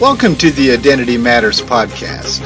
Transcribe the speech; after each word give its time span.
Welcome 0.00 0.34
to 0.36 0.50
the 0.50 0.72
Identity 0.72 1.18
Matters 1.18 1.60
podcast. 1.60 2.40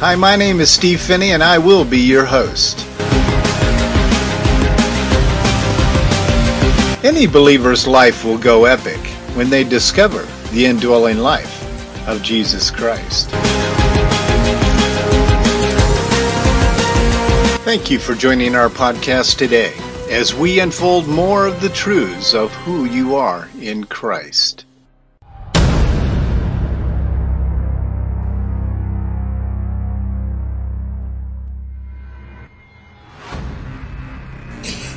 Hi, 0.00 0.16
my 0.16 0.34
name 0.34 0.58
is 0.58 0.68
Steve 0.68 1.00
Phinney, 1.00 1.30
and 1.30 1.44
I 1.44 1.58
will 1.58 1.84
be 1.84 2.00
your 2.00 2.24
host. 2.24 2.80
Any 7.04 7.28
believer's 7.28 7.86
life 7.86 8.24
will 8.24 8.36
go 8.36 8.64
epic 8.64 8.98
when 9.36 9.48
they 9.48 9.62
discover 9.62 10.26
the 10.50 10.66
indwelling 10.66 11.18
life 11.18 12.08
of 12.08 12.20
Jesus 12.20 12.68
Christ. 12.68 13.30
Thank 17.64 17.92
you 17.92 18.00
for 18.00 18.16
joining 18.16 18.56
our 18.56 18.68
podcast 18.68 19.36
today 19.36 19.72
as 20.12 20.34
we 20.34 20.60
unfold 20.60 21.08
more 21.08 21.46
of 21.46 21.62
the 21.62 21.70
truths 21.70 22.34
of 22.34 22.52
who 22.52 22.84
you 22.84 23.16
are 23.16 23.48
in 23.58 23.82
Christ. 23.84 24.66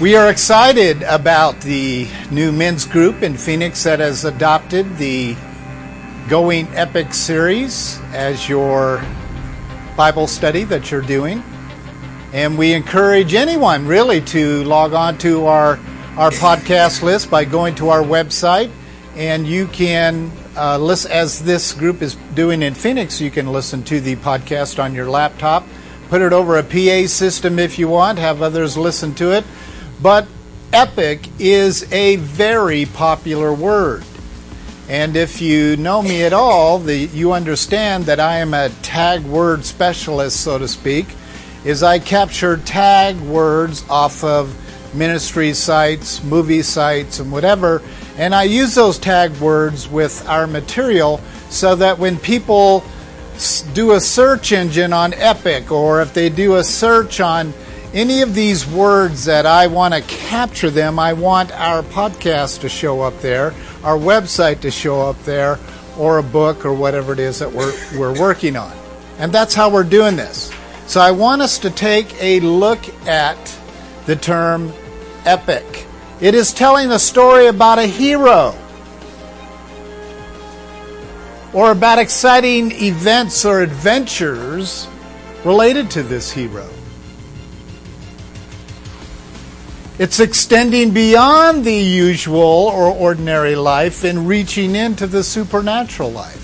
We 0.02 0.18
are 0.18 0.30
excited 0.30 1.02
about 1.04 1.62
the 1.62 2.10
new 2.30 2.52
men's 2.52 2.86
group 2.86 3.24
in 3.24 3.38
Phoenix 3.38 3.84
that 3.84 4.00
has 4.00 4.26
adopted 4.26 4.98
the 4.98 5.38
Going 6.28 6.68
Epic 6.76 7.14
series 7.14 7.98
as 8.12 8.50
your 8.50 9.02
Bible 9.96 10.28
study 10.28 10.66
that 10.66 10.92
you're 10.92 11.00
doing. 11.00 11.42
And 12.36 12.58
we 12.58 12.74
encourage 12.74 13.34
anyone 13.34 13.88
really 13.88 14.20
to 14.22 14.64
log 14.66 14.94
on 14.94 15.18
to 15.20 15.46
our, 15.46 15.80
our 16.18 16.32
podcast 16.32 17.02
list 17.02 17.32
by 17.32 17.46
going 17.46 17.76
to 17.76 17.90
our 17.90 18.02
website. 18.02 18.72
And 19.16 19.48
you 19.48 19.68
can 19.68 20.32
uh, 20.58 20.78
listen, 20.78 21.12
as 21.12 21.42
this 21.42 21.72
group 21.72 22.02
is 22.02 22.16
doing 22.34 22.62
in 22.62 22.74
Phoenix, 22.74 23.22
you 23.22 23.32
can 23.32 23.54
listen 23.54 23.84
to 23.84 24.02
the 24.02 24.18
podcast 24.18 24.84
on 24.84 24.94
your 24.94 25.10
laptop. 25.10 25.66
Put 26.10 26.22
it 26.22 26.34
over 26.34 26.58
a 26.58 26.64
PA 26.64 27.08
system 27.08 27.58
if 27.58 27.80
you 27.80 27.88
want, 27.88 28.20
have 28.20 28.42
others 28.42 28.76
listen 28.76 29.16
to 29.16 29.32
it 29.32 29.46
but 30.02 30.28
epic 30.74 31.28
is 31.40 31.92
a 31.92 32.18
very 32.18 32.86
popular 32.86 33.54
word. 33.54 34.04
And 34.88 35.16
if 35.16 35.42
you 35.42 35.78
know 35.78 36.02
me 36.02 36.24
at 36.24 36.34
all, 36.34 36.78
the, 36.78 36.96
you 36.96 37.32
understand 37.32 38.06
that 38.06 38.20
I 38.20 38.38
am 38.38 38.54
a 38.54 38.70
tag 38.84 39.24
word 39.24 39.66
specialist, 39.66 40.42
so 40.42 40.60
to 40.60 40.68
speak, 40.68 41.08
is 41.66 41.84
I 41.84 42.00
capture 42.00 42.58
tag 42.58 43.20
words 43.20 43.84
off 43.90 44.24
of 44.24 44.56
ministry 44.96 45.54
sites, 45.54 46.24
movie 46.24 46.62
sites, 46.62 47.20
and 47.20 47.32
whatever, 47.32 47.82
and 48.18 48.34
I 48.34 48.44
use 48.44 48.76
those 48.76 48.98
tag 48.98 49.32
words 49.40 49.90
with 49.90 50.26
our 50.30 50.48
material 50.48 51.20
so 51.50 51.76
that 51.76 52.00
when 52.00 52.18
people 52.18 52.84
do 53.74 53.92
a 53.92 54.00
search 54.00 54.54
engine 54.54 54.94
on 54.94 55.14
Epic 55.16 55.72
or 55.72 56.02
if 56.02 56.14
they 56.14 56.30
do 56.30 56.56
a 56.56 56.64
search 56.64 57.20
on 57.20 57.54
any 57.94 58.22
of 58.22 58.34
these 58.34 58.68
words 58.68 59.26
that 59.26 59.46
I 59.46 59.68
want 59.68 59.94
to 59.94 60.02
capture 60.02 60.70
them, 60.70 61.00
I 61.00 61.14
want 61.14 61.52
our 61.52 61.82
podcast 61.82 62.62
to 62.62 62.70
show 62.70 63.02
up 63.02 63.20
there, 63.20 63.54
our 63.84 63.98
website 63.98 64.62
to 64.62 64.72
show 64.72 65.02
up 65.02 65.22
there, 65.24 65.60
or 65.98 66.18
a 66.18 66.24
book 66.24 66.66
or 66.66 66.74
whatever 66.74 67.14
it 67.14 67.20
is 67.20 67.40
that 67.40 67.52
we're, 67.52 67.74
we're 67.98 68.18
working 68.20 68.56
on. 68.56 68.76
And 69.18 69.32
that's 69.32 69.54
how 69.54 69.70
we're 69.70 69.84
doing 69.84 70.16
this. 70.16 70.52
So 70.88 71.02
I 71.02 71.12
want 71.12 71.42
us 71.42 71.58
to 71.60 71.70
take 71.70 72.16
a 72.22 72.40
look 72.42 72.88
at 73.08 73.60
the 74.06 74.16
term 74.16 74.72
epic. 75.26 75.86
It 76.22 76.36
is 76.36 76.54
telling 76.54 76.92
a 76.92 77.00
story 77.00 77.48
about 77.48 77.80
a 77.80 77.86
hero 77.86 78.56
or 81.54 81.72
about 81.72 82.00
exciting 82.00 82.72
events 82.74 83.46
or 83.46 83.62
adventures 83.62 84.88
related 85.44 85.90
to 85.92 86.04
this 86.04 86.32
hero. 86.32 86.70
It's 89.98 90.20
extending 90.20 90.92
beyond 90.92 91.64
the 91.64 91.74
usual 91.74 92.42
or 92.42 92.88
ordinary 92.88 93.56
life 93.56 94.04
and 94.04 94.28
reaching 94.28 94.76
into 94.76 95.08
the 95.08 95.24
supernatural 95.24 96.12
life. 96.12 96.44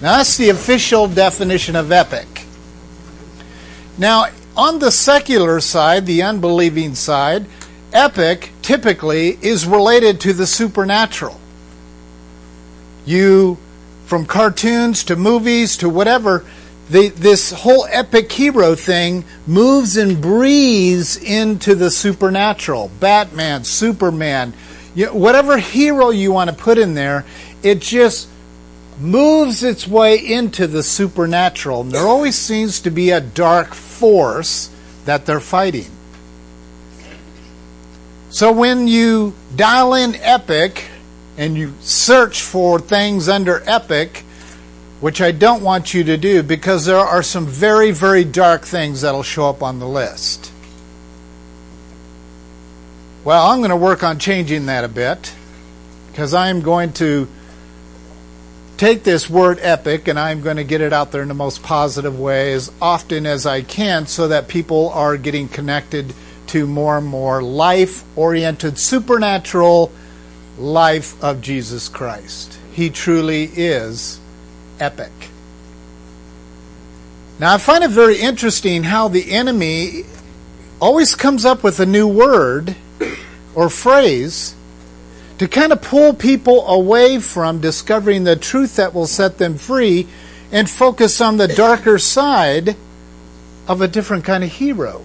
Now, 0.00 0.18
that's 0.18 0.36
the 0.36 0.50
official 0.50 1.08
definition 1.08 1.74
of 1.74 1.90
epic. 1.90 2.37
Now, 3.98 4.28
on 4.56 4.78
the 4.78 4.90
secular 4.90 5.60
side, 5.60 6.06
the 6.06 6.22
unbelieving 6.22 6.94
side, 6.94 7.46
epic 7.92 8.52
typically 8.62 9.38
is 9.42 9.66
related 9.66 10.20
to 10.20 10.32
the 10.32 10.46
supernatural. 10.46 11.40
You, 13.04 13.58
from 14.06 14.24
cartoons 14.24 15.02
to 15.04 15.16
movies 15.16 15.76
to 15.78 15.88
whatever, 15.88 16.44
the, 16.90 17.08
this 17.08 17.50
whole 17.50 17.86
epic 17.90 18.30
hero 18.30 18.74
thing 18.74 19.24
moves 19.46 19.96
and 19.96 20.20
breathes 20.20 21.16
into 21.16 21.74
the 21.74 21.90
supernatural. 21.90 22.90
Batman, 23.00 23.64
Superman, 23.64 24.54
you 24.94 25.06
whatever 25.08 25.58
hero 25.58 26.10
you 26.10 26.32
want 26.32 26.50
to 26.50 26.56
put 26.56 26.78
in 26.78 26.94
there, 26.94 27.24
it 27.62 27.80
just 27.80 28.28
moves 28.98 29.62
its 29.62 29.86
way 29.86 30.16
into 30.16 30.66
the 30.66 30.82
supernatural. 30.82 31.82
And 31.82 31.92
there 31.92 32.06
always 32.06 32.36
seems 32.36 32.80
to 32.80 32.90
be 32.90 33.10
a 33.10 33.20
dark 33.20 33.74
force 33.98 34.70
that 35.04 35.26
they're 35.26 35.40
fighting. 35.40 35.90
So 38.30 38.52
when 38.52 38.88
you 38.88 39.34
dial 39.56 39.94
in 39.94 40.14
epic 40.16 40.84
and 41.36 41.56
you 41.56 41.74
search 41.80 42.42
for 42.42 42.78
things 42.78 43.28
under 43.28 43.62
epic, 43.66 44.24
which 45.00 45.20
I 45.20 45.32
don't 45.32 45.62
want 45.62 45.94
you 45.94 46.04
to 46.04 46.16
do 46.16 46.42
because 46.42 46.84
there 46.84 46.98
are 46.98 47.22
some 47.22 47.46
very, 47.46 47.90
very 47.90 48.24
dark 48.24 48.64
things 48.64 49.02
that'll 49.02 49.22
show 49.22 49.48
up 49.48 49.62
on 49.62 49.78
the 49.78 49.88
list. 49.88 50.52
Well, 53.24 53.48
I'm 53.48 53.58
going 53.58 53.70
to 53.70 53.76
work 53.76 54.02
on 54.02 54.18
changing 54.18 54.66
that 54.66 54.84
a 54.84 54.88
bit 54.88 55.32
because 56.10 56.34
I'm 56.34 56.60
going 56.60 56.92
to 56.94 57.28
take 58.78 59.02
this 59.02 59.28
word 59.28 59.58
epic 59.60 60.06
and 60.06 60.18
I'm 60.18 60.40
going 60.40 60.56
to 60.56 60.64
get 60.64 60.80
it 60.80 60.92
out 60.92 61.10
there 61.10 61.22
in 61.22 61.28
the 61.28 61.34
most 61.34 61.62
positive 61.62 62.18
way 62.18 62.52
as 62.52 62.70
often 62.80 63.26
as 63.26 63.44
I 63.44 63.62
can 63.62 64.06
so 64.06 64.28
that 64.28 64.46
people 64.46 64.90
are 64.90 65.16
getting 65.16 65.48
connected 65.48 66.14
to 66.48 66.66
more 66.66 66.98
and 66.98 67.06
more 67.06 67.42
life 67.42 68.04
oriented, 68.16 68.78
supernatural 68.78 69.92
life 70.56 71.22
of 71.22 71.42
Jesus 71.42 71.88
Christ. 71.88 72.58
He 72.72 72.88
truly 72.88 73.44
is 73.44 74.20
epic. 74.78 75.12
Now, 77.40 77.54
I 77.54 77.58
find 77.58 77.82
it 77.84 77.90
very 77.90 78.18
interesting 78.18 78.84
how 78.84 79.08
the 79.08 79.32
enemy 79.32 80.04
always 80.80 81.14
comes 81.16 81.44
up 81.44 81.64
with 81.64 81.80
a 81.80 81.86
new 81.86 82.06
word 82.06 82.76
or 83.54 83.68
phrase 83.68 84.54
to 85.38 85.48
kind 85.48 85.72
of 85.72 85.80
pull 85.82 86.14
people 86.14 86.66
away 86.66 87.18
from 87.20 87.60
discovering 87.60 88.24
the 88.24 88.36
truth 88.36 88.76
that 88.76 88.92
will 88.92 89.06
set 89.06 89.38
them 89.38 89.56
free 89.56 90.06
and 90.50 90.68
focus 90.68 91.20
on 91.20 91.36
the 91.36 91.48
darker 91.48 91.98
side 91.98 92.76
of 93.66 93.80
a 93.80 93.88
different 93.88 94.24
kind 94.24 94.42
of 94.42 94.50
hero. 94.50 95.04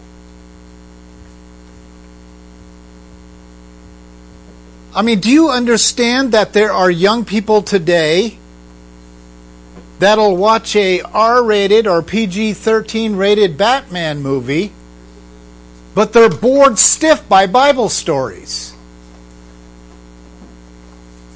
I 4.95 5.01
mean, 5.01 5.19
do 5.19 5.29
you 5.29 5.49
understand 5.49 6.31
that 6.31 6.53
there 6.53 6.71
are 6.71 6.89
young 6.89 7.25
people 7.25 7.61
today 7.61 8.38
that'll 10.00 10.36
watch 10.36 10.75
a 10.75 11.01
R-rated 11.01 11.88
or 11.88 12.01
PG-13 12.01 13.18
rated 13.18 13.57
Batman 13.57 14.21
movie, 14.21 14.74
but 15.95 16.13
they're 16.13 16.29
bored 16.29 16.77
stiff 16.77 17.27
by 17.29 17.47
Bible 17.47 17.89
stories. 17.89 18.73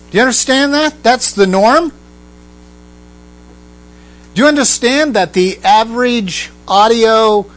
Do 0.10 0.18
you 0.18 0.22
understand 0.22 0.74
that? 0.74 1.04
That's 1.04 1.34
the 1.34 1.48
norm. 1.48 1.92
Do 4.34 4.42
you 4.42 4.48
understand 4.48 5.16
that 5.16 5.34
the 5.34 5.58
average 5.64 6.52
audio 6.68 7.50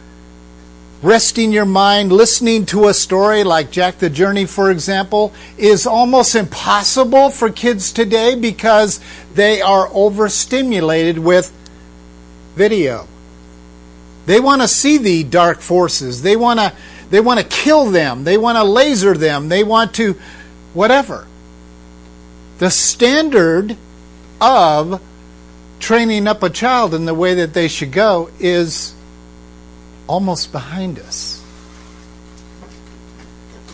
resting 1.01 1.51
your 1.51 1.65
mind, 1.65 2.11
listening 2.11 2.65
to 2.67 2.87
a 2.87 2.93
story 2.93 3.43
like 3.43 3.71
Jack 3.71 3.99
the 3.99 4.09
Journey, 4.09 4.45
for 4.45 4.69
example, 4.69 5.33
is 5.57 5.87
almost 5.87 6.35
impossible 6.35 7.29
for 7.29 7.49
kids 7.49 7.91
today 7.91 8.35
because 8.35 8.99
they 9.33 9.61
are 9.61 9.89
overstimulated 9.93 11.17
with 11.19 11.51
video. 12.55 13.07
They 14.25 14.39
want 14.39 14.61
to 14.61 14.67
see 14.67 14.97
the 14.97 15.23
dark 15.23 15.61
forces. 15.61 16.21
They 16.21 16.35
want 16.35 16.59
to 16.59 16.73
they 17.09 17.19
want 17.19 17.39
to 17.39 17.45
kill 17.45 17.91
them. 17.91 18.23
They 18.23 18.37
want 18.37 18.57
to 18.57 18.63
laser 18.63 19.15
them. 19.15 19.49
They 19.49 19.63
want 19.63 19.95
to 19.95 20.15
whatever. 20.73 21.27
The 22.61 22.69
standard 22.69 23.75
of 24.39 25.01
training 25.79 26.27
up 26.27 26.43
a 26.43 26.49
child 26.51 26.93
in 26.93 27.05
the 27.05 27.13
way 27.15 27.33
that 27.33 27.55
they 27.55 27.67
should 27.67 27.91
go 27.91 28.29
is 28.39 28.93
almost 30.05 30.51
behind 30.51 30.99
us. 30.99 31.43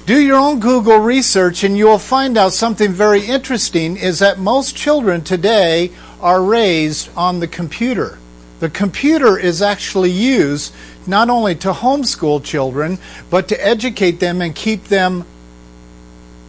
Do 0.05 0.17
your 0.17 0.37
own 0.37 0.61
Google 0.61 0.99
research 0.99 1.65
and 1.65 1.77
you'll 1.77 1.99
find 1.99 2.37
out 2.37 2.53
something 2.53 2.93
very 2.93 3.25
interesting 3.25 3.97
is 3.97 4.19
that 4.19 4.39
most 4.39 4.73
children 4.73 5.21
today 5.21 5.91
are 6.21 6.41
raised 6.41 7.09
on 7.17 7.41
the 7.41 7.47
computer. 7.49 8.17
The 8.61 8.69
computer 8.69 9.37
is 9.37 9.61
actually 9.61 10.11
used 10.11 10.73
not 11.05 11.29
only 11.29 11.55
to 11.55 11.73
homeschool 11.73 12.41
children, 12.41 12.99
but 13.29 13.49
to 13.49 13.67
educate 13.67 14.21
them 14.21 14.41
and 14.41 14.55
keep 14.55 14.85
them 14.85 15.25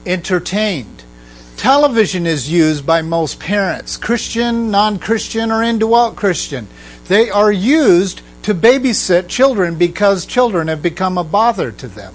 entertained. 0.07 0.98
Television 1.59 2.25
is 2.25 2.51
used 2.51 2.87
by 2.87 3.03
most 3.03 3.41
parents, 3.41 3.97
Christian, 3.97 4.71
non 4.71 5.01
Christian, 5.01 5.51
or 5.51 5.61
indwelt 5.61 6.15
Christian. 6.15 6.69
They 7.09 7.31
are 7.31 7.51
used 7.51 8.23
to 8.43 8.55
babysit 8.55 9.27
children 9.29 9.75
because 9.75 10.25
children 10.25 10.69
have 10.69 10.81
become 10.81 11.19
a 11.19 11.25
bother 11.25 11.73
to 11.73 11.89
them. 11.89 12.15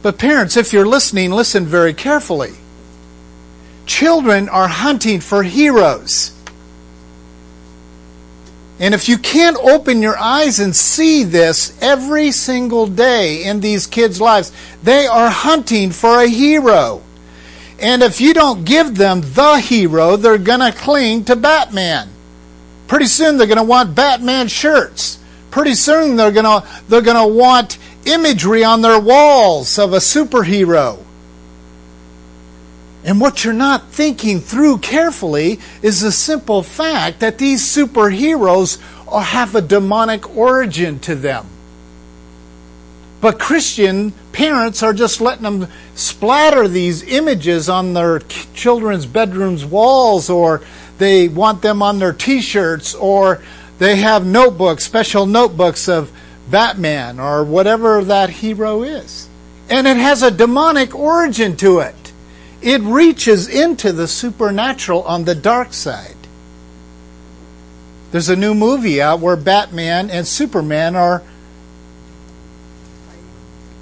But, 0.00 0.18
parents, 0.18 0.56
if 0.56 0.72
you're 0.72 0.86
listening, 0.86 1.30
listen 1.30 1.66
very 1.66 1.92
carefully. 1.92 2.54
Children 3.84 4.48
are 4.48 4.68
hunting 4.68 5.20
for 5.20 5.42
heroes. 5.42 6.32
And 8.80 8.94
if 8.94 9.08
you 9.08 9.18
can't 9.18 9.56
open 9.56 10.02
your 10.02 10.16
eyes 10.16 10.60
and 10.60 10.74
see 10.74 11.24
this 11.24 11.76
every 11.82 12.30
single 12.30 12.86
day 12.86 13.44
in 13.44 13.60
these 13.60 13.86
kids' 13.86 14.20
lives, 14.20 14.52
they 14.82 15.06
are 15.06 15.30
hunting 15.30 15.90
for 15.90 16.20
a 16.20 16.28
hero. 16.28 17.02
And 17.80 18.02
if 18.02 18.20
you 18.20 18.34
don't 18.34 18.64
give 18.64 18.96
them 18.96 19.20
the 19.20 19.58
hero, 19.58 20.16
they're 20.16 20.38
going 20.38 20.60
to 20.60 20.76
cling 20.76 21.24
to 21.24 21.36
Batman. 21.36 22.08
Pretty 22.86 23.06
soon 23.06 23.36
they're 23.36 23.46
going 23.46 23.58
to 23.58 23.64
want 23.64 23.94
Batman 23.94 24.48
shirts. 24.48 25.18
Pretty 25.50 25.74
soon 25.74 26.16
they're 26.16 26.32
going 26.32 26.44
to 26.44 26.66
they're 26.88 27.02
going 27.02 27.16
to 27.16 27.34
want 27.34 27.78
imagery 28.04 28.64
on 28.64 28.80
their 28.80 29.00
walls 29.00 29.78
of 29.78 29.92
a 29.92 29.98
superhero. 29.98 31.04
And 33.04 33.20
what 33.20 33.44
you're 33.44 33.54
not 33.54 33.88
thinking 33.88 34.40
through 34.40 34.78
carefully 34.78 35.60
is 35.82 36.00
the 36.00 36.12
simple 36.12 36.62
fact 36.62 37.20
that 37.20 37.38
these 37.38 37.62
superheroes 37.62 38.80
have 39.10 39.54
a 39.54 39.62
demonic 39.62 40.36
origin 40.36 40.98
to 41.00 41.14
them. 41.14 41.46
But 43.20 43.38
Christian 43.38 44.12
parents 44.32 44.82
are 44.82 44.92
just 44.92 45.20
letting 45.20 45.42
them 45.42 45.68
splatter 45.94 46.68
these 46.68 47.02
images 47.02 47.68
on 47.68 47.94
their 47.94 48.20
children's 48.54 49.06
bedrooms 49.06 49.64
walls, 49.64 50.30
or 50.30 50.62
they 50.98 51.28
want 51.28 51.62
them 51.62 51.82
on 51.82 51.98
their 51.98 52.12
t 52.12 52.40
shirts, 52.40 52.94
or 52.94 53.42
they 53.78 53.96
have 53.96 54.24
notebooks, 54.24 54.84
special 54.84 55.26
notebooks 55.26 55.88
of 55.88 56.12
Batman, 56.50 57.18
or 57.18 57.44
whatever 57.44 58.04
that 58.04 58.30
hero 58.30 58.82
is. 58.82 59.28
And 59.68 59.86
it 59.86 59.96
has 59.96 60.22
a 60.22 60.30
demonic 60.30 60.94
origin 60.94 61.56
to 61.56 61.80
it. 61.80 61.94
It 62.60 62.80
reaches 62.82 63.48
into 63.48 63.92
the 63.92 64.08
supernatural 64.08 65.02
on 65.04 65.24
the 65.24 65.34
dark 65.34 65.72
side. 65.72 66.16
There's 68.10 68.28
a 68.28 68.36
new 68.36 68.54
movie 68.54 69.00
out 69.00 69.20
where 69.20 69.36
Batman 69.36 70.10
and 70.10 70.26
Superman 70.26 70.96
are 70.96 71.22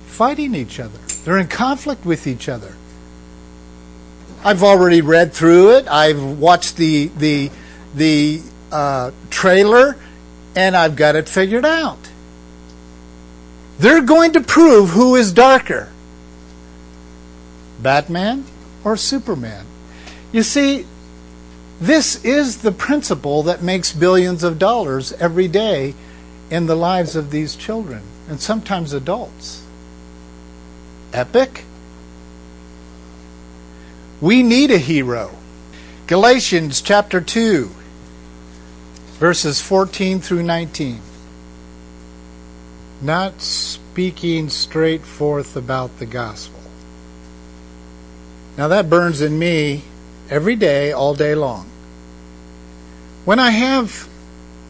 fighting 0.07 0.55
each 0.55 0.79
other. 0.81 0.99
They're 1.25 1.39
in 1.39 1.49
conflict 1.49 2.05
with 2.05 2.27
each 2.27 2.49
other. 2.49 2.75
I've 4.45 4.63
already 4.63 5.01
read 5.01 5.33
through 5.33 5.77
it. 5.77 5.89
I've 5.89 6.39
watched 6.39 6.77
the 6.77 7.07
the 7.17 7.51
the 7.95 8.43
uh, 8.71 9.13
trailer, 9.31 9.97
and 10.55 10.77
I've 10.77 10.97
got 10.97 11.17
it 11.17 11.29
figured 11.29 11.65
out. 11.65 11.99
They're 13.79 14.03
going 14.03 14.33
to 14.35 14.41
prove 14.41 14.91
who 14.91 15.17
is 15.17 15.33
darker, 15.33 15.91
Batman 17.81 18.45
or 18.87 18.97
Superman. 18.97 19.67
You 20.31 20.45
see, 20.45 20.87
this 21.81 22.25
is 22.25 22.59
the 22.59 22.71
principle 22.71 23.43
that 23.43 23.61
makes 23.61 23.93
billions 23.93 24.45
of 24.45 24.61
dollars 24.61 25.13
every 25.15 25.49
day 25.49 25.97
in 26.53 26.67
the 26.67 26.77
lives 26.77 27.17
of 27.17 27.33
these 27.33 27.57
children 27.57 28.03
and 28.29 28.41
sometimes 28.41 28.93
adults. 28.93 29.65
Epic? 31.13 31.65
We 34.21 34.45
need 34.45 34.71
a 34.71 34.79
hero. 34.79 35.33
Galatians 36.07 36.81
chapter 36.81 37.21
2, 37.21 37.69
verses 39.19 39.61
14 39.61 40.21
through 40.21 40.45
19. 40.45 41.01
Not 43.03 43.41
speaking 43.43 44.49
straight 44.49 45.03
forth 45.03 45.57
about 45.57 45.99
the 45.99 46.07
gospel. 46.07 46.56
Now 48.57 48.69
that 48.69 48.89
burns 48.89 49.21
in 49.21 49.39
me 49.39 49.83
every 50.31 50.57
day, 50.57 50.93
all 50.93 51.15
day 51.15 51.35
long. 51.35 51.67
When 53.25 53.39
I 53.39 53.51
have 53.51 54.09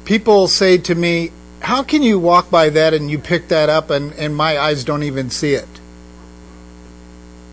people 0.04 0.48
say 0.48 0.78
to 0.78 0.94
me, 0.94 1.30
How 1.60 1.82
can 1.82 2.02
you 2.02 2.18
walk 2.18 2.50
by 2.50 2.70
that 2.70 2.94
and 2.94 3.10
you 3.10 3.18
pick 3.18 3.48
that 3.48 3.68
up 3.68 3.90
and, 3.90 4.12
and 4.14 4.34
my 4.34 4.58
eyes 4.58 4.84
don't 4.84 5.02
even 5.02 5.30
see 5.30 5.54
it? 5.54 5.68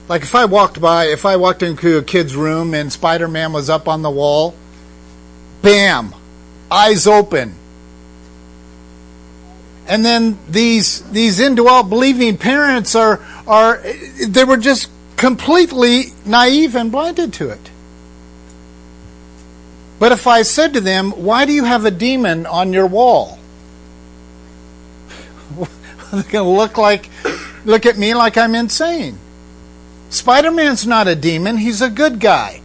Like 0.10 0.24
if 0.24 0.36
I 0.36 0.46
walked 0.46 0.82
by, 0.82 1.06
if 1.06 1.26
I 1.26 1.38
walked 1.38 1.64
into 1.64 1.98
a 1.98 2.04
kid's 2.04 2.36
room 2.36 2.74
and 2.74 2.92
Spider 2.92 3.28
Man 3.28 3.54
was 3.54 3.70
up 3.70 3.88
on 3.88 4.02
the 4.02 4.12
wall, 4.12 4.54
bam, 5.62 6.14
eyes 6.70 7.08
open. 7.08 7.56
And 9.88 10.04
then 10.04 10.40
these 10.50 11.02
these 11.12 11.40
indwelt 11.40 11.90
believing 11.90 12.38
parents 12.38 12.96
are 12.96 13.20
are 13.48 13.82
they 14.26 14.44
were 14.44 14.58
just 14.58 14.90
completely 15.18 16.13
naive 16.25 16.75
and 16.75 16.92
blinded 16.92 17.33
to 17.33 17.50
it. 17.50 17.69
But 20.00 20.12
if 20.12 20.27
I 20.27 20.42
said 20.42 20.74
to 20.74 20.81
them, 20.81 21.12
Why 21.12 21.45
do 21.45 21.54
you 21.54 21.63
have 21.63 21.86
a 21.86 21.92
demon 21.92 22.45
on 22.45 22.74
your 22.74 22.88
wall? 22.88 23.39
They're 26.12 26.24
going 26.24 26.31
to 26.31 26.44
look 26.44 26.77
like 26.77 27.10
look 27.65 27.86
at 27.86 27.98
me 27.98 28.13
like 28.13 28.38
I'm 28.38 28.56
insane. 28.56 29.18
Spider-Man's 30.10 30.86
not 30.86 31.07
a 31.07 31.15
demon, 31.15 31.57
he's 31.57 31.81
a 31.81 31.89
good 31.89 32.19
guy. 32.19 32.62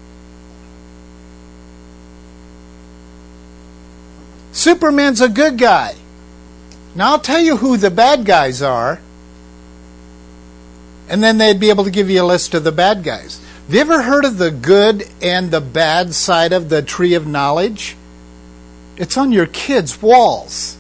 Superman's 4.53 5.21
a 5.21 5.29
good 5.29 5.57
guy. 5.57 5.95
Now 6.95 7.13
I'll 7.13 7.21
tell 7.21 7.41
you 7.41 7.59
who 7.59 7.77
the 7.77 7.91
bad 7.91 8.25
guys 8.25 8.61
are 8.61 9.01
and 11.09 11.23
then 11.23 11.39
they'd 11.39 11.61
be 11.61 11.71
able 11.71 11.85
to 11.85 11.91
give 11.91 12.11
you 12.11 12.23
a 12.23 12.25
list 12.25 12.55
of 12.55 12.65
the 12.65 12.73
bad 12.73 13.03
guys. 13.03 13.41
Have 13.67 13.75
you 13.75 13.81
ever 13.81 14.03
heard 14.03 14.25
of 14.25 14.39
the 14.39 14.51
good 14.51 15.05
and 15.21 15.51
the 15.51 15.61
bad 15.61 16.15
side 16.15 16.53
of 16.53 16.69
the 16.69 16.83
tree 16.83 17.15
of 17.15 17.27
knowledge? 17.27 17.97
It's 18.97 19.17
on 19.17 19.31
your 19.31 19.47
kids' 19.47 20.01
walls. 20.01 20.77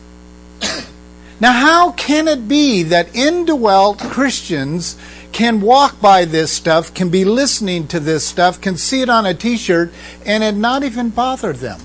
now, 1.40 1.52
how 1.52 1.92
can 1.92 2.28
it 2.28 2.48
be 2.48 2.82
that 2.84 3.14
indwelt 3.14 3.98
Christians 3.98 4.96
can 5.32 5.60
walk 5.60 6.00
by 6.00 6.24
this 6.24 6.50
stuff, 6.50 6.92
can 6.94 7.10
be 7.10 7.24
listening 7.24 7.86
to 7.88 8.00
this 8.00 8.26
stuff, 8.26 8.60
can 8.60 8.76
see 8.76 9.02
it 9.02 9.08
on 9.08 9.26
a 9.26 9.34
t 9.34 9.56
shirt, 9.56 9.92
and 10.24 10.42
it 10.42 10.56
not 10.56 10.82
even 10.82 11.10
bother 11.10 11.52
them? 11.52 11.80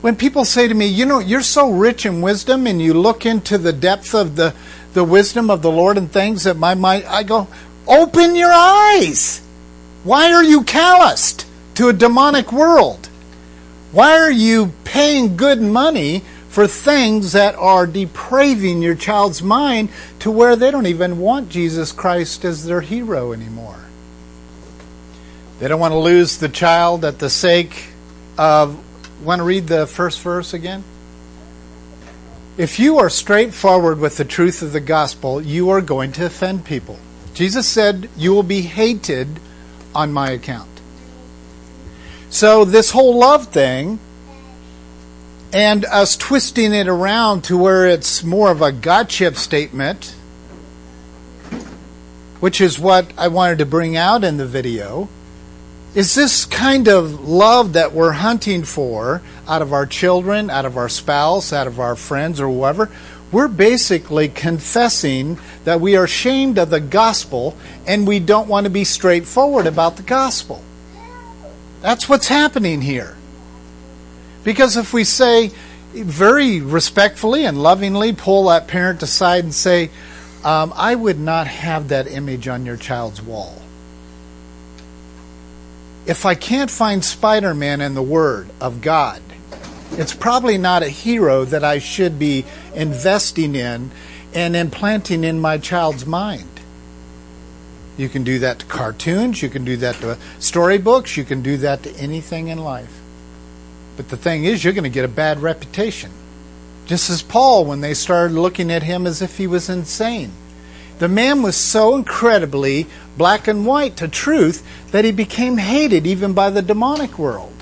When 0.00 0.16
people 0.16 0.44
say 0.44 0.66
to 0.66 0.74
me, 0.74 0.86
you 0.86 1.06
know, 1.06 1.18
you're 1.20 1.42
so 1.42 1.70
rich 1.70 2.06
in 2.06 2.22
wisdom, 2.22 2.66
and 2.66 2.80
you 2.80 2.94
look 2.94 3.26
into 3.26 3.58
the 3.58 3.72
depth 3.72 4.14
of 4.14 4.36
the 4.36 4.54
the 4.94 5.04
wisdom 5.04 5.50
of 5.50 5.62
the 5.62 5.70
Lord 5.70 5.96
and 5.96 6.10
things 6.10 6.44
that 6.44 6.56
my 6.56 6.74
mind, 6.74 7.04
I 7.04 7.22
go, 7.22 7.48
open 7.86 8.34
your 8.34 8.52
eyes. 8.52 9.40
Why 10.04 10.32
are 10.32 10.44
you 10.44 10.64
calloused 10.64 11.46
to 11.74 11.88
a 11.88 11.92
demonic 11.92 12.52
world? 12.52 13.08
Why 13.92 14.18
are 14.18 14.30
you 14.30 14.72
paying 14.84 15.36
good 15.36 15.60
money 15.60 16.22
for 16.48 16.66
things 16.66 17.32
that 17.32 17.54
are 17.54 17.86
depraving 17.86 18.82
your 18.82 18.94
child's 18.94 19.42
mind 19.42 19.88
to 20.20 20.30
where 20.30 20.56
they 20.56 20.70
don't 20.70 20.86
even 20.86 21.18
want 21.18 21.48
Jesus 21.48 21.92
Christ 21.92 22.44
as 22.44 22.64
their 22.64 22.80
hero 22.80 23.32
anymore? 23.32 23.78
They 25.58 25.68
don't 25.68 25.80
want 25.80 25.92
to 25.92 25.98
lose 25.98 26.38
the 26.38 26.48
child 26.48 27.04
at 27.04 27.18
the 27.18 27.30
sake 27.30 27.90
of. 28.36 28.78
Want 29.22 29.38
to 29.38 29.44
read 29.44 29.68
the 29.68 29.86
first 29.86 30.20
verse 30.20 30.52
again? 30.52 30.82
If 32.58 32.78
you 32.78 32.98
are 32.98 33.08
straightforward 33.08 33.98
with 33.98 34.18
the 34.18 34.26
truth 34.26 34.60
of 34.60 34.72
the 34.72 34.80
gospel, 34.80 35.40
you 35.40 35.70
are 35.70 35.80
going 35.80 36.12
to 36.12 36.26
offend 36.26 36.66
people. 36.66 36.98
Jesus 37.32 37.66
said, 37.66 38.10
You 38.14 38.34
will 38.34 38.42
be 38.42 38.60
hated 38.60 39.40
on 39.94 40.12
my 40.12 40.30
account. 40.30 40.68
So, 42.28 42.66
this 42.66 42.90
whole 42.90 43.18
love 43.18 43.48
thing 43.48 43.98
and 45.50 45.86
us 45.86 46.14
twisting 46.16 46.74
it 46.74 46.88
around 46.88 47.44
to 47.44 47.56
where 47.56 47.86
it's 47.86 48.22
more 48.22 48.50
of 48.50 48.60
a 48.60 48.72
Godship 48.72 49.36
statement, 49.36 50.14
which 52.40 52.60
is 52.60 52.78
what 52.78 53.12
I 53.16 53.28
wanted 53.28 53.58
to 53.58 53.66
bring 53.66 53.96
out 53.96 54.24
in 54.24 54.36
the 54.36 54.46
video 54.46 55.08
is 55.94 56.14
this 56.14 56.46
kind 56.46 56.88
of 56.88 57.28
love 57.28 57.74
that 57.74 57.92
we're 57.92 58.12
hunting 58.12 58.64
for 58.64 59.20
out 59.46 59.60
of 59.60 59.72
our 59.72 59.84
children, 59.84 60.48
out 60.48 60.64
of 60.64 60.76
our 60.76 60.88
spouse, 60.88 61.52
out 61.52 61.66
of 61.66 61.78
our 61.78 61.94
friends, 61.94 62.40
or 62.40 62.48
whoever. 62.48 62.90
we're 63.30 63.48
basically 63.48 64.28
confessing 64.28 65.38
that 65.64 65.80
we 65.80 65.96
are 65.96 66.04
ashamed 66.04 66.58
of 66.58 66.68
the 66.68 66.80
gospel 66.80 67.56
and 67.86 68.06
we 68.06 68.18
don't 68.18 68.48
want 68.48 68.64
to 68.64 68.70
be 68.70 68.84
straightforward 68.84 69.66
about 69.66 69.96
the 69.96 70.02
gospel. 70.02 70.62
That's 71.80 72.08
what's 72.08 72.28
happening 72.28 72.82
here. 72.82 73.16
Because 74.44 74.76
if 74.76 74.92
we 74.92 75.04
say, 75.04 75.50
very 75.94 76.60
respectfully 76.60 77.44
and 77.46 77.62
lovingly, 77.62 78.12
pull 78.12 78.44
that 78.46 78.66
parent 78.66 79.02
aside 79.02 79.44
and 79.44 79.54
say, 79.54 79.90
um, 80.44 80.72
I 80.76 80.94
would 80.94 81.18
not 81.18 81.46
have 81.46 81.88
that 81.88 82.06
image 82.06 82.48
on 82.48 82.66
your 82.66 82.76
child's 82.76 83.22
wall. 83.22 83.61
If 86.04 86.26
I 86.26 86.34
can't 86.34 86.70
find 86.70 87.04
Spider 87.04 87.54
Man 87.54 87.80
in 87.80 87.94
the 87.94 88.02
Word 88.02 88.48
of 88.60 88.80
God, 88.80 89.22
it's 89.92 90.14
probably 90.14 90.58
not 90.58 90.82
a 90.82 90.88
hero 90.88 91.44
that 91.44 91.62
I 91.62 91.78
should 91.78 92.18
be 92.18 92.44
investing 92.74 93.54
in 93.54 93.90
and 94.34 94.56
implanting 94.56 95.22
in 95.22 95.38
my 95.38 95.58
child's 95.58 96.06
mind. 96.06 96.48
You 97.96 98.08
can 98.08 98.24
do 98.24 98.38
that 98.40 98.60
to 98.60 98.66
cartoons, 98.66 99.42
you 99.42 99.48
can 99.48 99.64
do 99.64 99.76
that 99.76 99.96
to 99.96 100.18
storybooks, 100.38 101.16
you 101.16 101.24
can 101.24 101.42
do 101.42 101.56
that 101.58 101.82
to 101.82 101.94
anything 101.96 102.48
in 102.48 102.58
life. 102.58 103.00
But 103.96 104.08
the 104.08 104.16
thing 104.16 104.44
is, 104.44 104.64
you're 104.64 104.72
going 104.72 104.84
to 104.84 104.90
get 104.90 105.04
a 105.04 105.08
bad 105.08 105.40
reputation. 105.40 106.10
Just 106.86 107.10
as 107.10 107.22
Paul, 107.22 107.64
when 107.64 107.80
they 107.80 107.94
started 107.94 108.34
looking 108.34 108.72
at 108.72 108.82
him 108.82 109.06
as 109.06 109.22
if 109.22 109.36
he 109.36 109.46
was 109.46 109.68
insane. 109.68 110.32
The 111.02 111.08
man 111.08 111.42
was 111.42 111.56
so 111.56 111.96
incredibly 111.96 112.86
black 113.16 113.48
and 113.48 113.66
white 113.66 113.96
to 113.96 114.06
truth 114.06 114.62
that 114.92 115.04
he 115.04 115.10
became 115.10 115.56
hated 115.56 116.06
even 116.06 116.32
by 116.32 116.48
the 116.48 116.62
demonic 116.62 117.18
world 117.18 117.52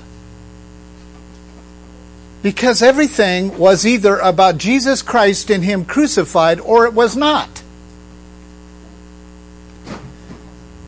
because 2.43 2.83
everything 2.83 3.57
was 3.57 3.83
either 3.83 4.19
about 4.19 4.59
Jesus 4.59 5.01
Christ 5.01 5.49
and 5.49 5.63
Him 5.63 5.85
crucified 5.85 6.59
or 6.59 6.85
it 6.85 6.93
was 6.93 7.17
not. 7.17 7.63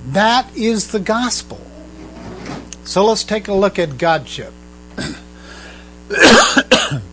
That 0.10 0.56
is 0.56 0.92
the 0.92 1.00
gospel. 1.00 1.60
So 2.84 3.04
let's 3.04 3.24
take 3.24 3.48
a 3.48 3.54
look 3.56 3.80
at 3.80 3.98
Godship. 3.98 4.54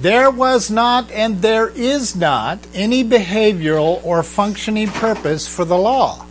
there 0.00 0.30
was 0.30 0.70
not 0.70 1.10
and 1.10 1.42
there 1.42 1.68
is 1.68 2.14
not 2.14 2.60
any 2.72 3.02
behavioral 3.02 4.04
or 4.04 4.22
functioning 4.22 4.88
purpose 4.88 5.48
for 5.48 5.64
the 5.64 5.78
law, 5.78 6.26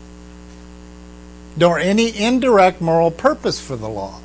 nor 1.58 1.78
any 1.78 2.18
indirect 2.18 2.80
moral 2.80 3.12
purpose 3.12 3.60
for 3.60 3.76
the 3.76 3.90
law. 3.90 4.22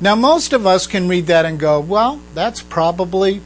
Now, 0.00 0.14
most 0.14 0.52
of 0.52 0.66
us 0.66 0.86
can 0.86 1.08
read 1.08 1.26
that 1.26 1.44
and 1.44 1.58
go, 1.58 1.80
well, 1.80 2.20
that's 2.34 2.62
probably 2.62 3.40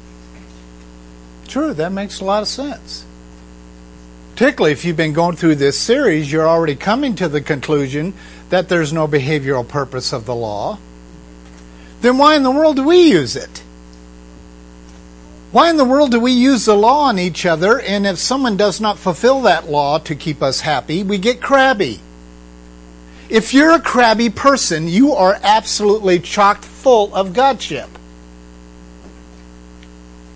true. 1.49 1.73
That 1.73 1.93
makes 1.93 2.21
a 2.21 2.25
lot 2.25 2.43
of 2.43 2.49
sense. 2.49 3.07
Particularly 4.33 4.73
if 4.73 4.85
you've 4.85 4.97
been 4.97 5.13
going 5.13 5.37
through 5.37 5.57
this 5.57 5.79
series, 5.79 6.31
you're 6.31 6.49
already 6.49 6.75
coming 6.75 7.15
to 7.17 7.29
the 7.29 7.41
conclusion 7.41 8.13
that 8.51 8.69
there's 8.69 8.93
no 8.93 9.07
behavioral 9.07 9.67
purpose 9.67 10.13
of 10.13 10.27
the 10.27 10.35
law. 10.35 10.79
Then 12.01 12.19
why 12.19 12.35
in 12.37 12.43
the 12.43 12.51
world 12.51 12.77
do 12.77 12.85
we 12.85 13.11
use 13.11 13.37
it? 13.37 13.63
Why 15.53 15.69
in 15.69 15.77
the 15.77 15.85
world 15.85 16.13
do 16.13 16.19
we 16.19 16.33
use 16.33 16.65
the 16.65 16.75
law 16.75 17.09
on 17.09 17.19
each 17.19 17.45
other, 17.45 17.79
and 17.79 18.07
if 18.07 18.19
someone 18.19 18.57
does 18.57 18.81
not 18.81 18.99
fulfill 18.99 19.43
that 19.43 19.69
law 19.69 19.99
to 19.99 20.15
keep 20.15 20.43
us 20.43 20.63
happy, 20.63 21.03
we 21.03 21.19
get 21.19 21.43
crabby? 21.43 22.01
If 23.29 23.53
you're 23.53 23.73
a 23.73 23.81
crabby 23.81 24.31
person, 24.31 24.89
you 24.89 25.13
are 25.13 25.39
absolutely 25.43 26.21
chock 26.21 26.63
full 26.63 27.15
of 27.15 27.35
Godship. 27.35 27.89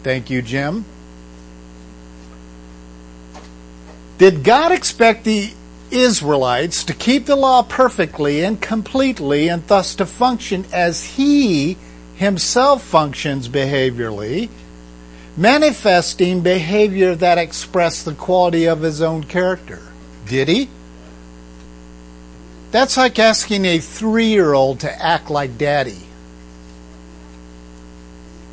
Thank 0.03 0.29
you, 0.29 0.43
Jim. 0.43 0.85
Did 4.19 4.45
God 4.45 4.71
expect 4.71 5.25
the 5.25 5.51
Israelites 5.91 6.85
to 6.85 6.93
keep 6.93 7.25
the 7.25 7.37
law 7.37 7.63
perfectly 7.63 8.45
and 8.45 8.61
completely 8.61 9.49
and 9.49 9.67
thus 9.67 9.95
to 9.95 10.05
function 10.05 10.67
as 10.73 11.05
He 11.05 11.79
Himself 12.17 12.83
functions 12.83 13.49
behaviorally, 13.49 14.51
manifesting 15.37 16.41
behavior 16.41 17.15
that 17.15 17.39
expressed 17.39 18.05
the 18.05 18.15
quality 18.15 18.65
of 18.67 18.81
His 18.81 19.03
own 19.03 19.25
character? 19.25 19.83
Did 20.27 20.49
He? 20.49 20.69
That's 22.71 22.97
like 22.97 23.19
asking 23.19 23.65
a 23.65 23.79
three 23.79 24.27
year 24.27 24.53
old 24.53 24.81
to 24.81 25.03
act 25.03 25.31
like 25.31 25.57
daddy. 25.57 26.03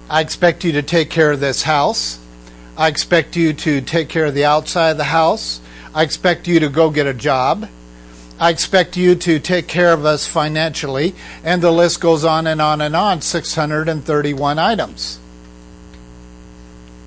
I 0.10 0.22
expect 0.22 0.64
you 0.64 0.72
to 0.74 0.82
take 0.82 1.10
care 1.10 1.32
of 1.32 1.40
this 1.40 1.64
house. 1.64 2.20
I 2.78 2.88
expect 2.88 3.36
you 3.36 3.54
to 3.54 3.82
take 3.82 4.10
care 4.10 4.26
of 4.26 4.34
the 4.34 4.46
outside 4.46 4.92
of 4.92 4.98
the 4.98 5.06
house. 5.06 5.60
I 5.94 6.04
expect 6.04 6.48
you 6.48 6.60
to 6.60 6.70
go 6.70 6.90
get 6.90 7.08
a 7.08 7.14
job. 7.14 7.68
I 8.40 8.50
expect 8.50 8.98
you 8.98 9.16
to 9.16 9.40
take 9.40 9.68
care 9.68 9.94
of 9.94 10.06
us 10.06 10.28
financially. 10.28 11.16
And 11.44 11.62
the 11.62 11.72
list 11.72 12.02
goes 12.02 12.26
on 12.26 12.48
and 12.48 12.62
on 12.62 12.82
and 12.82 12.96
on 12.96 13.22
631 13.22 14.60
items. 14.60 15.20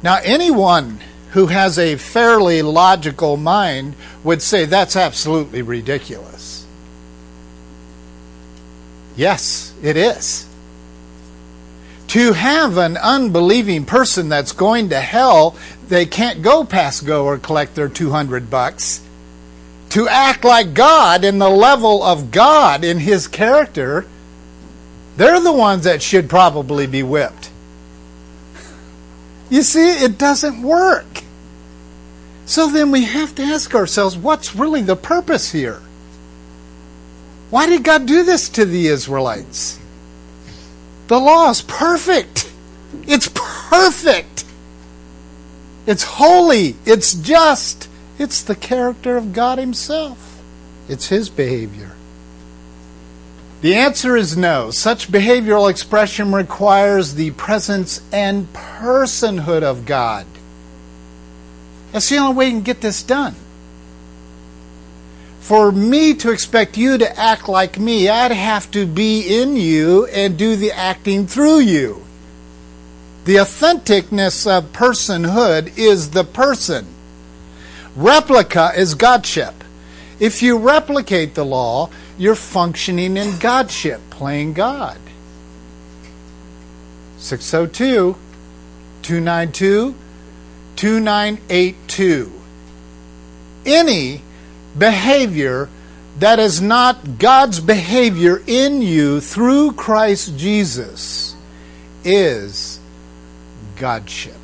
Now, 0.07 0.21
anyone 0.23 1.01
who 1.33 1.47
has 1.47 1.81
a 1.81 1.97
fairly 1.97 2.63
logical 2.63 3.37
mind 3.37 3.97
would 4.23 4.41
say 4.41 4.65
that's 4.65 4.95
absolutely 4.95 5.63
ridiculous. 5.63 6.65
Yes, 9.17 9.75
it 9.83 9.97
is. 9.97 10.47
To 12.07 12.35
have 12.35 12.79
an 12.79 12.97
unbelieving 12.97 13.85
person 13.85 14.29
that's 14.29 14.53
going 14.53 14.91
to 14.91 15.01
hell, 15.01 15.57
they 15.89 16.07
can't 16.07 16.41
go 16.41 16.65
past 16.65 17.05
go 17.05 17.25
or 17.25 17.37
collect 17.37 17.75
their 17.75 17.89
200 17.89 18.49
bucks. 18.49 19.01
To 19.89 20.07
act 20.07 20.45
like 20.45 20.73
God 20.73 21.25
in 21.25 21.39
the 21.41 21.51
level 21.51 22.05
of 22.05 22.31
God 22.31 22.85
in 22.85 23.01
his 23.01 23.27
character, 23.27 24.07
they're 25.17 25.41
the 25.41 25.53
ones 25.53 25.83
that 25.83 26.01
should 26.01 26.31
probably 26.31 26.87
be 26.87 27.03
whipped. 27.03 27.51
You 29.51 29.63
see, 29.63 30.05
it 30.05 30.19
doesn't 30.19 30.63
work. 30.63 31.23
So 32.47 32.69
then 32.69 32.91
we 32.91 33.05
have 33.05 33.35
to 33.37 33.43
ask 33.43 33.75
ourselves 33.75 34.17
what's 34.17 34.55
really 34.55 34.83
the 34.83 34.97
purpose 34.97 35.53
here? 35.53 35.83
Why 37.51 37.67
did 37.67 37.85
God 37.85 38.07
do 38.07 38.23
this 38.23 38.49
to 38.51 38.65
the 38.65 38.87
Israelites? 38.87 39.79
The 41.09 41.19
law 41.19 41.51
is 41.51 41.63
perfect. 41.63 42.53
It's 43.07 43.31
perfect. 43.35 44.45
It's 45.87 46.03
holy. 46.03 46.77
It's 46.85 47.15
just. 47.15 47.89
It's 48.19 48.43
the 48.43 48.57
character 48.57 49.17
of 49.17 49.33
God 49.33 49.59
Himself. 49.59 50.41
It's 50.89 51.09
His 51.09 51.29
behavior. 51.29 51.96
The 53.67 53.75
answer 53.75 54.17
is 54.17 54.37
no. 54.37 54.71
Such 54.71 55.11
behavioral 55.11 55.69
expression 55.69 56.31
requires 56.31 57.15
the 57.17 57.33
presence 57.33 58.01
and 58.13 58.47
personhood 58.53 59.65
of 59.65 59.85
God. 59.85 60.25
That's 61.91 62.09
the 62.09 62.19
only 62.19 62.37
way 62.37 62.47
you 62.47 62.53
can 62.53 62.63
get 62.63 62.81
this 62.81 63.03
done 63.03 63.35
for 65.47 65.73
me 65.73 66.15
to 66.15 66.31
expect 66.31 66.77
you 66.77 66.99
to 66.99 67.19
act 67.19 67.49
like 67.49 67.77
me, 67.77 68.09
I'd 68.09 68.31
have 68.31 68.71
to 68.71 68.87
be 68.87 69.41
in 69.41 69.57
you 69.57 70.07
and 70.07 70.37
do 70.37 70.55
the 70.55 70.71
acting 70.71 71.27
through 71.27 71.61
you. 71.61 72.05
The 73.25 73.37
authenticness 73.37 74.47
of 74.47 74.73
personhood 74.73 75.77
is 75.77 76.11
the 76.11 76.23
person. 76.23 76.87
Replica 77.97 78.73
is 78.77 78.95
Godship. 78.95 79.56
If 80.19 80.43
you 80.43 80.59
replicate 80.59 81.35
the 81.35 81.45
law, 81.45 81.91
you're 82.17 82.35
functioning 82.35 83.17
in 83.17 83.39
Godship, 83.39 84.01
playing 84.11 84.55
God. 84.55 84.99
602 87.19 88.17
292 89.03 89.95
2982. 90.77 92.33
Any 93.65 94.23
behavior 94.79 95.69
that 96.19 96.39
is 96.39 96.61
not 96.61 97.19
God's 97.19 97.61
behavior 97.61 98.43
in 98.47 98.81
you 98.81 99.21
through 99.21 99.73
Christ 99.73 100.37
Jesus 100.39 101.35
is 102.05 102.81
Godship. 103.77 104.35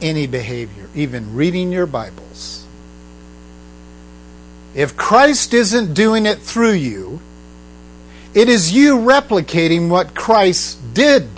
Any 0.00 0.26
behavior, 0.26 0.88
even 0.94 1.34
reading 1.34 1.70
your 1.70 1.86
Bibles. 1.86 2.59
If 4.74 4.96
Christ 4.96 5.52
isn't 5.52 5.94
doing 5.94 6.26
it 6.26 6.38
through 6.38 6.74
you, 6.74 7.20
it 8.34 8.48
is 8.48 8.72
you 8.72 8.98
replicating 8.98 9.88
what 9.88 10.14
Christ 10.14 10.78
did 10.94 11.28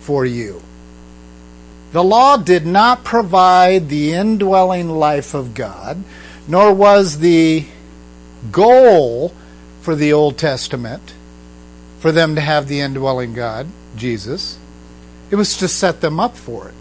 for 0.00 0.24
you. 0.26 0.62
The 1.92 2.04
law 2.04 2.36
did 2.36 2.66
not 2.66 3.04
provide 3.04 3.88
the 3.88 4.12
indwelling 4.12 4.90
life 4.90 5.32
of 5.32 5.54
God, 5.54 6.04
nor 6.46 6.74
was 6.74 7.18
the 7.18 7.64
goal 8.52 9.32
for 9.80 9.94
the 9.94 10.12
Old 10.12 10.36
Testament 10.36 11.14
for 11.98 12.12
them 12.12 12.34
to 12.34 12.40
have 12.40 12.68
the 12.68 12.80
indwelling 12.80 13.32
God, 13.32 13.66
Jesus. 13.96 14.58
It 15.30 15.36
was 15.36 15.56
to 15.56 15.68
set 15.68 16.02
them 16.02 16.20
up 16.20 16.36
for 16.36 16.68
it. 16.68 16.74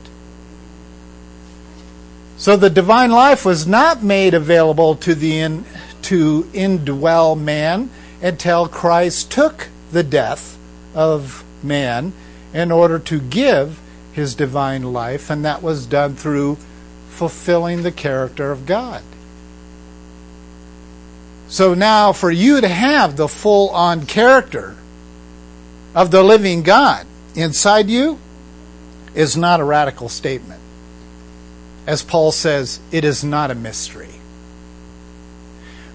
So 2.37 2.57
the 2.57 2.69
divine 2.69 3.11
life 3.11 3.45
was 3.45 3.65
not 3.65 4.03
made 4.03 4.33
available 4.33 4.95
to 4.97 5.15
the 5.15 5.39
in, 5.39 5.65
to 6.03 6.43
indwell 6.53 7.39
man 7.39 7.89
until 8.21 8.67
Christ 8.67 9.31
took 9.31 9.69
the 9.91 10.03
death 10.03 10.57
of 10.93 11.43
man 11.63 12.13
in 12.53 12.71
order 12.71 12.99
to 12.99 13.19
give 13.19 13.79
his 14.13 14.35
divine 14.35 14.93
life, 14.93 15.29
and 15.29 15.43
that 15.43 15.61
was 15.61 15.85
done 15.85 16.15
through 16.15 16.57
fulfilling 17.09 17.83
the 17.83 17.91
character 17.91 18.51
of 18.51 18.65
God. 18.65 19.03
So 21.47 21.73
now, 21.73 22.11
for 22.11 22.31
you 22.31 22.61
to 22.61 22.67
have 22.67 23.17
the 23.17 23.27
full 23.27 23.69
on 23.69 24.05
character 24.05 24.75
of 25.93 26.11
the 26.11 26.23
living 26.23 26.63
God 26.63 27.05
inside 27.35 27.89
you 27.89 28.19
is 29.13 29.37
not 29.37 29.59
a 29.59 29.63
radical 29.63 30.09
statement. 30.09 30.61
As 31.87 32.03
Paul 32.03 32.31
says, 32.31 32.79
it 32.91 33.03
is 33.03 33.23
not 33.23 33.51
a 33.51 33.55
mystery. 33.55 34.15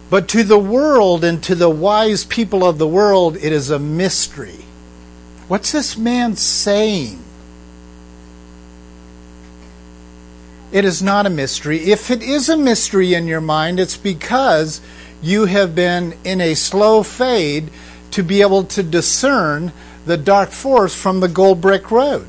But 0.09 0.29
to 0.29 0.43
the 0.43 0.59
world 0.59 1.25
and 1.25 1.43
to 1.45 1.55
the 1.55 1.71
wise 1.71 2.25
people 2.25 2.65
of 2.65 2.79
the 2.79 2.87
world, 2.87 3.37
it 3.37 3.53
is 3.53 3.71
a 3.71 3.79
mystery. 3.79 4.65
What's 5.49 5.73
this 5.73 5.97
man 5.97 6.37
saying? 6.37 7.23
It 10.73 10.85
is 10.85 11.03
not 11.03 11.27
a 11.27 11.31
mystery. 11.31 11.91
If 11.91 12.11
it 12.11 12.23
is 12.23 12.49
a 12.49 12.57
mystery 12.57 13.15
in 13.15 13.27
your 13.27 13.41
mind, 13.41 13.81
it's 13.81 13.97
because 13.97 14.81
you 15.21 15.47
have 15.47 15.75
been 15.75 16.15
in 16.25 16.41
a 16.41 16.55
slow 16.55 17.03
fade 17.03 17.71
to 18.13 18.23
be 18.23 18.41
able 18.41 18.65
to 18.65 18.83
discern 18.83 19.73
the 20.07 20.17
dark 20.17 20.51
forest 20.51 20.97
from 20.97 21.21
the 21.21 21.29
gold 21.29 21.61
brick 21.61 21.91
road. 21.91 22.29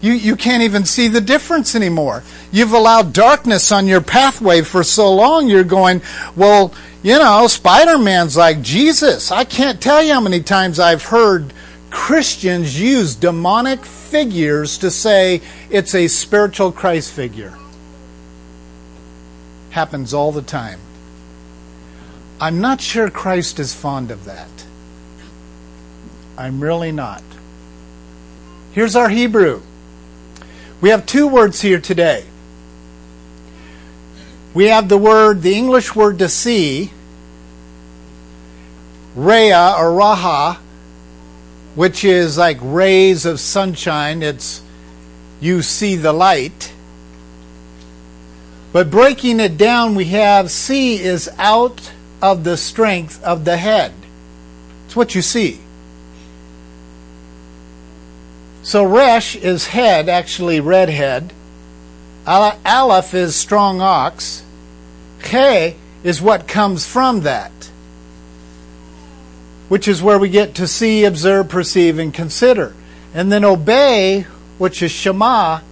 You, 0.00 0.12
you 0.12 0.36
can't 0.36 0.62
even 0.62 0.84
see 0.84 1.08
the 1.08 1.20
difference 1.20 1.74
anymore. 1.74 2.22
You've 2.50 2.72
allowed 2.72 3.12
darkness 3.12 3.70
on 3.70 3.86
your 3.86 4.00
pathway 4.00 4.62
for 4.62 4.82
so 4.82 5.14
long, 5.14 5.48
you're 5.48 5.64
going, 5.64 6.00
well, 6.34 6.72
you 7.02 7.18
know, 7.18 7.46
Spider 7.46 7.98
Man's 7.98 8.36
like 8.36 8.62
Jesus. 8.62 9.30
I 9.30 9.44
can't 9.44 9.80
tell 9.80 10.02
you 10.02 10.14
how 10.14 10.20
many 10.20 10.42
times 10.42 10.78
I've 10.78 11.04
heard 11.04 11.52
Christians 11.90 12.80
use 12.80 13.14
demonic 13.14 13.84
figures 13.84 14.78
to 14.78 14.90
say 14.90 15.42
it's 15.70 15.94
a 15.94 16.08
spiritual 16.08 16.72
Christ 16.72 17.12
figure. 17.12 17.56
Happens 19.70 20.14
all 20.14 20.32
the 20.32 20.42
time. 20.42 20.80
I'm 22.40 22.60
not 22.60 22.80
sure 22.80 23.10
Christ 23.10 23.58
is 23.58 23.74
fond 23.74 24.10
of 24.10 24.24
that. 24.24 24.48
I'm 26.38 26.62
really 26.62 26.90
not. 26.90 27.22
Here's 28.72 28.96
our 28.96 29.08
Hebrew. 29.08 29.62
We 30.80 30.88
have 30.88 31.04
two 31.04 31.28
words 31.28 31.60
here 31.60 31.80
today. 31.80 32.24
We 34.54 34.66
have 34.66 34.88
the 34.88 34.98
word, 34.98 35.42
the 35.42 35.54
English 35.54 35.94
word 35.94 36.18
to 36.20 36.28
see, 36.28 36.90
Rhea 39.14 39.74
or 39.78 39.90
Raha, 39.90 40.56
which 41.74 42.02
is 42.02 42.38
like 42.38 42.58
rays 42.60 43.26
of 43.26 43.40
sunshine. 43.40 44.22
It's 44.22 44.62
you 45.40 45.62
see 45.62 45.96
the 45.96 46.12
light. 46.12 46.72
But 48.72 48.90
breaking 48.90 49.40
it 49.40 49.58
down, 49.58 49.94
we 49.94 50.06
have 50.06 50.50
see 50.50 51.00
is 51.00 51.28
out 51.38 51.92
of 52.22 52.44
the 52.44 52.56
strength 52.56 53.22
of 53.22 53.44
the 53.44 53.56
head. 53.56 53.92
It's 54.86 54.96
what 54.96 55.14
you 55.14 55.22
see. 55.22 55.60
So 58.70 58.84
Resh 58.84 59.34
is 59.34 59.66
head, 59.66 60.08
actually 60.08 60.60
redhead. 60.60 61.32
Aleph 62.24 63.14
is 63.14 63.34
strong 63.34 63.80
ox. 63.80 64.44
He 65.24 65.74
is 66.04 66.22
what 66.22 66.46
comes 66.46 66.86
from 66.86 67.22
that, 67.22 67.50
which 69.68 69.88
is 69.88 70.04
where 70.04 70.20
we 70.20 70.28
get 70.28 70.54
to 70.54 70.68
see, 70.68 71.04
observe, 71.04 71.48
perceive, 71.48 71.98
and 71.98 72.14
consider. 72.14 72.72
And 73.12 73.32
then 73.32 73.44
obey, 73.44 74.20
which 74.56 74.84
is 74.84 74.92
Shema, 74.92 75.62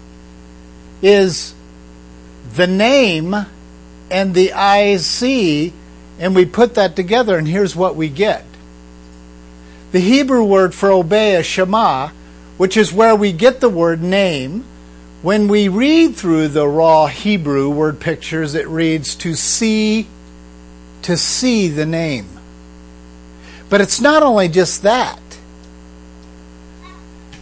is 1.01 1.55
the 2.53 2.67
name 2.67 3.33
and 4.11 4.35
the 4.35 4.55
eyes 4.55 5.07
see, 5.07 5.73
and 6.19 6.35
we 6.35 6.45
put 6.45 6.75
that 6.75 6.97
together, 6.97 7.39
and 7.39 7.47
here's 7.47 7.77
what 7.77 7.95
we 7.95 8.09
get. 8.09 8.45
The 9.93 10.01
Hebrew 10.01 10.43
word 10.43 10.75
for 10.75 10.91
obey 10.91 11.37
is 11.37 11.47
Shema, 11.47 12.11
which 12.59 12.77
is 12.77 12.92
where 12.92 13.16
we 13.16 13.33
get 13.33 13.61
the 13.61 13.68
word 13.68 14.03
name. 14.03 14.64
When 15.23 15.49
we 15.49 15.68
read 15.68 16.16
through 16.16 16.49
the 16.49 16.68
raw 16.68 17.07
Hebrew 17.07 17.71
word 17.71 18.01
pictures, 18.01 18.55
it 18.55 18.68
reads 18.68 19.14
to 19.16 19.35
see, 19.35 20.07
to 21.03 21.16
see 21.16 21.68
the 21.68 21.87
name. 21.87 22.29
But 23.71 23.81
it's 23.81 24.01
not 24.01 24.23
only 24.23 24.49
just 24.49 24.83
that. 24.83 25.21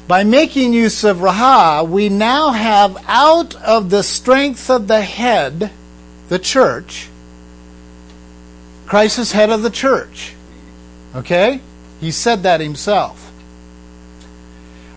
By 0.07 0.23
making 0.23 0.73
use 0.73 1.03
of 1.03 1.19
Raha, 1.19 1.89
we 1.89 2.09
now 2.09 2.53
have 2.53 2.97
out 3.09 3.57
of 3.57 3.91
the 3.91 4.03
strength 4.03 4.71
of 4.71 4.87
the 4.87 5.03
head, 5.03 5.73
the 6.29 6.39
church, 6.39 7.09
Christ 8.87 9.19
is 9.19 9.33
head 9.33 9.51
of 9.51 9.63
the 9.63 9.71
church. 9.71 10.35
Okay? 11.15 11.61
He 12.01 12.13
said 12.13 12.45
that 12.45 12.61
himself 12.61 13.33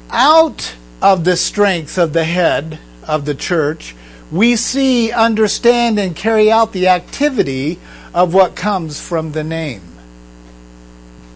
out 0.10 0.76
of 1.02 1.24
the 1.24 1.38
strength 1.38 1.98
of 1.98 2.13
the 2.13 2.24
head 2.24 2.80
of 3.08 3.26
the 3.26 3.36
church, 3.36 3.95
we 4.32 4.56
see, 4.56 5.12
understand, 5.12 6.00
and 6.00 6.15
carry 6.15 6.52
out 6.52 6.72
the 6.72 6.88
activity 6.88 7.80
of 8.13 8.34
what 8.34 8.56
comes 8.56 9.02
from 9.02 9.32
the 9.32 9.43
name. 9.43 9.82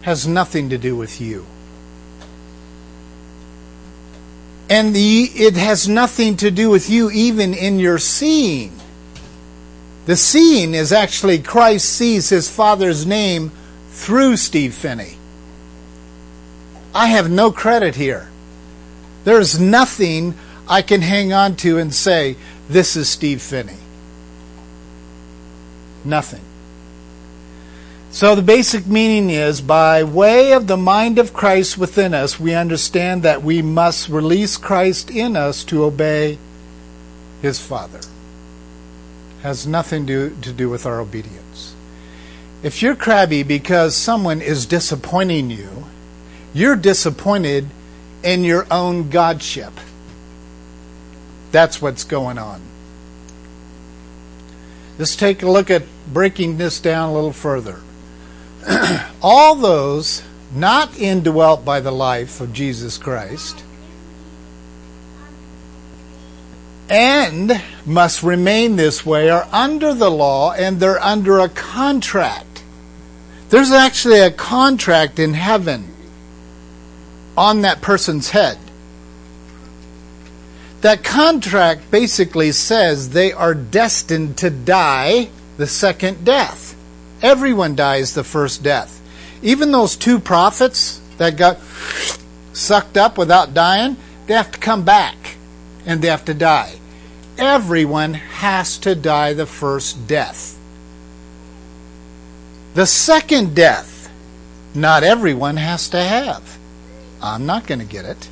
Has 0.01 0.27
nothing 0.27 0.69
to 0.69 0.77
do 0.77 0.95
with 0.95 1.19
you. 1.21 1.45
And 4.69 4.95
the, 4.95 5.29
it 5.33 5.55
has 5.55 5.87
nothing 5.87 6.37
to 6.37 6.51
do 6.51 6.69
with 6.69 6.89
you 6.89 7.09
even 7.11 7.53
in 7.53 7.79
your 7.79 7.99
seeing. 7.99 8.73
The 10.05 10.15
seeing 10.15 10.73
is 10.73 10.91
actually 10.91 11.39
Christ 11.39 11.89
sees 11.89 12.29
his 12.29 12.49
Father's 12.49 13.05
name 13.05 13.51
through 13.91 14.37
Steve 14.37 14.73
Phinney. 14.73 15.17
I 16.93 17.07
have 17.07 17.29
no 17.29 17.51
credit 17.51 17.95
here. 17.95 18.29
There's 19.23 19.59
nothing 19.59 20.35
I 20.67 20.81
can 20.81 21.01
hang 21.01 21.33
on 21.33 21.55
to 21.57 21.77
and 21.77 21.93
say, 21.93 22.35
this 22.69 22.95
is 22.95 23.09
Steve 23.09 23.41
Phinney. 23.41 23.77
Nothing. 26.05 26.41
So 28.11 28.35
the 28.35 28.41
basic 28.43 28.85
meaning 28.85 29.31
is 29.31 29.59
by 29.59 30.03
way 30.03 30.53
of 30.53 30.67
the 30.67 30.77
mind 30.77 31.17
of 31.17 31.33
Christ 31.33 31.77
within 31.77 32.13
us, 32.13 32.39
we 32.39 32.53
understand 32.53 33.23
that 33.23 33.41
we 33.41 33.61
must 33.61 34.07
release 34.07 34.55
Christ 34.55 35.09
in 35.09 35.35
us 35.35 35.63
to 35.65 35.83
obey 35.83 36.37
his 37.41 37.59
Father. 37.59 38.01
Has 39.41 39.65
nothing 39.65 40.05
to, 40.07 40.37
to 40.41 40.53
do 40.53 40.69
with 40.69 40.85
our 40.85 40.99
obedience. 40.99 41.73
If 42.61 42.81
you're 42.81 42.95
crabby 42.95 43.41
because 43.43 43.95
someone 43.95 44.41
is 44.41 44.67
disappointing 44.67 45.49
you, 45.49 45.85
you're 46.53 46.75
disappointed 46.75 47.67
in 48.23 48.43
your 48.43 48.65
own 48.71 49.09
godship. 49.09 49.73
That's 51.51 51.81
what's 51.81 52.03
going 52.03 52.37
on. 52.37 52.61
Let's 54.97 55.15
take 55.15 55.43
a 55.43 55.49
look 55.49 55.69
at 55.69 55.83
breaking 56.11 56.57
this 56.57 56.79
down 56.79 57.09
a 57.09 57.13
little 57.13 57.33
further. 57.33 57.79
All 59.21 59.55
those 59.55 60.23
not 60.53 60.97
indwelt 60.97 61.65
by 61.65 61.79
the 61.79 61.91
life 61.91 62.39
of 62.41 62.53
Jesus 62.53 62.97
Christ 62.97 63.63
and 66.89 67.61
must 67.85 68.21
remain 68.21 68.75
this 68.75 69.05
way 69.05 69.29
are 69.29 69.47
under 69.51 69.93
the 69.93 70.11
law 70.11 70.53
and 70.53 70.79
they're 70.79 71.01
under 71.01 71.39
a 71.39 71.49
contract. 71.49 72.63
There's 73.49 73.71
actually 73.71 74.19
a 74.19 74.31
contract 74.31 75.17
in 75.17 75.33
heaven 75.33 75.92
on 77.37 77.61
that 77.61 77.81
person's 77.81 78.31
head. 78.31 78.57
That 80.81 81.03
contract 81.03 81.89
basically 81.91 82.51
says 82.51 83.09
they 83.09 83.31
are 83.31 83.53
destined 83.53 84.37
to 84.37 84.49
die 84.49 85.29
the 85.57 85.67
second 85.67 86.25
death. 86.25 86.75
Everyone 87.21 87.75
dies 87.75 88.13
the 88.13 88.23
first 88.23 88.63
death. 88.63 89.01
Even 89.41 89.71
those 89.71 89.95
two 89.95 90.19
prophets 90.19 90.99
that 91.17 91.37
got 91.37 91.59
sucked 92.51 92.97
up 92.97 93.17
without 93.17 93.53
dying, 93.53 93.95
they 94.27 94.33
have 94.33 94.51
to 94.51 94.59
come 94.59 94.83
back 94.83 95.37
and 95.85 96.01
they 96.01 96.09
have 96.09 96.25
to 96.25 96.33
die. 96.33 96.75
Everyone 97.37 98.13
has 98.13 98.77
to 98.79 98.93
die 98.93 99.33
the 99.33 99.45
first 99.45 100.05
death. 100.07 100.59
The 102.73 102.85
second 102.85 103.55
death, 103.55 104.11
not 104.75 105.03
everyone 105.03 105.57
has 105.57 105.89
to 105.89 106.01
have. 106.01 106.57
I'm 107.23 107.45
not 107.45 107.65
going 107.65 107.79
to 107.79 107.85
get 107.85 108.03
it. 108.05 108.29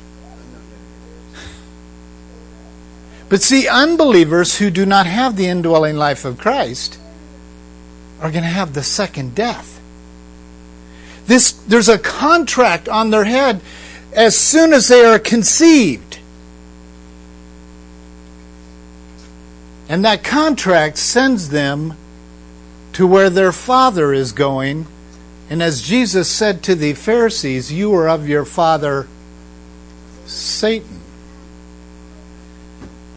But 3.30 3.40
see, 3.40 3.66
unbelievers 3.66 4.58
who 4.58 4.70
do 4.70 4.84
not 4.84 5.06
have 5.06 5.36
the 5.36 5.46
indwelling 5.46 5.96
life 5.96 6.26
of 6.26 6.36
Christ 6.36 6.98
are 8.20 8.30
going 8.30 8.44
to 8.44 8.50
have 8.50 8.74
the 8.74 8.82
second 8.82 9.34
death. 9.34 9.80
This, 11.24 11.52
there's 11.52 11.88
a 11.88 11.98
contract 11.98 12.90
on 12.90 13.08
their 13.08 13.24
head 13.24 13.62
as 14.12 14.36
soon 14.36 14.74
as 14.74 14.88
they 14.88 15.02
are 15.02 15.18
conceived. 15.18 16.18
And 19.88 20.04
that 20.04 20.22
contract 20.22 20.98
sends 20.98 21.48
them 21.48 21.96
to 22.92 23.06
where 23.06 23.30
their 23.30 23.52
father 23.52 24.12
is 24.12 24.32
going 24.32 24.86
and 25.52 25.62
as 25.62 25.82
Jesus 25.82 26.30
said 26.30 26.62
to 26.62 26.74
the 26.74 26.94
Pharisees, 26.94 27.70
You 27.70 27.94
are 27.96 28.08
of 28.08 28.26
your 28.26 28.46
father 28.46 29.06
Satan. 30.24 31.02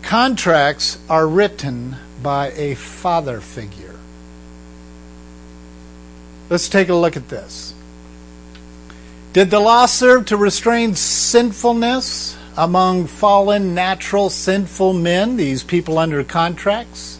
Contracts 0.01 0.99
are 1.07 1.29
written 1.29 1.95
by 2.21 2.51
a 2.51 2.75
father 2.75 3.39
figure. 3.39 3.95
Let's 6.49 6.67
take 6.67 6.89
a 6.89 6.93
look 6.93 7.15
at 7.15 7.29
this. 7.29 7.73
Did 9.31 9.49
the 9.49 9.61
law 9.61 9.85
serve 9.85 10.25
to 10.25 10.35
restrain 10.35 10.93
sinfulness 10.93 12.37
among 12.57 13.07
fallen, 13.07 13.73
natural, 13.73 14.29
sinful 14.29 14.91
men, 14.91 15.37
these 15.37 15.63
people 15.63 15.97
under 15.97 16.21
contracts? 16.25 17.17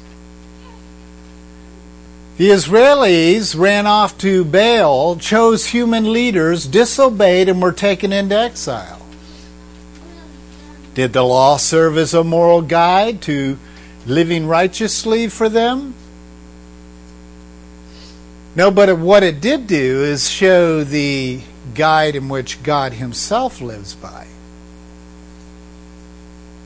The 2.38 2.50
Israelis 2.50 3.58
ran 3.58 3.88
off 3.88 4.17
to 4.17 4.43
Baal, 4.43 5.15
chose 5.15 5.67
human 5.67 6.12
leaders, 6.12 6.67
disobeyed, 6.67 7.48
and 7.48 7.62
were 7.62 7.71
taken 7.71 8.12
into 8.12 8.38
exile. 8.38 9.02
Did 10.95 11.13
the 11.13 11.24
law 11.24 11.56
serve 11.56 11.98
as 11.98 12.13
a 12.13 12.26
moral 12.26 12.62
guide 12.62 13.21
to 13.24 13.58
living 14.06 14.48
righteously 14.48 15.30
for 15.30 15.48
them? 15.48 15.93
No, 18.56 18.69
but 18.69 18.98
what 18.98 19.24
it 19.24 19.39
did 19.39 19.67
do 19.67 20.04
is 20.04 20.30
show 20.30 20.84
the 20.84 21.41
guide 21.74 22.15
in 22.15 22.28
which 22.28 22.63
God 22.63 22.93
Himself 22.93 23.62
lives 23.62 23.95
by. 23.95 24.28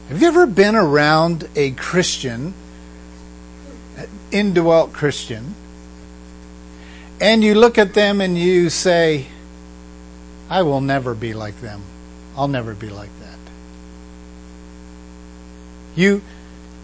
Have 0.09 0.21
you 0.21 0.27
ever 0.27 0.47
been 0.47 0.75
around 0.75 1.47
a 1.55 1.71
Christian, 1.71 2.45
an 2.47 2.53
indwelt 4.31 4.93
Christian, 4.93 5.55
and 7.19 7.43
you 7.43 7.55
look 7.55 7.77
at 7.77 7.93
them 7.93 8.21
and 8.21 8.37
you 8.37 8.69
say, 8.69 9.27
I 10.49 10.61
will 10.61 10.81
never 10.81 11.13
be 11.13 11.33
like 11.33 11.59
them. 11.61 11.83
I'll 12.35 12.47
never 12.47 12.73
be 12.73 12.89
like 12.89 13.09
that. 13.19 13.37
You, 15.95 16.21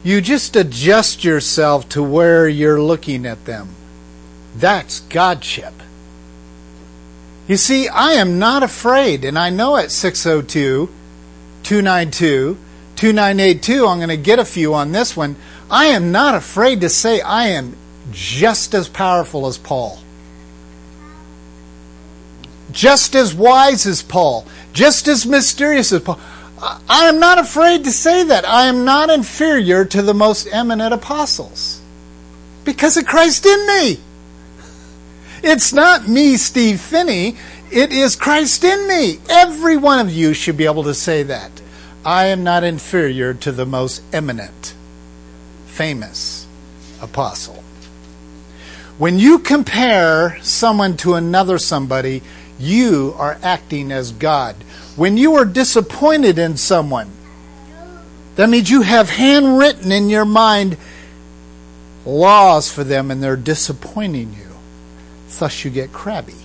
you 0.03 0.21
just 0.21 0.55
adjust 0.55 1.23
yourself 1.23 1.87
to 1.89 2.03
where 2.03 2.47
you're 2.47 2.81
looking 2.81 3.25
at 3.25 3.45
them. 3.45 3.69
That's 4.55 4.99
Godship. 5.01 5.73
You 7.47 7.57
see, 7.57 7.87
I 7.87 8.13
am 8.13 8.39
not 8.39 8.63
afraid, 8.63 9.23
and 9.23 9.37
I 9.37 9.49
know 9.49 9.77
at 9.77 9.91
602 9.91 10.89
292 11.63 12.57
2982, 12.95 13.85
I'm 13.85 13.97
going 13.97 14.09
to 14.09 14.17
get 14.17 14.39
a 14.39 14.45
few 14.45 14.73
on 14.73 14.93
this 14.93 15.17
one. 15.17 15.35
I 15.69 15.85
am 15.85 16.11
not 16.11 16.35
afraid 16.35 16.81
to 16.81 16.89
say 16.89 17.21
I 17.21 17.47
am 17.47 17.75
just 18.11 18.73
as 18.73 18.87
powerful 18.87 19.47
as 19.47 19.57
Paul, 19.57 19.99
just 22.71 23.15
as 23.15 23.33
wise 23.33 23.85
as 23.85 24.01
Paul, 24.03 24.45
just 24.73 25.07
as 25.07 25.25
mysterious 25.25 25.91
as 25.91 26.01
Paul. 26.01 26.19
I 26.89 27.05
am 27.05 27.19
not 27.19 27.37
afraid 27.37 27.83
to 27.83 27.91
say 27.91 28.23
that. 28.23 28.47
I 28.47 28.65
am 28.65 28.85
not 28.85 29.09
inferior 29.09 29.85
to 29.85 30.01
the 30.01 30.13
most 30.13 30.47
eminent 30.51 30.93
apostles 30.93 31.81
because 32.63 32.97
of 32.97 33.05
Christ 33.05 33.45
in 33.45 33.67
me. 33.67 33.99
It's 35.43 35.73
not 35.73 36.07
me, 36.07 36.37
Steve 36.37 36.79
Phinney. 36.81 37.35
It 37.71 37.91
is 37.91 38.15
Christ 38.15 38.63
in 38.63 38.87
me. 38.87 39.19
Every 39.29 39.77
one 39.77 39.99
of 39.99 40.11
you 40.11 40.33
should 40.33 40.57
be 40.57 40.65
able 40.65 40.83
to 40.83 40.93
say 40.93 41.23
that. 41.23 41.51
I 42.05 42.27
am 42.27 42.43
not 42.43 42.63
inferior 42.63 43.33
to 43.33 43.51
the 43.51 43.65
most 43.65 44.01
eminent, 44.13 44.73
famous 45.75 46.47
apostle. 47.01 47.61
When 48.97 49.19
you 49.19 49.39
compare 49.39 50.39
someone 50.41 50.95
to 50.97 51.15
another 51.15 51.57
somebody, 51.59 52.21
you 52.57 53.13
are 53.17 53.37
acting 53.43 53.91
as 53.91 54.13
God. 54.13 54.55
When 54.95 55.17
you 55.17 55.35
are 55.35 55.43
disappointed 55.43 56.39
in 56.39 56.55
someone, 56.55 57.11
that 58.37 58.49
means 58.49 58.69
you 58.69 58.83
have 58.83 59.09
handwritten 59.09 59.91
in 59.91 60.09
your 60.09 60.23
mind 60.23 60.77
laws 62.05 62.71
for 62.71 62.85
them 62.85 63.11
and 63.11 63.21
they're 63.21 63.35
disappointing 63.35 64.33
you. 64.33 64.47
Thus, 65.37 65.65
you 65.65 65.71
get 65.71 65.91
crabby. 65.91 66.44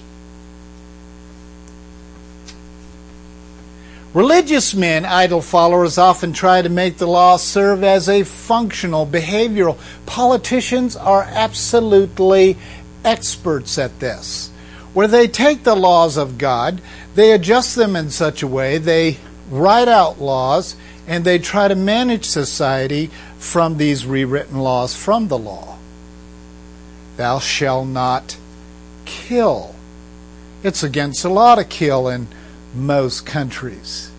Religious 4.13 4.75
men, 4.75 5.05
idol 5.05 5.41
followers, 5.41 5.97
often 5.97 6.33
try 6.33 6.61
to 6.61 6.69
make 6.69 6.97
the 6.97 7.07
law 7.07 7.37
serve 7.37 7.85
as 7.85 8.09
a 8.09 8.25
functional, 8.25 9.07
behavioral. 9.07 9.79
Politicians 10.05 10.97
are 10.97 11.23
absolutely 11.23 12.57
experts 13.05 13.79
at 13.79 14.01
this, 14.01 14.51
where 14.95 15.07
they 15.07 15.29
take 15.29 15.63
the 15.63 15.77
laws 15.77 16.17
of 16.17 16.39
God, 16.39 16.81
they 17.15 17.31
adjust 17.31 17.77
them 17.77 17.95
in 17.95 18.11
such 18.11 18.43
a 18.43 18.49
way, 18.49 18.79
they 18.79 19.19
write 19.49 19.87
out 19.87 20.21
laws, 20.21 20.75
and 21.07 21.25
they 21.25 21.39
try 21.39 21.69
to 21.69 21.77
manage 21.77 22.25
society 22.25 23.11
from 23.39 23.77
these 23.77 24.07
rewritten 24.07 24.59
laws 24.59 24.97
from 24.97 25.29
the 25.29 25.39
law. 25.39 25.79
Thou 27.17 27.39
shalt 27.39 27.87
not 27.87 28.37
kill. 29.05 29.75
It's 30.65 30.83
against 30.83 31.23
the 31.23 31.31
law 31.31 31.55
to 31.55 31.65
kill 31.65 32.09
in 32.09 32.27
most 32.75 33.27
countries. 33.27 34.11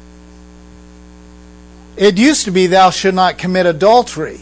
It 1.97 2.17
used 2.17 2.45
to 2.45 2.51
be, 2.51 2.67
thou 2.67 2.89
should 2.89 3.15
not 3.15 3.37
commit 3.37 3.65
adultery. 3.65 4.41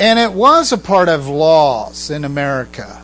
And 0.00 0.18
it 0.18 0.32
was 0.32 0.72
a 0.72 0.78
part 0.78 1.08
of 1.08 1.28
laws 1.28 2.10
in 2.10 2.24
America. 2.24 3.02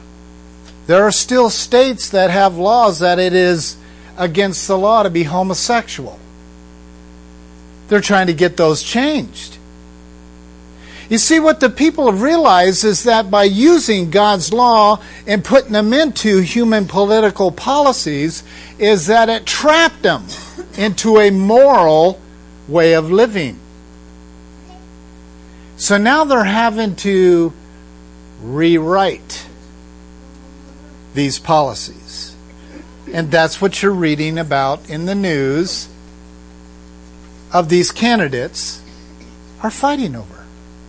There 0.86 1.02
are 1.02 1.12
still 1.12 1.50
states 1.50 2.10
that 2.10 2.30
have 2.30 2.56
laws 2.56 2.98
that 3.00 3.18
it 3.18 3.32
is 3.32 3.76
against 4.16 4.68
the 4.68 4.78
law 4.78 5.02
to 5.02 5.10
be 5.10 5.24
homosexual. 5.24 6.18
They're 7.88 8.00
trying 8.00 8.28
to 8.28 8.34
get 8.34 8.56
those 8.56 8.82
changed. 8.82 9.53
You 11.08 11.18
see, 11.18 11.38
what 11.38 11.60
the 11.60 11.68
people 11.68 12.10
have 12.10 12.22
realized 12.22 12.84
is 12.84 13.04
that 13.04 13.30
by 13.30 13.44
using 13.44 14.10
God's 14.10 14.52
law 14.52 15.00
and 15.26 15.44
putting 15.44 15.72
them 15.72 15.92
into 15.92 16.38
human 16.38 16.86
political 16.86 17.52
policies, 17.52 18.42
is 18.78 19.06
that 19.06 19.28
it 19.28 19.44
trapped 19.46 20.02
them 20.02 20.24
into 20.78 21.18
a 21.18 21.30
moral 21.30 22.20
way 22.68 22.94
of 22.94 23.10
living. 23.10 23.58
So 25.76 25.98
now 25.98 26.24
they're 26.24 26.44
having 26.44 26.96
to 26.96 27.52
rewrite 28.42 29.46
these 31.14 31.38
policies. 31.38 32.34
And 33.12 33.30
that's 33.30 33.60
what 33.60 33.82
you're 33.82 33.92
reading 33.92 34.38
about 34.38 34.88
in 34.88 35.06
the 35.06 35.14
news 35.14 35.88
of 37.52 37.68
these 37.68 37.92
candidates 37.92 38.82
are 39.62 39.70
fighting 39.70 40.16
over. 40.16 40.33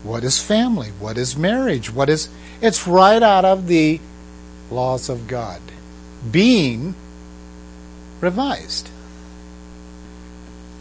What 0.06 0.24
is 0.24 0.40
family? 0.40 0.90
What 1.00 1.18
is 1.18 1.36
marriage? 1.36 1.92
What 1.92 2.10
is 2.10 2.30
it's 2.62 2.88
right 2.88 3.22
out 3.22 3.44
of 3.44 3.68
the 3.68 4.00
laws 4.70 5.10
of 5.10 5.28
God 5.28 5.62
being 6.32 6.96
revised. 8.22 8.90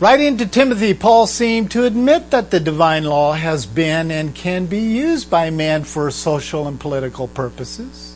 Writing 0.01 0.37
to 0.39 0.47
Timothy, 0.47 0.93
Paul 0.93 1.27
seemed 1.27 1.71
to 1.71 1.85
admit 1.85 2.31
that 2.31 2.51
the 2.51 2.61
divine 2.61 3.05
law 3.05 3.33
has 3.33 3.65
been 3.65 4.11
and 4.11 4.35
can 4.35 4.67
be 4.67 4.81
used 4.81 5.31
by 5.31 5.51
man 5.51 5.85
for 5.85 6.11
social 6.11 6.67
and 6.67 6.79
political 6.79 7.29
purposes, 7.29 8.15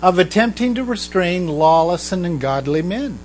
of 0.00 0.18
attempting 0.18 0.74
to 0.76 0.84
restrain 0.84 1.48
lawless 1.48 2.12
and 2.12 2.24
ungodly 2.24 2.82
men. 2.82 3.18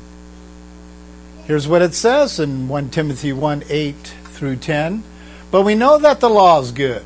Here's 1.45 1.67
what 1.67 1.81
it 1.81 1.93
says 1.93 2.39
in 2.39 2.67
1 2.67 2.89
Timothy 2.89 3.31
1 3.31 3.63
8 3.69 3.95
through 4.25 4.57
10. 4.57 5.03
But 5.51 5.63
we 5.63 5.75
know 5.75 5.97
that 5.97 6.19
the 6.19 6.29
law 6.29 6.61
is 6.61 6.71
good. 6.71 7.03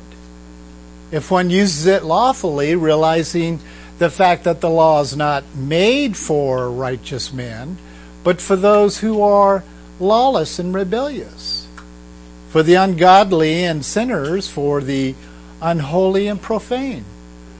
If 1.10 1.30
one 1.30 1.50
uses 1.50 1.86
it 1.86 2.04
lawfully, 2.04 2.74
realizing 2.74 3.60
the 3.98 4.10
fact 4.10 4.44
that 4.44 4.60
the 4.60 4.70
law 4.70 5.00
is 5.00 5.16
not 5.16 5.44
made 5.54 6.16
for 6.16 6.70
righteous 6.70 7.32
men, 7.32 7.78
but 8.22 8.40
for 8.40 8.56
those 8.56 8.98
who 8.98 9.22
are 9.22 9.64
lawless 10.00 10.58
and 10.58 10.74
rebellious, 10.74 11.68
for 12.50 12.62
the 12.62 12.74
ungodly 12.74 13.64
and 13.64 13.84
sinners, 13.84 14.48
for 14.48 14.80
the 14.80 15.14
unholy 15.62 16.26
and 16.26 16.42
profane, 16.42 17.04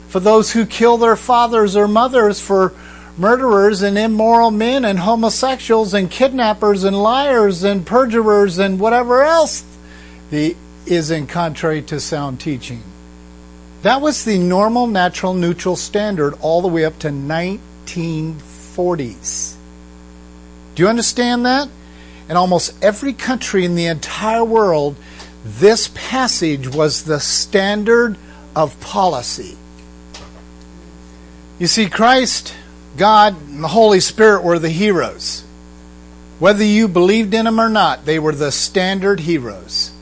for 0.08 0.20
those 0.20 0.52
who 0.52 0.66
kill 0.66 0.98
their 0.98 1.16
fathers 1.16 1.76
or 1.76 1.86
mothers, 1.88 2.40
for 2.40 2.72
murderers 3.16 3.82
and 3.82 3.96
immoral 3.96 4.50
men 4.50 4.84
and 4.84 4.98
homosexuals 4.98 5.94
and 5.94 6.10
kidnappers 6.10 6.82
and 6.82 7.00
liars 7.00 7.62
and 7.62 7.86
perjurers 7.86 8.58
and 8.58 8.80
whatever 8.80 9.22
else 9.22 9.64
the, 10.30 10.56
is 10.86 11.10
in 11.10 11.26
contrary 11.26 11.82
to 11.82 12.00
sound 12.00 12.40
teaching. 12.40 12.82
That 13.82 14.00
was 14.00 14.24
the 14.24 14.38
normal, 14.38 14.86
natural, 14.86 15.34
neutral 15.34 15.76
standard 15.76 16.34
all 16.40 16.62
the 16.62 16.68
way 16.68 16.84
up 16.84 16.98
to 17.00 17.08
1940s. 17.08 19.56
Do 20.74 20.82
you 20.82 20.88
understand 20.88 21.44
that? 21.44 21.68
In 22.28 22.36
almost 22.36 22.72
every 22.82 23.12
country 23.12 23.64
in 23.64 23.74
the 23.74 23.86
entire 23.86 24.44
world, 24.44 24.94
this 25.44 25.90
passage 25.94 26.68
was 26.68 27.04
the 27.04 27.20
standard 27.20 28.16
of 28.56 28.80
policy. 28.80 29.56
You 31.58 31.66
see, 31.66 31.90
Christ, 31.90 32.54
God, 32.96 33.36
and 33.48 33.62
the 33.62 33.68
Holy 33.68 34.00
Spirit 34.00 34.42
were 34.42 34.58
the 34.58 34.70
heroes. 34.70 35.44
Whether 36.38 36.64
you 36.64 36.88
believed 36.88 37.34
in 37.34 37.44
them 37.44 37.60
or 37.60 37.68
not, 37.68 38.06
they 38.06 38.18
were 38.18 38.34
the 38.34 38.50
standard 38.50 39.20
heroes. 39.20 39.92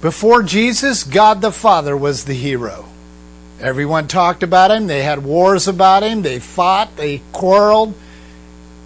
Before 0.00 0.42
Jesus, 0.42 1.02
God 1.02 1.40
the 1.40 1.50
Father 1.50 1.96
was 1.96 2.24
the 2.24 2.34
hero. 2.34 2.86
Everyone 3.60 4.06
talked 4.06 4.44
about 4.44 4.70
him. 4.70 4.86
They 4.86 5.02
had 5.02 5.24
wars 5.24 5.66
about 5.66 6.04
him. 6.04 6.22
They 6.22 6.38
fought. 6.38 6.96
They 6.96 7.22
quarreled. 7.32 7.94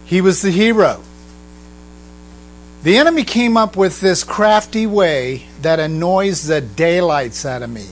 He 0.06 0.22
was 0.22 0.40
the 0.40 0.50
hero. 0.50 1.02
The 2.82 2.96
enemy 2.96 3.24
came 3.24 3.56
up 3.56 3.76
with 3.76 4.00
this 4.00 4.24
crafty 4.24 4.86
way 4.86 5.44
that 5.60 5.78
annoys 5.78 6.46
the 6.46 6.60
daylights 6.60 7.44
out 7.44 7.62
of 7.62 7.70
me. 7.70 7.86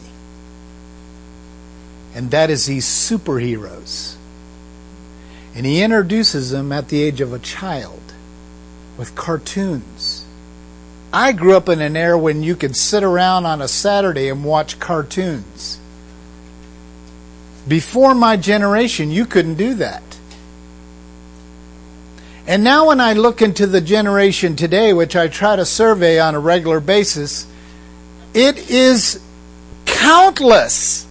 And 2.15 2.31
that 2.31 2.51
is 2.51 2.67
these 2.67 2.87
superheroes. 2.87 4.17
And 5.55 5.67
he 5.67 5.83
introduces 5.83 6.51
them 6.51 6.73
at 6.73 6.89
the 6.89 7.03
age 7.03 7.21
of 7.21 7.33
a 7.33 7.39
child 7.39 8.01
with 8.97 9.15
cartoons. 9.15 10.00
I 11.13 11.33
grew 11.33 11.57
up 11.57 11.69
in 11.69 11.81
an 11.81 11.97
era 11.97 12.17
when 12.17 12.43
you 12.43 12.55
could 12.55 12.77
sit 12.77 13.03
around 13.03 13.45
on 13.47 13.61
a 13.61 13.69
Saturday 13.69 14.29
and 14.29 14.45
watch 14.45 14.79
cartoons. 14.79 15.79
Before 17.67 18.15
my 18.15 18.37
generation, 18.37 19.11
you 19.11 19.27
couldn't 19.27 19.57
do 19.57 19.75
that. 19.75 20.03
And 22.47 22.65
now, 22.65 22.89
when 22.89 23.01
I 23.01 23.13
look 23.13 23.43
into 23.43 23.67
the 23.67 23.81
generation 23.81 24.57
today, 24.57 24.93
which 24.93 25.15
I 25.15 25.29
try 25.29 25.57
to 25.57 25.65
survey 25.65 26.19
on 26.19 26.35
a 26.35 26.41
regular 26.41 26.81
basis, 26.81 27.47
it 28.35 28.71
is 28.71 29.21
countless 29.85 31.07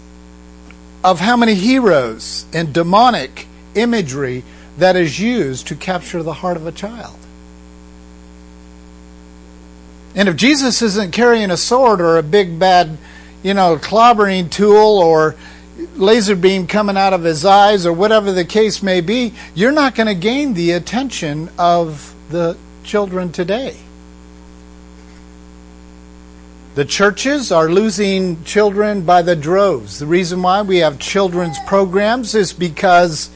of 1.04 1.20
how 1.20 1.38
many 1.38 1.54
heroes 1.54 2.46
and 2.52 2.74
demonic 2.74 3.48
imagery 3.76 4.44
that 4.78 4.96
is 4.96 5.20
used 5.20 5.68
to 5.68 5.76
capture 5.76 6.24
the 6.24 6.34
heart 6.34 6.58
of 6.58 6.66
a 6.66 6.72
child. 6.72 7.16
And 10.16 10.28
if 10.28 10.36
Jesus 10.36 10.82
isn't 10.82 11.12
carrying 11.12 11.52
a 11.52 11.58
sword 11.58 12.02
or 12.02 12.18
a 12.18 12.24
big 12.24 12.60
bad, 12.60 12.98
you 13.44 13.54
know, 13.54 13.78
clobbering 13.78 14.50
tool 14.50 15.00
or 15.00 15.36
laser 15.96 16.36
beam 16.36 16.68
coming 16.68 16.98
out 16.98 17.14
of 17.14 17.24
his 17.24 17.46
eyes 17.46 17.86
or 17.86 17.94
whatever 17.94 18.32
the 18.32 18.46
case 18.46 18.82
may 18.84 19.02
be, 19.02 19.34
you're 19.54 19.72
not 19.72 19.96
going 19.96 20.08
to 20.08 20.16
gain 20.16 20.54
the 20.54 20.72
attention 20.72 21.50
of 21.58 22.14
the 22.30 22.58
children 22.84 23.32
today. 23.32 23.78
The 26.76 26.86
churches 26.86 27.52
are 27.52 27.70
losing 27.70 28.44
children 28.44 29.02
by 29.02 29.22
the 29.22 29.36
droves. 29.36 30.00
The 30.00 30.06
reason 30.06 30.42
why 30.42 30.62
we 30.62 30.78
have 30.78 31.00
children's 31.00 31.58
programs 31.68 32.36
is 32.36 32.54
because 32.54 33.30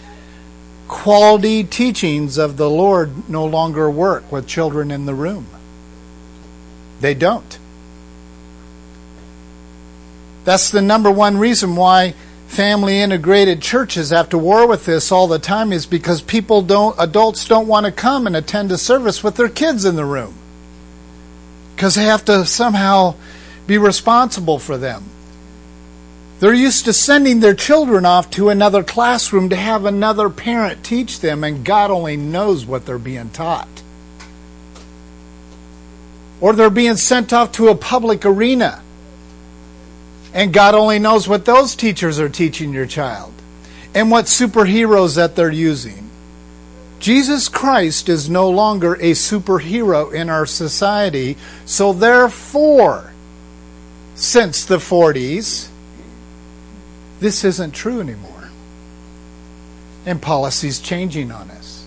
quality 0.88 1.64
teachings 1.64 2.38
of 2.38 2.58
the 2.58 2.70
Lord 2.70 3.30
no 3.30 3.46
longer 3.46 3.90
work 3.90 4.32
with 4.32 4.48
children 4.48 4.92
in 4.92 5.06
the 5.06 5.14
room. 5.14 5.48
They 7.04 7.14
don't. 7.14 7.60
That's 10.46 10.70
the 10.70 10.82
number 10.82 11.12
one 11.12 11.38
reason 11.38 11.76
why 11.76 12.14
family 12.48 12.98
integrated 12.98 13.62
churches 13.62 14.12
have 14.12 14.30
to 14.30 14.38
war 14.38 14.66
with 14.66 14.86
this 14.86 15.12
all 15.12 15.28
the 15.28 15.38
time 15.38 15.74
is 15.74 15.86
because 15.86 16.22
people 16.22 16.62
don't 16.62 16.96
adults 16.98 17.46
don't 17.46 17.68
want 17.68 17.86
to 17.86 17.92
come 17.92 18.26
and 18.26 18.38
attend 18.38 18.72
a 18.72 18.78
service 18.78 19.22
with 19.22 19.36
their 19.36 19.50
kids 19.50 19.84
in 19.84 19.98
the 19.98 20.06
room. 20.06 20.34
Because 21.76 21.96
they 21.96 22.06
have 22.06 22.24
to 22.24 22.46
somehow 22.46 23.16
be 23.68 23.78
responsible 23.78 24.58
for 24.58 24.78
them. 24.78 25.04
They're 26.40 26.54
used 26.54 26.86
to 26.86 26.94
sending 26.94 27.42
their 27.42 27.54
children 27.54 28.06
off 28.06 28.32
to 28.32 28.48
another 28.48 28.82
classroom 28.82 29.50
to 29.50 29.58
have 29.58 29.84
another 29.84 30.30
parent 30.30 30.86
teach 30.86 31.20
them 31.20 31.44
and 31.44 31.66
god 31.66 31.92
only 31.92 32.16
knows 32.16 32.66
what 32.66 32.86
they're 32.86 32.98
being 32.98 33.30
taught 33.30 33.73
or 36.44 36.52
they're 36.52 36.70
being 36.70 36.98
sent 36.98 37.32
off 37.32 37.54
to 37.54 37.70
a 37.70 37.76
public 37.76 38.26
arena 38.26 38.84
and 40.34 40.52
God 40.52 40.74
only 40.74 41.00
knows 41.00 41.28
what 41.28 41.46
those 41.46 41.76
teachers 41.76 42.20
are 42.20 42.28
teaching 42.28 42.74
your 42.74 42.88
child 42.88 43.34
and 43.94 44.10
what 44.10 44.26
superheroes 44.26 45.16
that 45.16 45.36
they're 45.36 45.52
using. 45.52 46.10
Jesus 47.00 47.48
Christ 47.50 48.10
is 48.10 48.30
no 48.30 48.50
longer 48.50 48.96
a 48.96 49.12
superhero 49.12 50.12
in 50.12 50.30
our 50.30 50.46
society, 50.46 51.38
so 51.66 51.94
therefore, 51.94 53.14
since 54.16 54.66
the 54.66 54.78
40s, 54.78 55.68
this 57.20 57.44
isn't 57.44 57.72
true 57.72 58.00
anymore. 58.00 58.50
And 60.06 60.22
policy's 60.22 60.80
changing 60.80 61.32
on 61.32 61.52
us. 61.52 61.86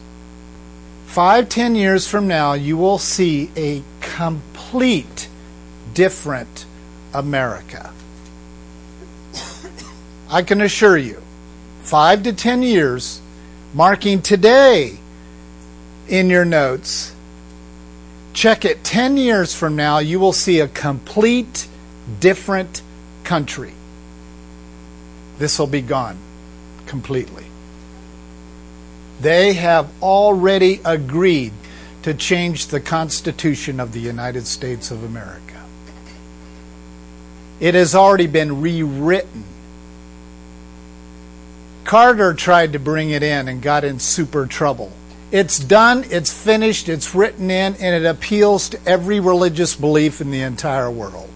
Five, 1.06 1.48
ten 1.48 1.74
years 1.74 2.06
from 2.06 2.28
now, 2.28 2.52
you 2.52 2.76
will 2.76 2.98
see 2.98 3.50
a 3.56 3.82
complete 4.16 5.28
different 5.92 6.64
America. 7.12 7.92
I 10.30 10.40
can 10.40 10.62
assure 10.62 10.96
you, 10.96 11.22
five 11.82 12.22
to 12.22 12.32
ten 12.32 12.62
years, 12.62 13.20
marking 13.74 14.22
today 14.22 14.96
in 16.08 16.30
your 16.30 16.46
notes, 16.46 17.14
check 18.32 18.64
it 18.64 18.82
10 18.84 19.18
years 19.18 19.54
from 19.54 19.76
now, 19.76 19.98
you 19.98 20.18
will 20.18 20.32
see 20.32 20.60
a 20.60 20.68
complete 20.68 21.68
different 22.18 22.80
country. 23.22 23.74
This 25.36 25.58
will 25.58 25.66
be 25.66 25.82
gone 25.82 26.16
completely. 26.86 27.44
They 29.20 29.52
have 29.52 29.90
already 30.00 30.80
agreed 30.86 31.52
to 32.06 32.14
change 32.14 32.68
the 32.68 32.80
Constitution 32.80 33.80
of 33.80 33.92
the 33.92 34.00
United 34.00 34.46
States 34.46 34.90
of 34.90 35.02
America. 35.02 35.60
It 37.58 37.74
has 37.74 37.94
already 37.94 38.26
been 38.26 38.60
rewritten 38.60 39.44
Carter 41.86 42.34
tried 42.34 42.72
to 42.72 42.80
bring 42.80 43.10
it 43.10 43.22
in 43.22 43.46
and 43.46 43.62
got 43.62 43.84
in 43.84 44.00
super 44.00 44.46
trouble. 44.46 44.90
It's 45.30 45.58
done, 45.58 46.04
it's 46.10 46.32
finished, 46.32 46.88
it's 46.88 47.14
written 47.14 47.48
in, 47.48 47.76
and 47.76 48.04
it 48.04 48.08
appeals 48.08 48.68
to 48.70 48.80
every 48.84 49.20
religious 49.20 49.76
belief 49.76 50.20
in 50.20 50.32
the 50.32 50.42
entire 50.42 50.90
world 50.90 51.30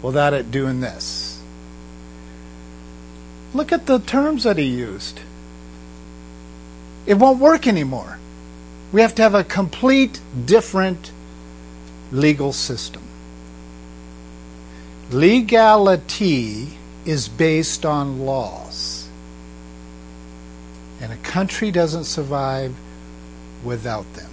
without 0.00 0.32
it 0.32 0.52
doing 0.52 0.80
this. 0.80 1.42
Look 3.52 3.72
at 3.72 3.86
the 3.86 3.98
terms 3.98 4.44
that 4.44 4.58
he 4.58 4.64
used. 4.64 5.20
It 7.06 7.14
won't 7.14 7.40
work 7.40 7.66
anymore. 7.66 8.18
We 8.92 9.00
have 9.00 9.14
to 9.16 9.22
have 9.22 9.34
a 9.34 9.44
complete 9.44 10.20
different 10.44 11.12
legal 12.12 12.52
system. 12.52 13.02
Legality 15.10 16.68
is 17.04 17.28
based 17.28 17.84
on 17.86 18.20
laws. 18.20 19.08
And 21.00 21.12
a 21.12 21.16
country 21.16 21.70
doesn't 21.70 22.04
survive 22.04 22.74
without 23.64 24.10
them. 24.14 24.30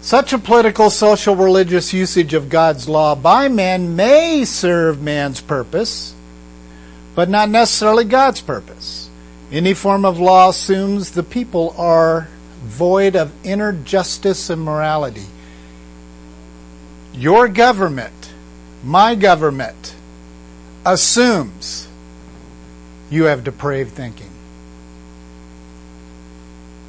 Such 0.00 0.32
a 0.32 0.38
political, 0.38 0.90
social, 0.90 1.34
religious 1.34 1.92
usage 1.92 2.32
of 2.32 2.48
God's 2.48 2.88
law 2.88 3.14
by 3.14 3.48
man 3.48 3.96
may 3.96 4.44
serve 4.44 5.02
man's 5.02 5.40
purpose, 5.40 6.14
but 7.14 7.28
not 7.28 7.48
necessarily 7.48 8.04
God's 8.04 8.40
purpose. 8.40 9.05
Any 9.50 9.74
form 9.74 10.04
of 10.04 10.18
law 10.18 10.48
assumes 10.50 11.12
the 11.12 11.22
people 11.22 11.74
are 11.78 12.28
void 12.62 13.14
of 13.14 13.32
inner 13.44 13.72
justice 13.72 14.50
and 14.50 14.62
morality. 14.62 15.26
Your 17.14 17.48
government, 17.48 18.32
my 18.82 19.14
government, 19.14 19.94
assumes 20.84 21.88
you 23.08 23.24
have 23.24 23.44
depraved 23.44 23.92
thinking. 23.92 24.30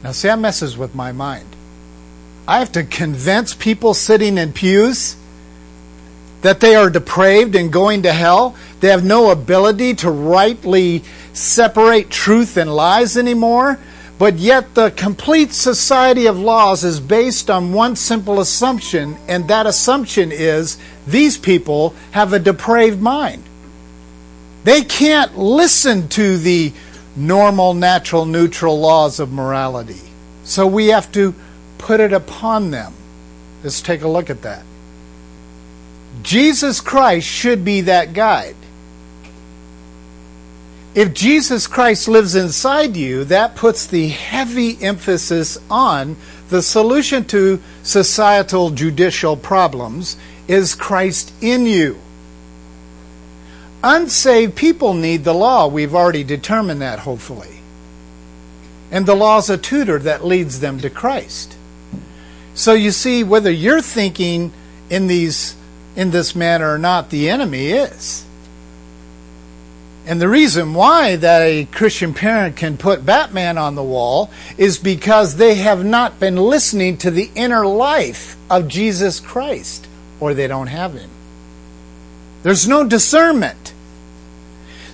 Now, 0.04 0.12
that 0.12 0.40
messes 0.40 0.78
with 0.78 0.96
my 0.96 1.12
mind. 1.12 1.48
I 2.48 2.60
have 2.60 2.72
to 2.74 2.84
convince 2.84 3.54
people 3.54 3.94
sitting 3.94 4.38
in 4.38 4.54
pews 4.54 5.16
that 6.48 6.62
they 6.62 6.76
are 6.76 6.90
depraved 6.90 7.56
and 7.56 7.74
going 7.74 8.04
to 8.04 8.14
hell. 8.14 8.56
They 8.80 8.88
have 8.88 9.04
no 9.04 9.32
ability 9.32 9.96
to 9.96 10.10
rightly 10.10 11.04
separate 11.34 12.10
truth 12.10 12.56
and 12.56 12.74
lies 12.74 13.18
anymore. 13.18 13.78
But 14.18 14.36
yet, 14.36 14.74
the 14.74 14.92
complete 14.92 15.52
society 15.52 16.26
of 16.26 16.40
laws 16.40 16.86
is 16.86 17.02
based 17.02 17.50
on 17.50 17.74
one 17.74 17.98
simple 17.98 18.40
assumption, 18.40 19.18
and 19.28 19.50
that 19.50 19.68
assumption 19.68 20.32
is 20.32 20.78
these 21.06 21.38
people 21.38 21.94
have 22.12 22.32
a 22.32 22.40
depraved 22.40 23.02
mind. 23.02 23.44
They 24.64 24.84
can't 24.84 25.38
listen 25.38 26.08
to 26.10 26.38
the 26.38 26.72
normal, 27.18 27.74
natural, 27.74 28.26
neutral 28.26 28.80
laws 28.80 29.20
of 29.20 29.34
morality. 29.34 30.02
So 30.46 30.66
we 30.66 30.88
have 30.88 31.12
to 31.12 31.36
put 31.78 32.00
it 32.00 32.14
upon 32.14 32.72
them. 32.72 32.94
Let's 33.64 33.82
take 33.82 34.02
a 34.02 34.08
look 34.08 34.30
at 34.30 34.44
that. 34.44 34.64
Jesus 36.24 36.82
Christ 36.82 37.28
should 37.28 37.64
be 37.66 37.82
that 37.82 38.14
guide. 38.14 38.56
If 40.96 41.14
Jesus 41.14 41.68
Christ 41.68 42.08
lives 42.08 42.34
inside 42.34 42.98
you, 42.98 43.24
that 43.26 43.56
puts 43.56 43.86
the 43.86 44.08
heavy 44.08 44.82
emphasis 44.82 45.58
on 45.70 46.16
the 46.50 46.62
solution 46.62 47.24
to 47.26 47.62
societal 47.84 48.72
judicial 48.72 49.38
problems 49.38 50.18
is 50.48 50.74
Christ 50.74 51.34
in 51.42 51.66
you. 51.66 52.00
Unsaved 53.84 54.56
people 54.56 54.94
need 54.94 55.24
the 55.24 55.36
law. 55.36 55.68
We've 55.68 55.94
already 55.94 56.24
determined 56.24 56.82
that, 56.82 57.00
hopefully. 57.00 57.60
And 58.90 59.06
the 59.06 59.16
law's 59.16 59.50
a 59.50 59.58
tutor 59.58 60.00
that 60.00 60.26
leads 60.26 60.62
them 60.62 60.80
to 60.80 60.90
Christ. 60.90 61.56
So 62.56 62.74
you 62.74 62.92
see, 62.92 63.24
whether 63.24 63.52
you're 63.52 63.82
thinking 63.82 64.52
in 64.90 65.08
these 65.08 65.56
in 65.98 66.12
this 66.12 66.36
manner 66.36 66.74
or 66.74 66.78
not, 66.78 67.10
the 67.10 67.30
enemy 67.30 67.72
is. 67.72 68.24
And 70.06 70.22
the 70.22 70.30
reason 70.30 70.74
why 70.74 71.18
that 71.18 71.42
a 71.42 71.66
Christian 71.66 72.14
parent 72.14 72.56
can 72.56 72.78
put 72.78 73.06
Batman 73.06 73.58
on 73.58 73.76
the 73.76 73.84
wall 73.84 74.30
is 74.58 74.78
because 74.78 75.36
they 75.36 75.56
have 75.56 75.84
not 75.84 76.18
been 76.18 76.38
listening 76.38 76.96
to 76.98 77.12
the 77.12 77.30
inner 77.36 77.66
life 77.66 78.38
of 78.50 78.70
Jesus 78.70 79.20
Christ, 79.20 79.86
or 80.22 80.34
they 80.34 80.48
don't 80.48 80.68
have 80.68 80.94
him. 80.94 81.10
There's 82.44 82.68
no 82.68 82.88
discernment. 82.88 83.74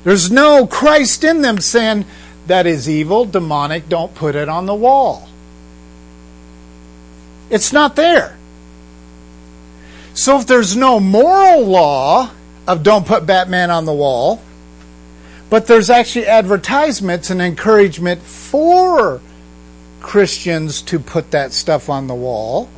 There's 0.03 0.31
no 0.31 0.65
Christ 0.65 1.23
in 1.23 1.41
them 1.41 1.59
saying, 1.59 2.05
that 2.47 2.65
is 2.65 2.89
evil, 2.89 3.25
demonic, 3.25 3.87
don't 3.87 4.15
put 4.15 4.35
it 4.35 4.49
on 4.49 4.65
the 4.65 4.75
wall. 4.75 5.29
It's 7.49 7.71
not 7.71 7.95
there. 7.95 8.37
So 10.13 10.39
if 10.39 10.47
there's 10.47 10.76
no 10.76 10.99
moral 10.99 11.65
law 11.65 12.32
of 12.67 12.84
don't 12.84 13.06
put 13.06 13.26
Batman 13.26 13.71
on 13.71 13.86
the 13.86 13.93
wall, 13.93 14.41
but 15.49 15.67
there's 15.67 15.89
actually 15.89 16.28
advertisements 16.28 17.30
and 17.30 17.41
encouragement 17.41 18.21
for 18.21 19.21
Christians 20.02 20.82
to 20.84 20.99
put 20.99 21.32
that 21.32 21.52
stuff 21.52 21.89
on 21.89 22.08
the 22.08 22.15
wall. 22.15 22.69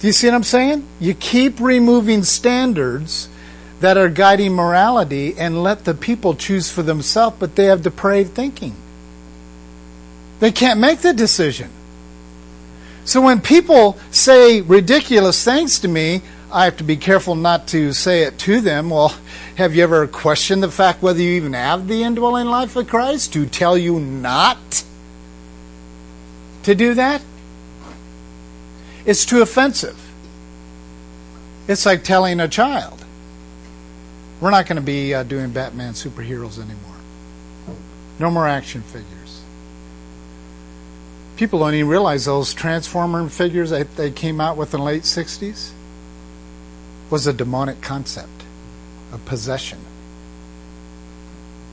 Do 0.00 0.06
you 0.06 0.12
see 0.12 0.26
what 0.26 0.34
I'm 0.34 0.42
saying? 0.42 0.86
You 1.00 1.14
keep 1.14 1.60
removing 1.60 2.24
standards 2.24 3.28
that 3.80 3.96
are 3.96 4.08
guiding 4.08 4.52
morality 4.52 5.34
and 5.36 5.62
let 5.62 5.84
the 5.84 5.94
people 5.94 6.34
choose 6.34 6.70
for 6.70 6.82
themselves, 6.82 7.36
but 7.38 7.56
they 7.56 7.66
have 7.66 7.82
depraved 7.82 8.34
thinking. 8.34 8.74
They 10.40 10.50
can't 10.50 10.80
make 10.80 11.00
the 11.00 11.12
decision. 11.12 11.70
So 13.04 13.20
when 13.20 13.40
people 13.40 13.98
say 14.10 14.60
ridiculous 14.60 15.42
things 15.44 15.80
to 15.80 15.88
me, 15.88 16.22
I 16.52 16.64
have 16.64 16.76
to 16.76 16.84
be 16.84 16.96
careful 16.96 17.34
not 17.34 17.66
to 17.68 17.92
say 17.92 18.22
it 18.22 18.38
to 18.40 18.60
them. 18.60 18.90
Well, 18.90 19.16
have 19.56 19.74
you 19.74 19.82
ever 19.82 20.06
questioned 20.06 20.62
the 20.62 20.70
fact 20.70 21.02
whether 21.02 21.20
you 21.20 21.30
even 21.30 21.54
have 21.54 21.88
the 21.88 22.02
indwelling 22.02 22.46
life 22.46 22.76
of 22.76 22.88
Christ 22.88 23.32
to 23.32 23.46
tell 23.46 23.76
you 23.76 23.98
not 23.98 24.84
to 26.62 26.74
do 26.74 26.94
that? 26.94 27.22
It's 29.04 29.24
too 29.24 29.42
offensive. 29.42 29.98
It's 31.66 31.86
like 31.86 32.04
telling 32.04 32.38
a 32.38 32.48
child, 32.48 33.04
we're 34.40 34.50
not 34.50 34.66
going 34.66 34.76
to 34.76 34.82
be 34.82 35.14
uh, 35.14 35.22
doing 35.22 35.50
Batman 35.50 35.94
superheroes 35.94 36.58
anymore. 36.58 37.76
No 38.18 38.30
more 38.30 38.46
action 38.46 38.82
figures. 38.82 39.21
People 41.42 41.58
don't 41.58 41.74
even 41.74 41.88
realize 41.88 42.26
those 42.26 42.54
Transformer 42.54 43.28
figures 43.28 43.70
that 43.70 43.96
they 43.96 44.12
came 44.12 44.40
out 44.40 44.56
with 44.56 44.74
in 44.74 44.78
the 44.78 44.86
late 44.86 45.02
60s 45.02 45.72
was 47.10 47.26
a 47.26 47.32
demonic 47.32 47.80
concept 47.80 48.44
of 49.10 49.24
possession. 49.24 49.80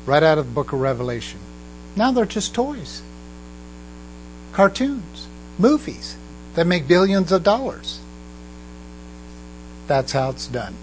Right 0.07 0.23
out 0.23 0.39
of 0.39 0.47
the 0.47 0.51
book 0.53 0.73
of 0.73 0.79
Revelation. 0.79 1.39
Now 1.95 2.11
they're 2.11 2.25
just 2.25 2.55
toys, 2.55 3.03
cartoons, 4.53 5.27
movies 5.59 6.17
that 6.55 6.65
make 6.65 6.87
billions 6.87 7.31
of 7.31 7.43
dollars. 7.43 7.99
That's 9.85 10.13
how 10.13 10.31
it's 10.31 10.47
done. 10.47 10.73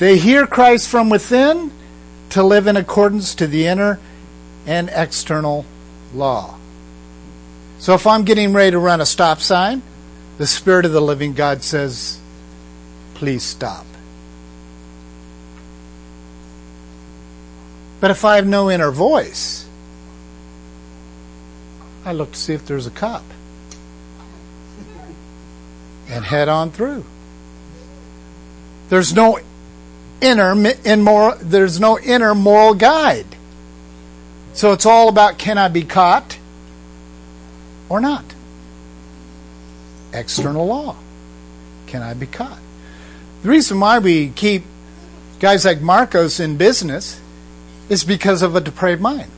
They 0.00 0.18
hear 0.18 0.44
Christ 0.44 0.88
from 0.88 1.08
within 1.08 1.70
to 2.30 2.42
live 2.42 2.66
in 2.66 2.76
accordance 2.76 3.36
to 3.36 3.46
the 3.46 3.68
inner 3.68 4.00
and 4.66 4.90
external 4.92 5.64
law. 6.12 6.56
So 7.80 7.94
if 7.94 8.06
I'm 8.06 8.24
getting 8.24 8.52
ready 8.52 8.72
to 8.72 8.78
run 8.78 9.00
a 9.00 9.06
stop 9.06 9.40
sign, 9.40 9.80
the 10.36 10.46
Spirit 10.46 10.84
of 10.84 10.92
the 10.92 11.00
living 11.00 11.32
God 11.32 11.62
says, 11.62 12.20
please 13.14 13.42
stop. 13.42 13.86
But 17.98 18.10
if 18.10 18.22
I 18.22 18.36
have 18.36 18.46
no 18.46 18.70
inner 18.70 18.90
voice, 18.90 19.66
I 22.04 22.12
look 22.12 22.32
to 22.32 22.38
see 22.38 22.52
if 22.52 22.66
there's 22.66 22.86
a 22.86 22.90
cop 22.90 23.24
and 26.06 26.22
head 26.22 26.50
on 26.50 26.70
through. 26.70 27.04
There's 28.90 29.14
no 29.14 29.40
inner 30.20 30.52
in 30.84 31.00
moral, 31.02 31.38
there's 31.40 31.80
no 31.80 31.98
inner 31.98 32.34
moral 32.34 32.74
guide. 32.74 33.36
So 34.52 34.72
it's 34.72 34.84
all 34.84 35.08
about 35.08 35.38
can 35.38 35.56
I 35.56 35.68
be 35.68 35.84
caught 35.84 36.36
or 37.90 38.00
not? 38.00 38.24
External 40.14 40.66
law. 40.66 40.96
Can 41.86 42.00
I 42.00 42.14
be 42.14 42.26
caught? 42.26 42.58
The 43.42 43.50
reason 43.50 43.78
why 43.80 43.98
we 43.98 44.30
keep 44.30 44.64
guys 45.40 45.64
like 45.66 45.82
Marcos 45.82 46.40
in 46.40 46.56
business 46.56 47.20
is 47.90 48.04
because 48.04 48.40
of 48.40 48.56
a 48.56 48.60
depraved 48.60 49.02
mind 49.02 49.30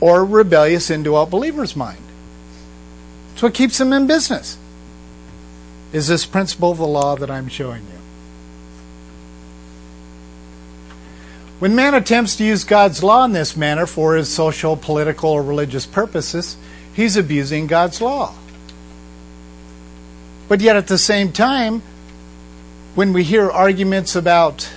or 0.00 0.24
rebellious 0.24 0.90
indwelt 0.90 1.30
believer's 1.30 1.74
mind. 1.74 2.02
It's 3.32 3.42
what 3.42 3.54
keeps 3.54 3.78
them 3.78 3.92
in 3.92 4.06
business. 4.06 4.58
Is 5.92 6.08
this 6.08 6.26
principle 6.26 6.72
of 6.72 6.78
the 6.78 6.86
law 6.86 7.16
that 7.16 7.30
I'm 7.30 7.48
showing 7.48 7.82
you? 7.82 7.98
When 11.60 11.76
man 11.76 11.94
attempts 11.94 12.34
to 12.36 12.44
use 12.44 12.64
God's 12.64 13.04
law 13.04 13.24
in 13.24 13.30
this 13.32 13.56
manner 13.56 13.86
for 13.86 14.16
his 14.16 14.28
social, 14.28 14.76
political, 14.76 15.30
or 15.30 15.42
religious 15.44 15.86
purposes, 15.86 16.56
he's 16.94 17.16
abusing 17.16 17.66
God's 17.66 18.00
law. 18.00 18.34
But 20.48 20.60
yet 20.60 20.76
at 20.76 20.88
the 20.88 20.98
same 20.98 21.32
time, 21.32 21.82
when 22.94 23.12
we 23.12 23.22
hear 23.22 23.50
arguments 23.50 24.14
about 24.14 24.70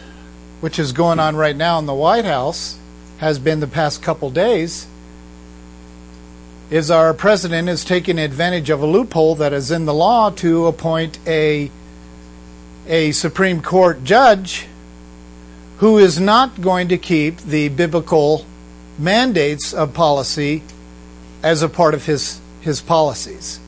which 0.62 0.80
is 0.80 0.94
going 0.94 1.20
on 1.20 1.36
right 1.36 1.56
now 1.56 1.78
in 1.80 1.86
the 1.86 1.94
White 1.94 2.26
House, 2.26 2.78
has 3.18 3.40
been 3.40 3.60
the 3.60 3.68
past 3.68 4.02
couple 4.02 4.30
days, 4.30 4.88
is 6.70 6.90
our 6.90 7.14
president 7.14 7.70
is 7.70 7.86
taking 7.86 8.18
advantage 8.18 8.70
of 8.70 8.82
a 8.82 8.86
loophole 8.86 9.36
that 9.36 9.54
is 9.54 9.70
in 9.70 9.86
the 9.86 9.94
law 9.94 10.30
to 10.32 10.66
appoint 10.66 11.20
a 11.28 11.70
a 12.88 13.12
Supreme 13.12 13.62
Court 13.62 14.04
judge 14.04 14.68
who 15.78 15.98
is 15.98 16.20
not 16.20 16.62
going 16.62 16.88
to 16.88 16.98
keep 16.98 17.38
the 17.38 17.70
biblical 17.70 18.46
mandates 18.98 19.74
of 19.74 19.94
policy 19.94 20.64
as 21.46 21.62
a 21.62 21.70
part 21.70 21.94
of 21.94 22.08
his 22.08 22.42
his 22.62 22.82
policies. 22.82 23.60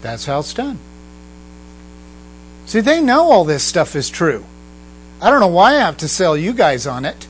That's 0.00 0.24
how 0.24 0.38
it's 0.38 0.54
done. 0.54 0.78
See, 2.64 2.80
they 2.80 3.02
know 3.02 3.30
all 3.30 3.44
this 3.44 3.62
stuff 3.62 3.94
is 3.94 4.08
true. 4.08 4.46
I 5.20 5.28
don't 5.28 5.40
know 5.40 5.48
why 5.48 5.72
I 5.72 5.80
have 5.80 5.98
to 5.98 6.08
sell 6.08 6.34
you 6.34 6.54
guys 6.54 6.86
on 6.86 7.04
it. 7.04 7.26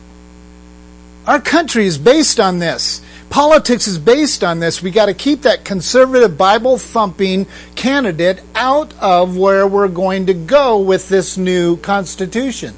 Our 1.26 1.40
country 1.40 1.86
is 1.86 1.98
based 1.98 2.38
on 2.38 2.60
this. 2.60 3.02
Politics 3.30 3.88
is 3.88 3.98
based 3.98 4.44
on 4.44 4.60
this. 4.60 4.80
We 4.80 4.92
got 4.92 5.06
to 5.06 5.14
keep 5.14 5.42
that 5.42 5.64
conservative 5.64 6.38
Bible 6.38 6.78
thumping 6.78 7.48
candidate 7.74 8.42
out 8.54 8.94
of 9.00 9.36
where 9.36 9.66
we're 9.66 9.88
going 9.88 10.26
to 10.26 10.34
go 10.34 10.78
with 10.78 11.08
this 11.08 11.36
new 11.36 11.78
constitution. 11.78 12.74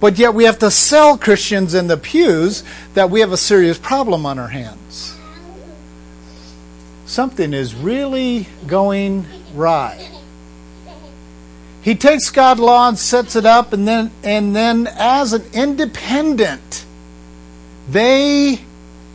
But 0.00 0.18
yet 0.18 0.34
we 0.34 0.44
have 0.44 0.58
to 0.60 0.70
sell 0.70 1.18
Christians 1.18 1.74
in 1.74 1.88
the 1.88 1.96
pews 1.96 2.62
that 2.94 3.10
we 3.10 3.20
have 3.20 3.32
a 3.32 3.36
serious 3.36 3.78
problem 3.78 4.24
on 4.26 4.38
our 4.38 4.48
hands. 4.48 5.16
something 7.06 7.54
is 7.54 7.74
really 7.74 8.46
going 8.66 9.26
right. 9.54 10.10
He 11.80 11.94
takes 11.94 12.30
God's 12.30 12.60
law 12.60 12.88
and 12.88 12.98
sets 12.98 13.34
it 13.34 13.46
up, 13.46 13.72
and 13.72 13.88
then, 13.88 14.10
and 14.22 14.54
then 14.54 14.86
as 14.86 15.32
an 15.32 15.42
independent, 15.54 16.84
they 17.88 18.60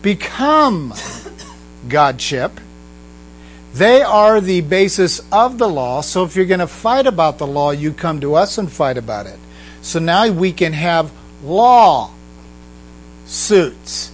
become 0.02 0.94
Godship. 1.88 2.60
They 3.74 4.02
are 4.02 4.42
the 4.42 4.62
basis 4.62 5.22
of 5.32 5.58
the 5.58 5.70
law. 5.70 6.02
So 6.02 6.24
if 6.24 6.36
you're 6.36 6.46
going 6.46 6.60
to 6.60 6.68
fight 6.68 7.06
about 7.06 7.38
the 7.38 7.48
law, 7.48 7.72
you 7.72 7.94
come 7.94 8.20
to 8.22 8.36
us 8.36 8.58
and 8.58 8.72
fight 8.72 8.98
about 8.98 9.28
it. 9.28 9.40
So 9.84 10.00
now 10.00 10.32
we 10.32 10.54
can 10.54 10.74
have 10.74 11.12
law 11.44 12.10
suits 13.26 14.12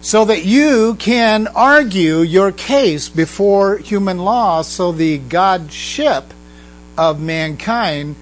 so 0.00 0.24
that 0.24 0.44
you 0.44 0.94
can 0.94 1.46
argue 1.48 2.20
your 2.20 2.50
case 2.50 3.08
before 3.08 3.76
human 3.76 4.18
law 4.18 4.62
so 4.62 4.92
the 4.92 5.18
godship 5.18 6.24
of 6.96 7.20
mankind 7.20 8.16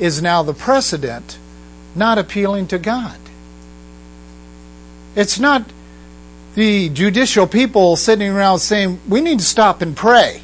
is 0.00 0.20
now 0.20 0.42
the 0.42 0.52
precedent 0.52 1.38
not 1.94 2.18
appealing 2.18 2.66
to 2.66 2.78
god. 2.78 3.18
It's 5.14 5.38
not 5.38 5.64
the 6.54 6.88
judicial 6.88 7.46
people 7.46 7.96
sitting 7.96 8.30
around 8.30 8.58
saying 8.58 9.00
we 9.08 9.20
need 9.20 9.38
to 9.38 9.44
stop 9.44 9.82
and 9.82 9.96
pray. 9.96 10.42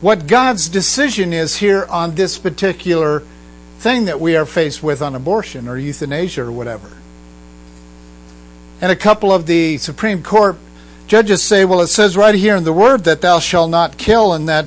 What 0.00 0.26
god's 0.26 0.70
decision 0.70 1.34
is 1.34 1.56
here 1.56 1.86
on 1.90 2.14
this 2.14 2.38
particular 2.38 3.22
thing 3.80 4.04
that 4.04 4.20
we 4.20 4.36
are 4.36 4.46
faced 4.46 4.82
with 4.82 5.02
on 5.02 5.14
abortion 5.14 5.66
or 5.66 5.76
euthanasia 5.76 6.42
or 6.42 6.52
whatever 6.52 6.90
and 8.80 8.90
a 8.90 8.96
couple 8.96 9.32
of 9.32 9.46
the 9.46 9.76
Supreme 9.78 10.22
Court 10.22 10.56
judges 11.06 11.42
say, 11.42 11.64
well, 11.64 11.80
it 11.80 11.88
says 11.88 12.16
right 12.16 12.34
here 12.34 12.56
in 12.56 12.64
the 12.64 12.72
word 12.72 13.04
that 13.04 13.20
thou 13.20 13.38
shalt 13.38 13.70
not 13.70 13.98
kill 13.98 14.32
and 14.32 14.48
that 14.48 14.66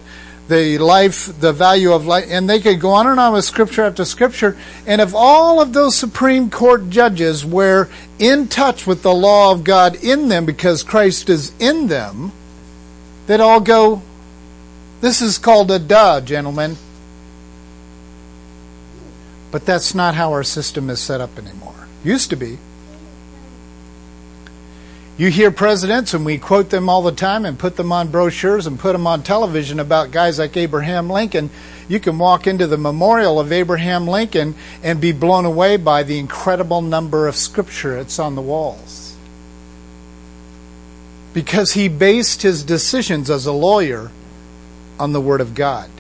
the 0.50 0.78
life, 0.78 1.40
the 1.40 1.54
value 1.54 1.94
of 1.94 2.06
life, 2.06 2.26
and 2.28 2.50
they 2.50 2.60
could 2.60 2.80
go 2.80 2.90
on 2.92 3.08
and 3.08 3.20
on 3.20 3.34
with 3.34 3.46
scripture 3.46 3.84
after 3.84 4.06
scripture. 4.06 4.58
And 4.86 5.02
if 5.02 5.16
all 5.16 5.62
of 5.62 5.74
those 5.74 5.98
Supreme 5.98 6.50
Court 6.50 6.90
judges 6.90 7.46
were 7.46 7.90
in 8.20 8.50
touch 8.50 8.86
with 8.86 9.02
the 9.02 9.14
law 9.14 9.52
of 9.52 9.64
God 9.64 9.96
in 10.04 10.28
them 10.28 10.46
because 10.46 10.84
Christ 10.84 11.30
is 11.30 11.54
in 11.60 11.88
them, 11.88 12.34
they'd 13.26 13.40
all 13.40 13.62
go, 13.62 14.02
This 15.02 15.22
is 15.22 15.38
called 15.38 15.72
a 15.72 15.80
duh, 15.80 16.22
gentlemen. 16.22 16.78
But 19.54 19.68
that's 19.68 19.94
not 19.94 20.16
how 20.16 20.32
our 20.32 20.42
system 20.42 20.90
is 20.90 21.00
set 21.00 21.22
up 21.22 21.38
anymore. 21.38 21.88
Used 22.04 22.32
to 22.32 22.36
be. 22.36 22.58
You 25.16 25.28
hear 25.30 25.52
presidents, 25.52 26.16
and 26.16 26.26
we 26.26 26.40
quote 26.40 26.72
them 26.72 26.90
all 26.90 27.04
the 27.04 27.12
time 27.12 27.46
and 27.46 27.60
put 27.60 27.76
them 27.76 27.92
on 27.92 28.08
brochures 28.08 28.66
and 28.66 28.80
put 28.80 28.94
them 28.94 29.06
on 29.06 29.22
television 29.22 29.80
about 29.80 30.10
guys 30.10 30.40
like 30.40 30.58
Abraham 30.58 31.08
Lincoln. 31.08 31.52
You 31.88 32.00
can 32.00 32.18
walk 32.18 32.48
into 32.48 32.66
the 32.66 32.80
memorial 32.80 33.40
of 33.40 33.52
Abraham 33.52 34.08
Lincoln 34.08 34.56
and 34.82 35.00
be 35.00 35.12
blown 35.12 35.46
away 35.46 35.78
by 35.78 36.02
the 36.02 36.18
incredible 36.18 36.82
number 36.82 37.28
of 37.28 37.36
scripture 37.36 37.96
it's 37.96 38.18
on 38.18 38.34
the 38.34 38.42
walls. 38.42 39.16
Because 41.36 41.74
he 41.74 41.90
based 41.90 42.42
his 42.42 42.64
decisions 42.64 43.30
as 43.30 43.46
a 43.46 43.54
lawyer 43.54 44.10
on 45.00 45.14
the 45.14 45.22
Word 45.22 45.42
of 45.42 45.54
God. 45.54 45.92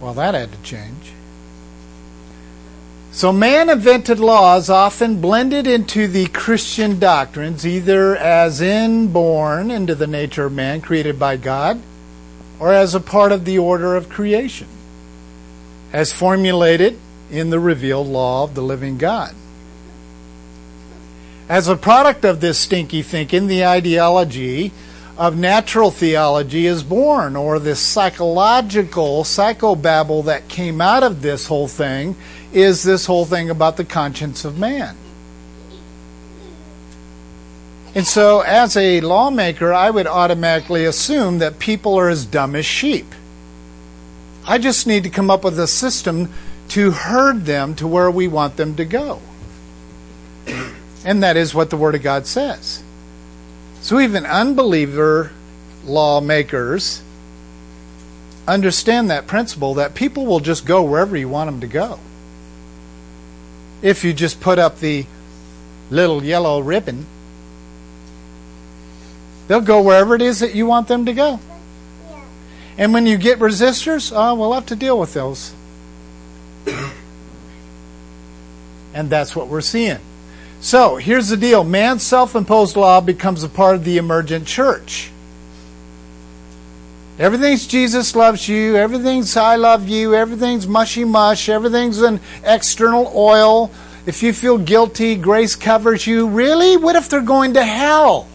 Well, 0.00 0.14
that 0.14 0.34
had 0.34 0.52
to 0.52 0.62
change. 0.62 1.12
So, 3.12 3.32
man 3.32 3.70
invented 3.70 4.20
laws 4.20 4.68
often 4.68 5.22
blended 5.22 5.66
into 5.66 6.06
the 6.06 6.26
Christian 6.26 6.98
doctrines, 6.98 7.66
either 7.66 8.14
as 8.14 8.60
inborn 8.60 9.70
into 9.70 9.94
the 9.94 10.06
nature 10.06 10.44
of 10.44 10.52
man 10.52 10.82
created 10.82 11.18
by 11.18 11.38
God, 11.38 11.80
or 12.60 12.74
as 12.74 12.94
a 12.94 13.00
part 13.00 13.32
of 13.32 13.46
the 13.46 13.58
order 13.58 13.96
of 13.96 14.10
creation, 14.10 14.68
as 15.94 16.12
formulated 16.12 16.98
in 17.30 17.48
the 17.48 17.58
revealed 17.58 18.06
law 18.06 18.44
of 18.44 18.54
the 18.54 18.62
living 18.62 18.98
God. 18.98 19.34
As 21.48 21.68
a 21.68 21.76
product 21.76 22.24
of 22.24 22.40
this 22.40 22.58
stinky 22.58 23.00
thinking, 23.00 23.46
the 23.46 23.64
ideology 23.64 24.72
of 25.18 25.36
natural 25.36 25.90
theology 25.90 26.66
is 26.66 26.82
born, 26.82 27.36
or 27.36 27.58
this 27.58 27.80
psychological 27.80 29.24
psychobabble 29.24 30.24
that 30.26 30.48
came 30.48 30.80
out 30.80 31.02
of 31.02 31.22
this 31.22 31.46
whole 31.46 31.68
thing 31.68 32.14
is 32.52 32.82
this 32.82 33.06
whole 33.06 33.24
thing 33.24 33.48
about 33.48 33.76
the 33.76 33.84
conscience 33.84 34.44
of 34.44 34.58
man. 34.58 34.96
And 37.94 38.06
so, 38.06 38.40
as 38.40 38.76
a 38.76 39.00
lawmaker, 39.00 39.72
I 39.72 39.88
would 39.88 40.06
automatically 40.06 40.84
assume 40.84 41.38
that 41.38 41.58
people 41.58 41.98
are 41.98 42.10
as 42.10 42.26
dumb 42.26 42.54
as 42.54 42.66
sheep. 42.66 43.14
I 44.46 44.58
just 44.58 44.86
need 44.86 45.02
to 45.04 45.10
come 45.10 45.30
up 45.30 45.44
with 45.44 45.58
a 45.58 45.66
system 45.66 46.30
to 46.68 46.90
herd 46.90 47.46
them 47.46 47.74
to 47.76 47.86
where 47.86 48.10
we 48.10 48.28
want 48.28 48.56
them 48.56 48.76
to 48.76 48.84
go. 48.84 49.22
And 51.06 51.22
that 51.22 51.38
is 51.38 51.54
what 51.54 51.70
the 51.70 51.76
Word 51.76 51.94
of 51.94 52.02
God 52.02 52.26
says. 52.26 52.82
So, 53.86 54.00
even 54.00 54.26
unbeliever 54.26 55.30
lawmakers 55.84 57.02
understand 58.48 59.10
that 59.10 59.28
principle 59.28 59.74
that 59.74 59.94
people 59.94 60.26
will 60.26 60.40
just 60.40 60.66
go 60.66 60.82
wherever 60.82 61.16
you 61.16 61.28
want 61.28 61.46
them 61.48 61.60
to 61.60 61.68
go 61.68 62.00
if 63.82 64.02
you 64.02 64.12
just 64.12 64.40
put 64.40 64.58
up 64.58 64.80
the 64.80 65.06
little 65.88 66.24
yellow 66.24 66.58
ribbon. 66.58 67.06
They'll 69.46 69.60
go 69.60 69.80
wherever 69.82 70.16
it 70.16 70.22
is 70.22 70.40
that 70.40 70.52
you 70.56 70.66
want 70.66 70.88
them 70.88 71.06
to 71.06 71.12
go. 71.12 71.38
And 72.76 72.92
when 72.92 73.06
you 73.06 73.16
get 73.16 73.38
resistors, 73.38 74.12
oh, 74.12 74.34
we'll 74.34 74.54
have 74.54 74.66
to 74.66 74.74
deal 74.74 74.98
with 74.98 75.14
those. 75.14 75.54
and 78.92 79.08
that's 79.08 79.36
what 79.36 79.46
we're 79.46 79.60
seeing. 79.60 80.00
So 80.60 80.96
here's 80.96 81.28
the 81.28 81.36
deal 81.36 81.64
man's 81.64 82.02
self 82.02 82.34
imposed 82.34 82.76
law 82.76 83.00
becomes 83.00 83.42
a 83.42 83.48
part 83.48 83.76
of 83.76 83.84
the 83.84 83.98
emergent 83.98 84.46
church. 84.46 85.10
Everything's 87.18 87.66
Jesus 87.66 88.14
loves 88.14 88.46
you. 88.46 88.76
Everything's 88.76 89.36
I 89.36 89.56
love 89.56 89.88
you. 89.88 90.14
Everything's 90.14 90.66
mushy 90.66 91.04
mush. 91.04 91.48
Everything's 91.48 92.00
an 92.02 92.20
external 92.44 93.10
oil. 93.14 93.70
If 94.04 94.22
you 94.22 94.32
feel 94.32 94.58
guilty, 94.58 95.16
grace 95.16 95.56
covers 95.56 96.06
you. 96.06 96.28
Really? 96.28 96.76
What 96.76 96.94
if 96.94 97.08
they're 97.08 97.22
going 97.22 97.54
to 97.54 97.64
hell? 97.64 98.28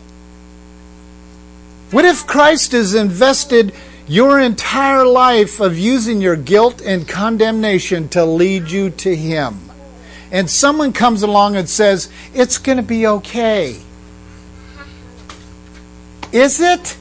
What 1.91 2.05
if 2.05 2.25
Christ 2.25 2.71
has 2.71 2.95
invested 2.95 3.73
your 4.07 4.39
entire 4.39 5.05
life 5.05 5.59
of 5.59 5.77
using 5.77 6.19
your 6.19 6.35
guilt 6.35 6.81
and 6.81 7.07
condemnation 7.07 8.09
to 8.09 8.25
lead 8.25 8.71
you 8.71 8.89
to 8.89 9.15
Him? 9.15 9.69
And 10.31 10.49
someone 10.49 10.93
comes 10.93 11.23
along 11.23 11.55
and 11.57 11.69
says, 11.69 12.09
It's 12.33 12.57
going 12.57 12.77
to 12.77 12.83
be 12.83 13.05
okay. 13.05 13.77
Is 16.31 16.61
it? 16.61 16.97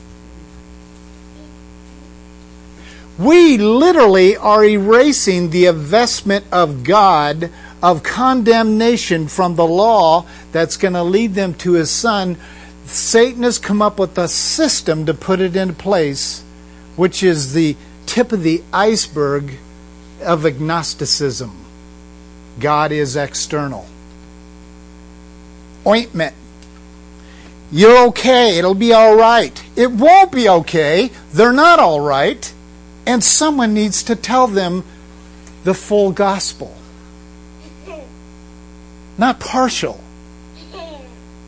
We 3.18 3.59
literally 3.59 4.37
are 4.37 4.64
erasing 4.64 5.51
the 5.51 5.66
investment 5.66 6.47
of 6.51 6.85
God 6.85 7.51
of 7.83 8.03
condemnation 8.03 9.28
from 9.28 9.57
the 9.57 9.66
law 9.66 10.26
that's 10.53 10.76
going 10.76 10.95
to 10.95 11.03
lead 11.03 11.35
them 11.35 11.55
to 11.55 11.72
his 11.72 11.91
son. 11.91 12.37
Satan 12.87 13.43
has 13.43 13.59
come 13.59 13.83
up 13.83 13.99
with 13.99 14.18
a 14.18 14.26
system 14.26 15.07
to 15.07 15.14
put 15.14 15.41
it 15.41 15.55
into 15.55 15.74
place, 15.74 16.43
which 16.97 17.22
is 17.22 17.53
the 17.53 17.76
tip 18.07 18.33
of 18.33 18.43
the 18.43 18.62
iceberg 18.72 19.55
of 20.22 20.45
agnosticism. 20.45 21.70
God 22.61 22.93
is 22.93 23.17
external. 23.17 23.87
Ointment. 25.87 26.35
You're 27.73 28.09
okay. 28.09 28.59
It'll 28.59 28.75
be 28.75 28.93
all 28.93 29.17
right. 29.17 29.63
It 29.77 29.91
won't 29.91 30.33
be 30.33 30.49
okay. 30.49 31.11
They're 31.33 31.53
not 31.53 31.79
all 31.79 32.01
right. 32.01 32.53
And 33.07 33.25
someone 33.25 33.75
needs 33.75 34.03
to 34.05 34.17
tell 34.17 34.47
them 34.47 34.85
the 35.65 35.75
full 35.75 36.13
gospel. 36.13 36.77
Not 39.17 39.41
partial. 39.41 40.01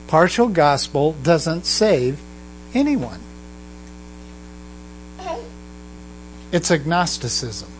Partial 0.06 0.48
gospel 0.48 1.12
doesn't 1.22 1.64
save 1.64 2.20
anyone. 2.74 3.20
It's 6.52 6.70
agnosticism. 6.70 7.71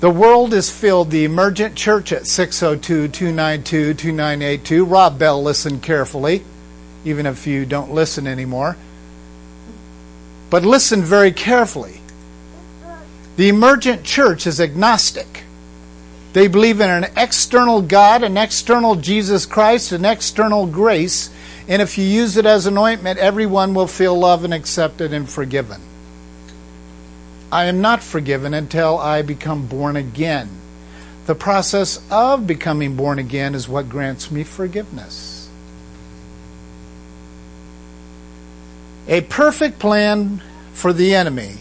The 0.00 0.10
world 0.10 0.52
is 0.52 0.70
filled, 0.70 1.10
the 1.10 1.24
emergent 1.24 1.74
church 1.74 2.12
at 2.12 2.26
602 2.26 3.08
292 3.08 3.94
2982. 3.94 4.84
Rob 4.84 5.18
Bell, 5.18 5.42
listen 5.42 5.80
carefully, 5.80 6.44
even 7.04 7.24
if 7.24 7.46
you 7.46 7.64
don't 7.64 7.92
listen 7.92 8.26
anymore. 8.26 8.76
But 10.50 10.64
listen 10.64 11.02
very 11.02 11.32
carefully. 11.32 12.00
The 13.36 13.48
emergent 13.48 14.04
church 14.04 14.46
is 14.46 14.60
agnostic. 14.60 15.44
They 16.34 16.48
believe 16.48 16.80
in 16.80 16.90
an 16.90 17.10
external 17.16 17.80
God, 17.80 18.22
an 18.22 18.36
external 18.36 18.96
Jesus 18.96 19.46
Christ, 19.46 19.92
an 19.92 20.04
external 20.04 20.66
grace, 20.66 21.30
And 21.68 21.82
if 21.82 21.98
you 21.98 22.04
use 22.04 22.36
it 22.36 22.46
as 22.46 22.66
an 22.66 22.78
ointment, 22.78 23.18
everyone 23.18 23.74
will 23.74 23.88
feel 23.88 24.16
loved 24.16 24.44
and 24.44 24.54
accepted 24.54 25.12
and 25.12 25.28
forgiven. 25.28 25.80
I 27.50 27.66
am 27.66 27.80
not 27.80 28.02
forgiven 28.02 28.54
until 28.54 28.98
I 28.98 29.22
become 29.22 29.66
born 29.66 29.96
again. 29.96 30.48
The 31.26 31.34
process 31.34 32.00
of 32.10 32.46
becoming 32.46 32.96
born 32.96 33.18
again 33.18 33.54
is 33.54 33.68
what 33.68 33.88
grants 33.88 34.30
me 34.30 34.44
forgiveness. 34.44 35.48
A 39.08 39.20
perfect 39.20 39.78
plan 39.78 40.42
for 40.72 40.92
the 40.92 41.14
enemy 41.14 41.58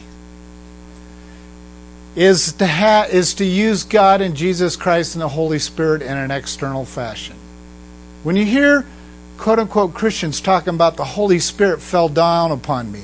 is 2.16 2.54
to 2.54 2.66
ha- 2.66 3.08
is 3.10 3.36
to 3.36 3.46
use 3.46 3.84
God 3.84 4.22
and 4.22 4.36
Jesus 4.36 4.76
Christ 4.76 5.16
and 5.16 5.22
the 5.22 5.30
Holy 5.30 5.60
Spirit 5.60 6.02
in 6.02 6.18
an 6.18 6.32
external 6.32 6.86
fashion. 6.86 7.36
When 8.24 8.36
you 8.36 8.46
hear 8.46 8.86
quote 9.38 9.60
unquote 9.60 9.94
Christians 9.94 10.42
talking 10.42 10.74
about 10.74 10.96
the 10.96 11.04
Holy 11.04 11.40
Spirit 11.40 11.82
fell 11.82 12.10
down 12.10 12.52
upon 12.52 12.92
me, 12.92 13.04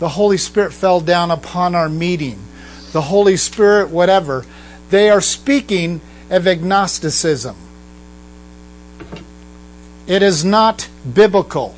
the 0.00 0.08
Holy 0.08 0.38
Spirit 0.38 0.72
fell 0.72 1.00
down 1.00 1.30
upon 1.30 1.74
our 1.74 1.88
meeting, 1.88 2.38
the 2.92 3.02
Holy 3.02 3.36
Spirit, 3.36 3.90
whatever, 3.90 4.44
they 4.88 5.08
are 5.10 5.20
speaking 5.20 6.00
of 6.30 6.48
agnosticism. 6.48 7.54
It 10.06 10.22
is 10.22 10.44
not 10.44 10.88
biblical. 11.14 11.76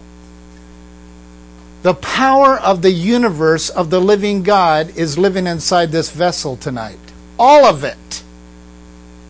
The 1.82 1.94
power 1.94 2.56
of 2.58 2.80
the 2.80 2.92
universe 2.92 3.68
of 3.68 3.90
the 3.90 4.00
living 4.00 4.44
God 4.44 4.96
is 4.96 5.18
living 5.18 5.48
inside 5.48 5.90
this 5.90 6.10
vessel 6.10 6.56
tonight. 6.56 7.00
All 7.38 7.64
of 7.64 7.82
it. 7.82 8.22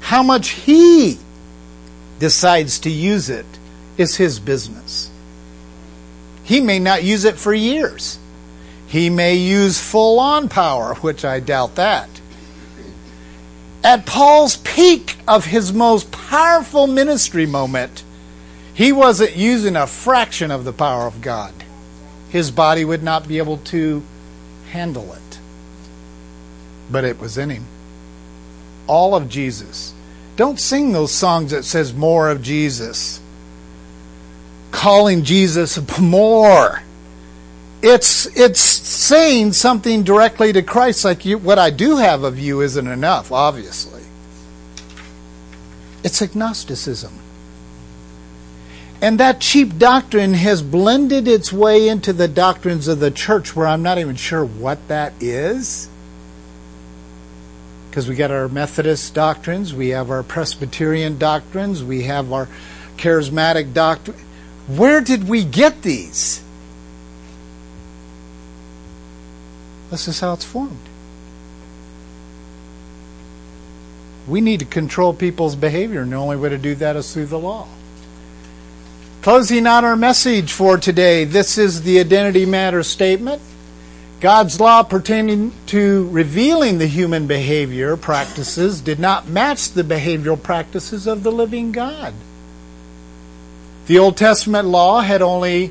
How 0.01 0.23
much 0.23 0.51
He 0.51 1.19
decides 2.19 2.79
to 2.81 2.91
use 2.91 3.31
it 3.31 3.47
is 3.97 4.17
His 4.17 4.39
business. 4.39 5.11
He 6.45 6.61
may 6.61 6.79
not 6.79 7.03
use 7.03 7.25
it 7.25 7.39
for 7.39 7.55
years. 7.55 8.19
He 8.93 9.11
may 9.11 9.35
use 9.35 9.81
full 9.81 10.21
on 10.21 10.49
power, 10.49 10.95
which 10.97 11.25
I 11.25 11.41
doubt 11.41 11.75
that. 11.75 12.09
At 13.83 14.07
Paul's 14.07 14.59
peak 14.59 15.17
of 15.27 15.47
his 15.47 15.73
most 15.73 16.13
powerful 16.13 16.87
ministry 16.87 17.47
moment, 17.47 18.05
he 18.73 18.93
wasn't 18.93 19.35
using 19.35 19.75
a 19.75 19.89
fraction 19.89 20.53
of 20.53 20.65
the 20.65 20.73
power 20.73 21.07
of 21.07 21.21
God 21.21 21.53
his 22.33 22.51
body 22.51 22.83
would 22.83 23.03
not 23.03 23.29
be 23.29 23.37
able 23.37 23.59
to 23.59 24.03
handle 24.71 25.13
it. 25.13 25.39
But 26.91 27.05
it 27.05 27.21
was 27.21 27.37
in 27.37 27.51
him. 27.51 27.67
All 28.87 29.15
of 29.15 29.29
Jesus. 29.29 29.93
Don't 30.37 30.59
sing 30.59 30.93
those 30.93 31.13
songs 31.13 31.51
that 31.51 31.67
says 31.67 31.93
more 31.93 32.31
of 32.31 32.41
Jesus. 32.41 33.21
Calling 34.71 35.25
Jesus 35.25 35.79
more. 36.01 36.83
It's 37.83 38.25
it's 38.35 38.72
saying 38.83 39.53
something 39.53 40.03
directly 40.03 40.53
to 40.53 40.63
Christ 40.63 41.05
like 41.05 41.25
you, 41.25 41.39
what 41.39 41.59
I 41.59 41.71
do 41.71 41.97
have 41.99 42.25
of 42.25 42.39
you 42.39 42.61
isn't 42.61 42.87
enough, 42.87 43.31
obviously. 43.31 44.03
It's 46.03 46.21
agnosticism. 46.21 47.19
And 49.01 49.19
that 49.19 49.41
cheap 49.41 49.79
doctrine 49.79 50.35
has 50.35 50.63
blended 50.63 51.27
its 51.27 51.53
way 51.53 51.89
into 51.89 52.13
the 52.13 52.29
doctrines 52.29 52.89
of 52.89 53.01
the 53.01 53.11
church 53.11 53.55
where 53.55 53.67
I'm 53.67 53.83
not 53.83 53.99
even 53.99 54.17
sure 54.17 54.45
what 54.45 54.87
that 54.89 55.13
is. 55.21 55.89
Because 57.89 58.09
we 58.09 58.15
got 58.15 58.31
our 58.31 58.49
Methodist 58.49 59.15
doctrines, 59.15 59.75
we 59.75 59.91
have 59.91 60.11
our 60.11 60.23
Presbyterian 60.23 61.19
doctrines, 61.19 61.85
we 61.85 62.05
have 62.05 62.33
our 62.33 62.49
charismatic 62.97 63.75
doctrine. 63.75 64.17
Where 64.67 65.01
did 65.01 65.29
we 65.29 65.45
get 65.45 65.83
these? 65.83 66.43
This 69.93 70.09
is 70.09 70.21
how 70.21 70.33
it's 70.33 70.45
formed. 70.47 70.89
We 74.27 74.41
need 74.41 74.61
to 74.61 74.65
control 74.65 75.13
people's 75.13 75.55
behavior, 75.55 76.01
and 76.01 76.11
the 76.11 76.17
only 76.17 76.39
way 76.39 76.49
to 76.49 76.57
do 76.57 76.75
that 76.77 76.97
is 76.97 77.13
through 77.13 77.27
the 77.27 77.39
law. 77.39 77.69
Closing 79.21 79.67
out 79.67 79.85
our 79.85 79.95
message 79.95 80.55
for 80.55 80.79
today, 80.79 81.25
this 81.27 81.59
is 81.59 81.83
the 81.83 82.01
Identity 82.01 82.47
matter 82.47 82.83
statement. 82.83 83.43
God's 84.23 84.59
law 84.59 84.83
pertaining 84.83 85.53
to 85.67 86.09
revealing 86.09 86.79
the 86.79 86.87
human 86.87 87.27
behavior 87.27 87.95
practices 87.99 88.81
did 88.81 88.99
not 88.99 89.29
match 89.29 89.73
the 89.73 89.83
behavioral 89.83 90.43
practices 90.43 91.07
of 91.07 91.23
the 91.23 91.33
living 91.33 91.71
God. 91.71 92.15
The 93.89 93.99
Old 93.99 94.17
Testament 94.17 94.69
law 94.69 95.03
had 95.03 95.21
only 95.21 95.71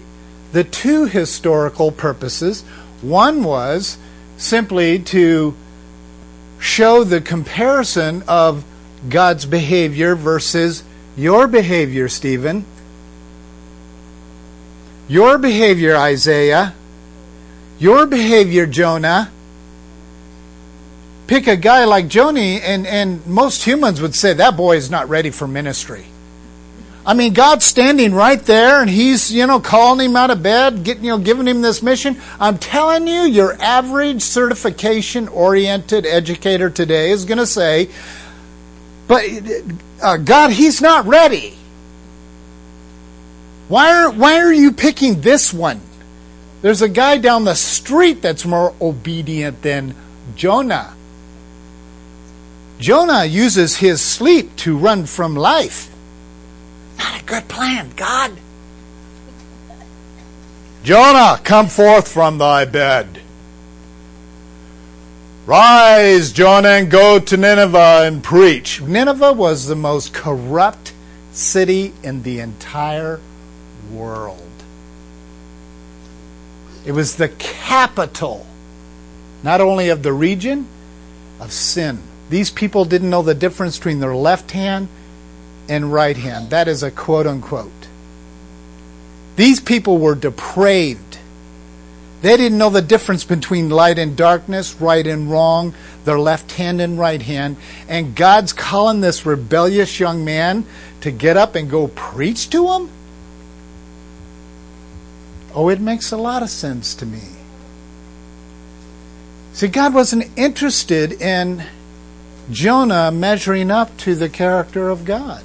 the 0.51 0.63
two 0.63 1.05
historical 1.05 1.91
purposes. 1.91 2.61
One 3.01 3.43
was 3.43 3.97
simply 4.42 5.00
to 5.00 5.56
show 6.60 7.04
the 7.04 7.22
comparison 7.22 8.24
of 8.28 8.64
God's 9.10 9.46
behavior 9.46 10.16
versus 10.16 10.84
your 11.16 11.48
behavior, 11.48 12.08
Stephen 12.08 12.66
your 15.12 15.38
behavior, 15.38 15.94
Isaiah, 15.98 16.74
your 17.78 18.06
behavior, 18.06 18.66
Jonah. 18.66 19.30
Pick 21.28 21.48
a 21.48 21.58
guy 21.58 21.84
like 21.84 22.08
Jonah, 22.08 22.39
and, 22.39 22.88
and 22.88 23.28
most 23.28 23.66
humans 23.66 24.02
would 24.02 24.16
say 24.16 24.32
that 24.32 24.56
boy 24.56 24.78
is 24.78 24.89
not 24.89 25.10
ready 25.10 25.30
for 25.30 25.50
ministry. 25.50 26.06
I 27.06 27.16
mean, 27.16 27.34
God's 27.34 27.66
standing 27.66 28.14
right 28.14 28.41
there, 28.41 28.82
and 28.82 28.89
He's, 28.89 29.34
you 29.34 29.47
know, 29.47 29.60
calling 29.60 30.06
him 30.06 30.16
out 30.16 30.30
of 30.30 30.43
bed, 30.43 30.84
getting, 30.84 31.06
you 31.06 31.12
know, 31.12 31.18
giving 31.18 31.47
him 31.47 31.62
this 31.62 31.82
mission. 31.82 32.18
I'm 32.39 32.58
telling 32.58 33.08
you, 33.08 33.22
your 33.22 33.60
average 33.60 34.22
certification-oriented 34.22 36.06
educator 36.06 36.70
today 36.70 37.10
is 37.10 37.26
going 37.26 37.39
to 37.39 37.47
say, 37.47 37.89
"But 39.08 39.26
uh, 40.02 40.18
God, 40.18 40.52
He's 40.52 40.82
not 40.82 41.06
ready." 41.06 41.58
Why 43.68 43.93
are, 43.93 44.12
why 44.12 44.39
are 44.39 44.52
you 44.52 44.74
picking 44.74 45.22
this 45.22 45.54
one? 45.54 45.80
There's 46.62 46.82
a 46.82 46.89
guy 46.89 47.18
down 47.18 47.45
the 47.45 47.56
street 47.56 48.22
that's 48.22 48.45
more 48.45 48.76
obedient 48.82 49.62
than 49.62 49.95
Jonah. 50.36 50.93
Jonah 52.80 53.26
uses 53.26 53.78
his 53.78 54.02
sleep 54.02 54.56
to 54.58 54.78
run 54.78 55.06
from 55.06 55.36
life. 55.36 55.91
Not 57.02 57.22
a 57.22 57.26
good 57.26 57.47
plan, 57.47 57.91
God. 57.95 58.32
Jonah, 60.84 61.39
come 61.43 61.68
forth 61.68 62.08
from 62.08 62.38
thy 62.38 62.66
bed. 62.66 63.22
Rise, 65.47 66.32
Jonah, 66.32 66.70
and 66.70 66.91
go 66.91 67.18
to 67.20 67.38
Nineveh 67.38 68.04
and 68.04 68.24
preach. 68.24 68.82
Nineveh 68.82 69.34
was 69.34 69.66
the 69.66 69.76
most 69.76 70.14
corrupt 70.14 70.93
city 71.32 71.93
in 72.04 72.22
the 72.22 72.39
entire 72.39 73.20
world. 73.91 74.52
It 76.86 76.91
was 76.91 77.16
the 77.16 77.30
capital, 77.30 78.45
not 79.41 79.60
only 79.60 79.89
of 79.89 80.04
the 80.04 80.14
region, 80.14 80.68
of 81.39 81.52
sin. 81.52 81.99
These 82.30 82.52
people 82.52 82.86
didn't 82.86 83.10
know 83.10 83.24
the 83.24 83.34
difference 83.34 83.78
between 83.78 83.99
their 83.99 84.16
left 84.16 84.52
hand 84.52 84.88
and 85.70 85.91
right 85.91 86.18
hand. 86.18 86.49
That 86.49 86.68
is 86.68 86.84
a 86.84 86.91
quote 86.91 87.28
unquote. 87.28 87.72
These 89.36 89.59
people 89.59 89.97
were 89.97 90.16
depraved. 90.16 91.18
They 92.22 92.38
didn't 92.38 92.57
know 92.57 92.70
the 92.70 92.82
difference 92.82 93.24
between 93.24 93.70
light 93.70 93.97
and 93.97 94.16
darkness, 94.16 94.76
right 94.80 95.05
and 95.07 95.32
wrong, 95.32 95.74
their 96.05 96.20
left 96.20 96.51
hand 96.53 96.80
and 96.80 96.99
right 96.99 97.22
hand. 97.22 97.57
And 97.88 98.16
God's 98.16 98.53
calling 98.53 99.01
this 99.01 99.26
rebellious 99.26 99.99
young 99.99 100.24
man 100.24 100.66
to 101.01 101.12
get 101.12 101.38
up 101.38 101.55
and 101.55 101.70
go 101.70 101.88
preach 101.88 102.49
to 102.51 102.68
them? 102.68 102.89
Oh, 105.53 105.70
it 105.70 105.82
makes 105.82 106.12
a 106.12 106.18
lot 106.18 106.43
of 106.43 106.49
sense 106.49 106.95
to 106.95 107.05
me. 107.05 107.24
See, 109.53 109.68
God 109.68 109.93
wasn't 109.93 110.30
interested 110.38 111.14
in 111.22 111.66
Jonah 112.49 113.12
measuring 113.12 113.70
up 113.70 113.95
to 113.97 114.16
the 114.16 114.30
character 114.30 114.89
of 114.89 115.03
God. 115.03 115.43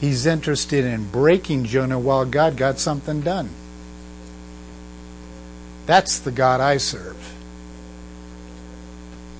He's 0.00 0.26
interested 0.26 0.84
in 0.84 1.08
breaking 1.08 1.64
Jonah 1.64 1.98
while 1.98 2.24
God 2.24 2.56
got 2.56 2.78
something 2.78 3.20
done. 3.20 3.50
That's 5.86 6.18
the 6.18 6.32
God 6.32 6.60
I 6.60 6.78
serve. 6.78 7.32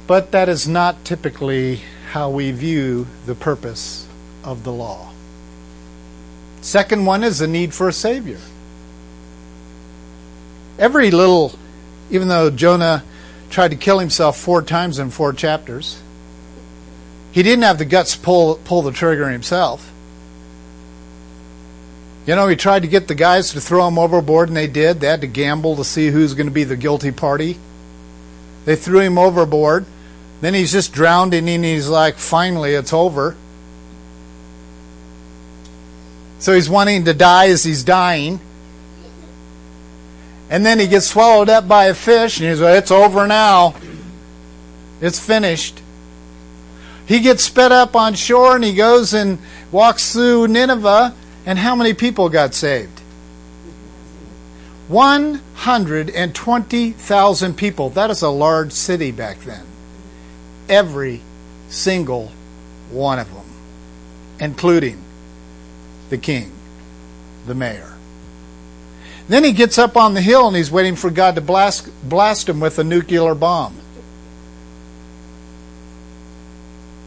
But 0.07 0.33
that 0.33 0.49
is 0.49 0.69
not 0.69 1.05
typically 1.05 1.81
how 2.11 2.31
we 2.31 2.51
view 2.51 3.07
the 3.27 3.35
purpose 3.35 4.07
of 4.43 4.65
the 4.65 4.73
law. 4.73 5.11
Second 6.61 7.07
one 7.07 7.25
is 7.25 7.39
the 7.39 7.47
need 7.47 7.75
for 7.75 7.89
a 7.89 7.93
Savior 7.93 8.39
every 10.79 11.11
little, 11.11 11.53
even 12.11 12.29
though 12.29 12.51
Jonah 12.51 13.05
tried 13.51 13.71
to 13.71 13.77
kill 13.77 13.99
himself 13.99 14.37
four 14.39 14.63
times 14.63 14.99
in 14.99 15.11
four 15.11 15.33
chapters, 15.33 16.01
he 17.33 17.43
didn't 17.43 17.65
have 17.65 17.79
the 17.79 17.85
guts 17.85 18.15
to 18.15 18.21
pull, 18.21 18.57
pull 18.65 18.83
the 18.83 18.93
trigger 18.93 19.29
himself. 19.29 19.91
You 22.27 22.35
know, 22.35 22.49
he 22.49 22.57
tried 22.57 22.83
to 22.83 22.89
get 22.89 23.07
the 23.07 23.15
guys 23.15 23.53
to 23.53 23.61
throw 23.61 23.87
him 23.87 23.99
overboard, 23.99 24.49
and 24.49 24.57
they 24.57 24.67
did. 24.67 25.01
They 25.01 25.09
had 25.09 25.21
to 25.21 25.27
gamble 25.27 25.77
to 25.77 25.85
see 25.85 26.09
who's 26.09 26.33
going 26.33 26.47
to 26.47 26.53
be 26.53 26.65
the 26.65 26.77
guilty 26.77 27.13
party. 27.13 27.59
They 28.65 28.77
threw 28.77 29.01
him 29.01 29.19
overboard. 29.19 29.85
Then 30.41 30.55
he's 30.55 30.73
just 30.73 30.93
drowning, 30.93 31.49
and 31.49 31.65
he's 31.65 31.89
like, 31.89 32.17
finally, 32.17 32.73
it's 32.73 32.95
over. 32.95 33.37
So 36.39 36.55
he's 36.55 36.69
wanting 36.69 37.05
to 37.05 37.15
die 37.15 37.49
as 37.49 37.65
he's 37.65 37.85
dying. 37.85 38.41
And 40.49 40.65
then 40.65 40.79
he 40.79 40.87
gets 40.87 41.07
swallowed 41.07 41.51
up 41.51 41.69
by 41.69 41.87
a 41.87 41.95
fish, 41.95 42.41
and 42.41 42.49
he's 42.49 42.61
like, 42.61 42.79
it's 42.79 42.91
over 42.91 43.27
now. 43.27 43.75
It's 45.01 45.19
finished. 45.19 45.83
He 47.07 47.21
gets 47.21 47.45
sped 47.45 47.71
up 47.71 47.95
on 47.95 48.15
shore, 48.15 48.55
and 48.55 48.65
he 48.65 48.75
goes 48.75 49.13
and 49.13 49.39
walks 49.71 50.13
through 50.15 50.49
Nineveh 50.49 51.15
and 51.47 51.59
how 51.59 51.75
many 51.75 51.95
people 51.95 52.29
got 52.29 52.53
saved? 52.55 53.01
120,000 54.89 57.57
people. 57.57 57.91
That 57.91 58.11
is 58.11 58.23
a 58.23 58.29
large 58.29 58.73
city 58.73 59.13
back 59.13 59.39
then. 59.41 59.65
Every 60.69 61.23
single 61.69 62.33
one 62.91 63.19
of 63.19 63.33
them, 63.33 63.47
including 64.39 65.03
the 66.11 66.19
king, 66.19 66.53
the 67.47 67.55
mayor. 67.55 67.95
Then 69.27 69.43
he 69.43 69.53
gets 69.53 69.79
up 69.79 69.97
on 69.97 70.13
the 70.13 70.21
hill 70.21 70.47
and 70.47 70.57
he's 70.57 70.71
waiting 70.71 70.97
for 70.97 71.09
God 71.11 71.35
to 71.37 71.41
blast, 71.41 71.89
blast 72.07 72.47
him 72.49 72.61
with 72.61 72.79
a 72.79 72.85
nuclear 72.85 73.35
bomb. 73.35 73.75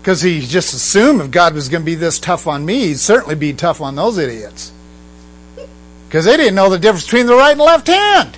Because 0.08 0.22
he 0.22 0.40
just 0.40 0.74
assumed 0.74 1.20
if 1.20 1.32
God 1.32 1.54
was 1.54 1.68
going 1.68 1.82
to 1.82 1.86
be 1.86 1.94
this 1.94 2.18
tough 2.18 2.48
on 2.48 2.66
me, 2.66 2.88
he'd 2.88 2.98
certainly 2.98 3.36
be 3.36 3.52
tough 3.52 3.82
on 3.82 3.96
those 3.96 4.18
idiots. 4.18 4.72
Because 6.08 6.24
they 6.24 6.38
didn't 6.38 6.56
know 6.56 6.70
the 6.70 6.80
difference 6.80 7.04
between 7.04 7.26
the 7.26 7.36
right 7.36 7.52
and 7.52 7.60
left 7.60 7.88
hand. 7.88 8.38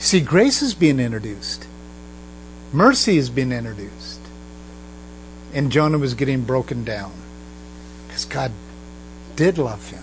See, 0.00 0.20
grace 0.20 0.62
is 0.62 0.74
being 0.74 0.98
introduced, 0.98 1.64
mercy 2.72 3.18
is 3.18 3.30
being 3.30 3.52
introduced. 3.52 4.18
And 5.52 5.70
Jonah 5.70 5.98
was 5.98 6.14
getting 6.14 6.42
broken 6.42 6.82
down 6.82 7.12
because 8.08 8.24
God 8.24 8.50
did 9.36 9.58
love 9.58 9.90
him, 9.90 10.02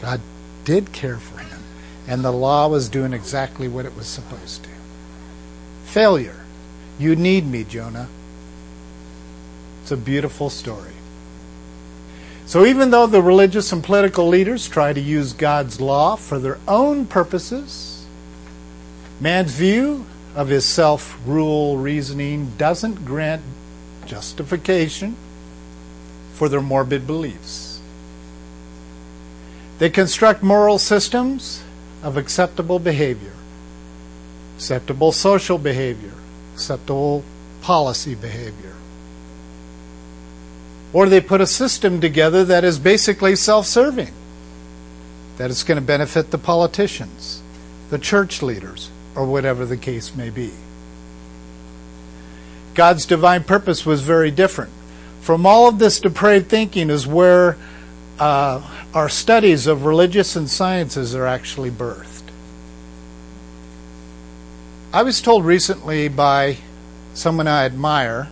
God 0.00 0.20
did 0.62 0.92
care 0.92 1.18
for 1.18 1.40
him, 1.40 1.64
and 2.06 2.24
the 2.24 2.30
law 2.30 2.68
was 2.68 2.88
doing 2.88 3.12
exactly 3.12 3.66
what 3.66 3.84
it 3.84 3.96
was 3.96 4.06
supposed 4.06 4.62
to. 4.62 4.70
Failure 5.86 6.39
you 7.00 7.16
need 7.16 7.46
me, 7.46 7.64
Jonah. 7.64 8.08
It's 9.82 9.90
a 9.90 9.96
beautiful 9.96 10.50
story. 10.50 10.92
So, 12.46 12.66
even 12.66 12.90
though 12.90 13.06
the 13.06 13.22
religious 13.22 13.72
and 13.72 13.82
political 13.82 14.28
leaders 14.28 14.68
try 14.68 14.92
to 14.92 15.00
use 15.00 15.32
God's 15.32 15.80
law 15.80 16.16
for 16.16 16.38
their 16.38 16.58
own 16.66 17.06
purposes, 17.06 18.04
man's 19.20 19.52
view 19.52 20.04
of 20.34 20.48
his 20.48 20.64
self 20.64 21.18
rule 21.24 21.76
reasoning 21.76 22.52
doesn't 22.58 23.04
grant 23.04 23.42
justification 24.04 25.16
for 26.34 26.48
their 26.48 26.60
morbid 26.60 27.06
beliefs. 27.06 27.80
They 29.78 29.90
construct 29.90 30.42
moral 30.42 30.78
systems 30.78 31.62
of 32.02 32.16
acceptable 32.16 32.78
behavior, 32.78 33.32
acceptable 34.56 35.12
social 35.12 35.58
behavior, 35.58 36.12
acceptable 36.60 37.24
policy 37.62 38.14
behavior. 38.14 38.74
Or 40.92 41.08
they 41.08 41.22
put 41.22 41.40
a 41.40 41.46
system 41.46 42.02
together 42.02 42.44
that 42.44 42.64
is 42.64 42.78
basically 42.78 43.34
self 43.34 43.64
serving, 43.64 44.12
that 45.38 45.50
is 45.50 45.62
going 45.62 45.80
to 45.80 45.86
benefit 45.86 46.30
the 46.30 46.38
politicians, 46.38 47.42
the 47.88 47.98
church 47.98 48.42
leaders, 48.42 48.90
or 49.14 49.24
whatever 49.24 49.64
the 49.64 49.76
case 49.78 50.14
may 50.14 50.28
be. 50.28 50.52
God's 52.74 53.06
divine 53.06 53.44
purpose 53.44 53.86
was 53.86 54.02
very 54.02 54.30
different. 54.30 54.72
From 55.22 55.46
all 55.46 55.66
of 55.66 55.78
this 55.78 55.98
depraved 56.00 56.48
thinking 56.48 56.90
is 56.90 57.06
where 57.06 57.56
uh, 58.18 58.60
our 58.92 59.08
studies 59.08 59.66
of 59.66 59.86
religious 59.86 60.36
and 60.36 60.48
sciences 60.50 61.14
are 61.14 61.26
actually 61.26 61.70
birthed. 61.70 62.19
I 64.92 65.04
was 65.04 65.22
told 65.22 65.44
recently 65.44 66.08
by 66.08 66.56
someone 67.14 67.46
I 67.46 67.64
admire 67.64 68.28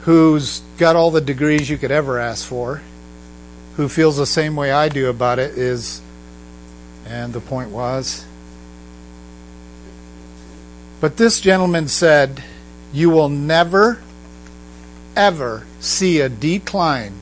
who's 0.00 0.60
got 0.76 0.96
all 0.96 1.12
the 1.12 1.20
degrees 1.20 1.70
you 1.70 1.78
could 1.78 1.92
ever 1.92 2.18
ask 2.18 2.44
for, 2.44 2.82
who 3.76 3.88
feels 3.88 4.16
the 4.16 4.26
same 4.26 4.56
way 4.56 4.72
I 4.72 4.88
do 4.88 5.08
about 5.08 5.38
it, 5.38 5.56
is, 5.56 6.02
and 7.06 7.32
the 7.32 7.40
point 7.40 7.70
was, 7.70 8.24
but 11.00 11.16
this 11.16 11.40
gentleman 11.40 11.86
said, 11.86 12.42
You 12.92 13.08
will 13.08 13.28
never, 13.28 14.02
ever 15.14 15.64
see 15.78 16.20
a 16.20 16.28
decline 16.28 17.14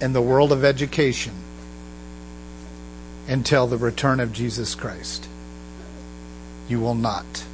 in 0.00 0.12
the 0.12 0.22
world 0.22 0.50
of 0.50 0.64
education 0.64 1.34
until 3.28 3.68
the 3.68 3.78
return 3.78 4.18
of 4.18 4.32
Jesus 4.32 4.74
Christ 4.74 5.28
you 6.68 6.80
will 6.80 6.94
not. 6.94 7.44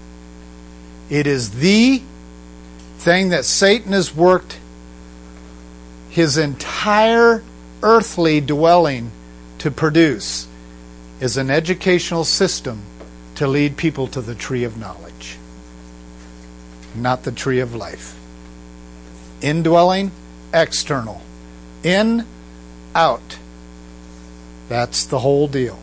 It 1.09 1.27
is 1.27 1.51
the 1.53 2.03
thing 2.99 3.31
that 3.31 3.45
Satan 3.45 3.93
has 3.93 4.15
worked 4.15 4.59
his 6.11 6.37
entire 6.37 7.43
earthly 7.83 8.41
dwelling 8.41 9.11
to 9.59 9.71
produce 9.71 10.49
is 11.21 11.37
an 11.37 11.51
educational 11.51 12.25
system 12.25 12.83
to 13.37 13.47
lead 13.47 13.77
people 13.77 14.07
to 14.09 14.21
the 14.21 14.35
tree 14.35 14.65
of 14.65 14.77
knowledge, 14.77 15.39
not 16.95 17.23
the 17.23 17.33
tree 17.33 17.61
of 17.61 17.75
life. 17.75 18.19
Indwelling, 19.41 20.11
external. 20.53 21.23
In, 21.83 22.27
out. 22.95 23.39
That's 24.69 25.07
the 25.07 25.21
whole 25.21 25.49
deal. 25.49 25.79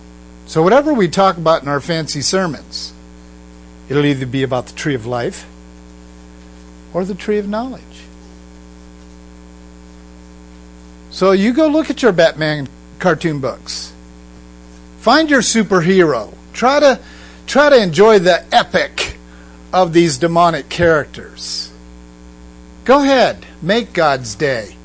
So, 0.46 0.62
whatever 0.62 0.94
we 0.94 1.08
talk 1.08 1.38
about 1.38 1.64
in 1.64 1.68
our 1.68 1.82
fancy 1.82 2.22
sermons, 2.22 2.94
It'll 3.90 4.06
either 4.06 4.26
be 4.26 4.44
about 4.44 4.68
the 4.68 4.74
tree 4.74 4.96
of 4.96 5.06
life 5.06 5.46
or 6.94 7.06
the 7.06 7.16
tree 7.16 7.38
of 7.38 7.48
knowledge. 7.48 7.84
So 11.10 11.32
you 11.32 11.54
go 11.54 11.68
look 11.68 11.90
at 11.90 12.02
your 12.02 12.12
Batman 12.12 12.68
cartoon 13.00 13.40
books. 13.40 13.94
Find 15.00 15.30
your 15.30 15.42
superhero. 15.42 16.34
Try 16.54 16.80
to 16.80 17.00
try 17.46 17.70
to 17.70 17.82
enjoy 17.82 18.20
the 18.20 18.44
epic 18.54 19.18
of 19.72 19.94
these 19.94 20.18
demonic 20.18 20.70
characters. 20.70 21.72
Go 22.84 23.02
ahead, 23.02 23.46
make 23.62 23.94
God's 23.94 24.36
day. 24.36 24.76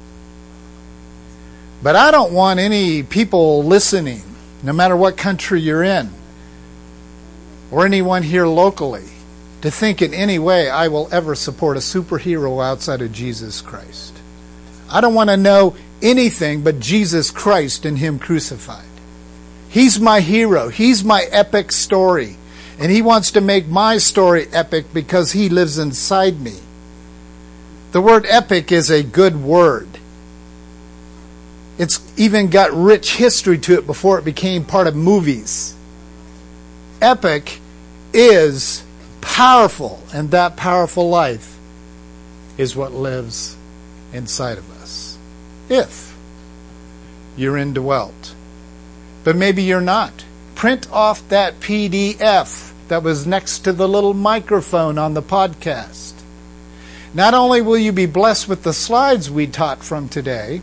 But 1.83 1.97
I 1.97 2.13
don't 2.13 2.33
want 2.33 2.61
any 2.61 3.03
people 3.03 3.65
listening, 3.65 4.23
no 4.63 4.73
matter 4.73 4.97
what 4.97 5.17
country 5.17 5.61
you're 5.61 5.83
in 5.83 6.11
or 7.73 7.87
anyone 7.87 8.23
here 8.23 8.47
locally 8.47 9.09
to 9.63 9.71
think 9.71 10.03
in 10.03 10.13
any 10.13 10.39
way 10.39 10.69
I 10.69 10.89
will 10.89 11.09
ever 11.11 11.35
support 11.35 11.77
a 11.77 11.81
superhero 11.81 12.63
outside 12.63 13.01
of 13.01 13.13
Jesus 13.13 13.63
Christ. 13.63 14.15
I 14.91 15.01
don't 15.01 15.15
want 15.15 15.31
to 15.31 15.37
know 15.39 15.75
anything 16.03 16.63
but 16.63 16.81
Jesus 16.81 17.31
Christ 17.31 17.87
and 17.87 17.97
Him 17.97 18.19
crucified. 18.19 18.85
He's 19.71 19.99
my 19.99 20.21
hero. 20.21 20.69
He's 20.69 21.03
my 21.03 21.23
epic 21.31 21.73
story. 21.73 22.37
And 22.79 22.93
He 22.93 23.01
wants 23.01 23.31
to 23.33 23.41
make 23.41 23.67
my 23.69 23.97
story 23.97 24.49
epic 24.53 24.93
because 24.93 25.33
He 25.33 25.49
lives 25.49 25.79
inside 25.79 26.41
me. 26.41 26.59
The 27.93 28.03
word 28.03 28.27
epic 28.29 28.71
is 28.71 28.91
a 28.91 29.03
good 29.03 29.43
word. 29.43 29.89
It's 31.79 32.01
even 32.19 32.51
got 32.51 32.73
rich 32.73 33.17
history 33.17 33.59
to 33.61 33.75
it 33.79 33.87
before 33.87 34.19
it 34.19 34.27
became 34.27 34.65
part 34.65 34.87
of 34.87 34.95
movies. 34.95 35.75
Epic 37.01 37.61
is 38.13 38.85
powerful, 39.21 40.03
and 40.13 40.31
that 40.31 40.57
powerful 40.57 41.09
life 41.09 41.59
is 42.59 42.77
what 42.77 42.93
lives 42.93 43.57
inside 44.13 44.59
of 44.59 44.71
us. 44.83 45.19
If 45.69 46.13
you're 47.37 47.57
indwelt. 47.57 48.35
But 49.25 49.37
maybe 49.37 49.63
you're 49.63 49.81
not. 49.81 50.25
Print 50.55 50.91
off 50.93 51.27
that 51.29 51.61
PDF 51.61 52.73
that 52.89 53.03
was 53.03 53.27
next 53.27 53.61
to 53.61 53.73
the 53.73 53.89
little 53.89 54.15
microphone 54.15 54.99
on 54.99 55.15
the 55.15 55.23
podcast. 55.23 56.13
Not 57.15 57.35
only 57.35 57.61
will 57.61 57.79
you 57.79 57.93
be 57.93 58.07
blessed 58.07 58.49
with 58.49 58.63
the 58.63 58.73
slides 58.73 59.31
we 59.31 59.47
taught 59.47 59.85
from 59.85 60.09
today, 60.09 60.63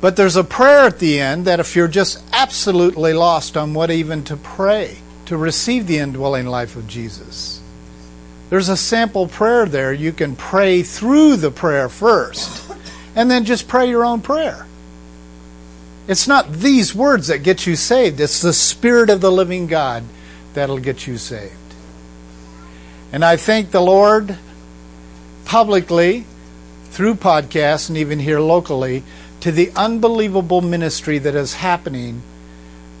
but 0.00 0.16
there's 0.16 0.36
a 0.36 0.44
prayer 0.44 0.86
at 0.86 0.98
the 0.98 1.20
end 1.20 1.44
that 1.46 1.60
if 1.60 1.74
you're 1.74 1.88
just 1.88 2.22
absolutely 2.32 3.12
lost 3.12 3.56
on 3.56 3.74
what 3.74 3.90
even 3.90 4.22
to 4.24 4.36
pray, 4.36 4.98
to 5.28 5.36
receive 5.36 5.86
the 5.86 5.98
indwelling 5.98 6.46
life 6.46 6.74
of 6.74 6.88
Jesus. 6.88 7.60
There's 8.48 8.70
a 8.70 8.78
sample 8.78 9.28
prayer 9.28 9.66
there. 9.66 9.92
You 9.92 10.10
can 10.10 10.34
pray 10.36 10.82
through 10.82 11.36
the 11.36 11.50
prayer 11.50 11.90
first. 11.90 12.72
and 13.14 13.30
then 13.30 13.44
just 13.44 13.68
pray 13.68 13.90
your 13.90 14.06
own 14.06 14.22
prayer. 14.22 14.66
It's 16.06 16.26
not 16.26 16.50
these 16.50 16.94
words 16.94 17.26
that 17.26 17.42
get 17.42 17.66
you 17.66 17.76
saved, 17.76 18.18
it's 18.20 18.40
the 18.40 18.54
Spirit 18.54 19.10
of 19.10 19.20
the 19.20 19.30
living 19.30 19.66
God 19.66 20.04
that'll 20.54 20.78
get 20.78 21.06
you 21.06 21.18
saved. 21.18 21.52
And 23.12 23.22
I 23.22 23.36
thank 23.36 23.70
the 23.70 23.82
Lord 23.82 24.38
publicly 25.44 26.24
through 26.86 27.16
podcasts 27.16 27.90
and 27.90 27.98
even 27.98 28.18
here 28.18 28.40
locally 28.40 29.02
to 29.40 29.52
the 29.52 29.70
unbelievable 29.76 30.62
ministry 30.62 31.18
that 31.18 31.34
is 31.34 31.54
happening 31.54 32.22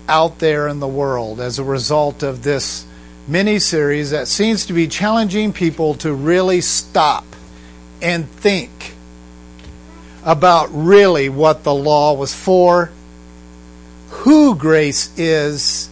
out 0.08 0.38
there 0.38 0.66
in 0.68 0.80
the 0.80 0.88
world 0.88 1.40
as 1.40 1.58
a 1.58 1.64
result 1.64 2.22
of 2.22 2.42
this 2.42 2.86
mini 3.28 3.58
series 3.58 4.10
that 4.10 4.26
seems 4.26 4.66
to 4.66 4.72
be 4.72 4.88
challenging 4.88 5.52
people 5.52 5.94
to 5.94 6.12
really 6.12 6.60
stop 6.60 7.24
and 8.00 8.28
think 8.30 8.94
about 10.24 10.68
really 10.72 11.28
what 11.28 11.62
the 11.62 11.74
law 11.74 12.14
was 12.14 12.34
for, 12.34 12.90
who 14.10 14.54
grace 14.54 15.16
is, 15.18 15.90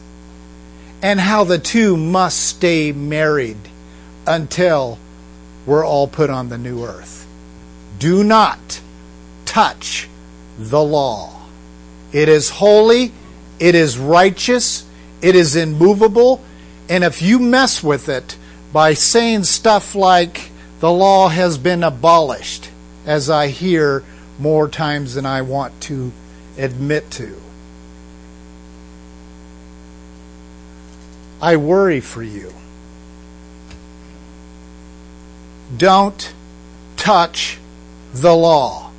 and 1.02 1.20
how 1.20 1.44
the 1.44 1.58
two 1.58 1.96
must 1.96 2.42
stay 2.42 2.90
married 2.92 3.58
until 4.26 4.98
we're 5.66 5.84
all 5.84 6.08
put 6.08 6.30
on 6.30 6.48
the 6.48 6.58
new 6.58 6.84
earth. 6.84 7.26
Do 7.98 8.24
not 8.24 8.80
touch 9.44 10.08
the 10.58 10.82
law. 10.82 11.42
It 12.12 12.28
is 12.28 12.50
holy, 12.50 13.12
it 13.58 13.74
is 13.74 13.98
righteous, 13.98 14.84
it 15.22 15.34
is 15.34 15.56
immovable, 15.56 16.42
and 16.88 17.02
if 17.04 17.22
you 17.22 17.38
mess 17.38 17.82
with 17.82 18.08
it 18.08 18.36
by 18.72 18.94
saying 18.94 19.44
stuff 19.44 19.94
like 19.94 20.50
the 20.80 20.92
law 20.92 21.28
has 21.28 21.58
been 21.58 21.82
abolished, 21.82 22.70
as 23.04 23.30
I 23.30 23.48
hear 23.48 24.04
more 24.38 24.68
times 24.68 25.14
than 25.14 25.24
I 25.24 25.42
want 25.42 25.80
to 25.82 26.12
admit 26.58 27.10
to, 27.12 27.40
I 31.40 31.56
worry 31.56 32.00
for 32.00 32.22
you. 32.22 32.52
Don't 35.76 36.32
touch 36.96 37.58
the 38.12 38.34
law. 38.34 38.90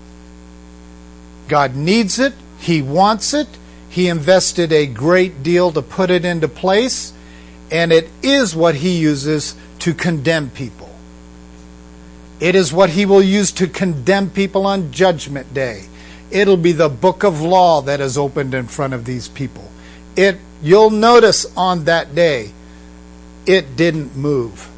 God 1.47 1.75
needs 1.75 2.19
it. 2.19 2.33
He 2.59 2.81
wants 2.81 3.33
it. 3.33 3.47
He 3.89 4.07
invested 4.07 4.71
a 4.71 4.85
great 4.85 5.43
deal 5.43 5.71
to 5.71 5.81
put 5.81 6.09
it 6.09 6.25
into 6.25 6.47
place, 6.47 7.13
and 7.71 7.91
it 7.91 8.09
is 8.21 8.55
what 8.55 8.75
He 8.75 8.97
uses 8.97 9.55
to 9.79 9.93
condemn 9.93 10.49
people. 10.49 10.93
It 12.39 12.55
is 12.55 12.71
what 12.71 12.91
He 12.91 13.05
will 13.05 13.23
use 13.23 13.51
to 13.53 13.67
condemn 13.67 14.29
people 14.29 14.65
on 14.65 14.91
Judgment 14.91 15.53
Day. 15.53 15.85
It'll 16.29 16.57
be 16.57 16.73
the 16.73 16.89
book 16.89 17.23
of 17.23 17.41
law 17.41 17.81
that 17.83 18.01
is 18.01 18.17
opened 18.17 18.53
in 18.53 18.67
front 18.67 18.93
of 18.93 19.05
these 19.05 19.27
people. 19.27 19.71
It 20.15 20.37
you'll 20.61 20.89
notice 20.89 21.45
on 21.55 21.85
that 21.85 22.15
day 22.15 22.51
it 23.45 23.75
didn't 23.75 24.15
move. 24.15 24.69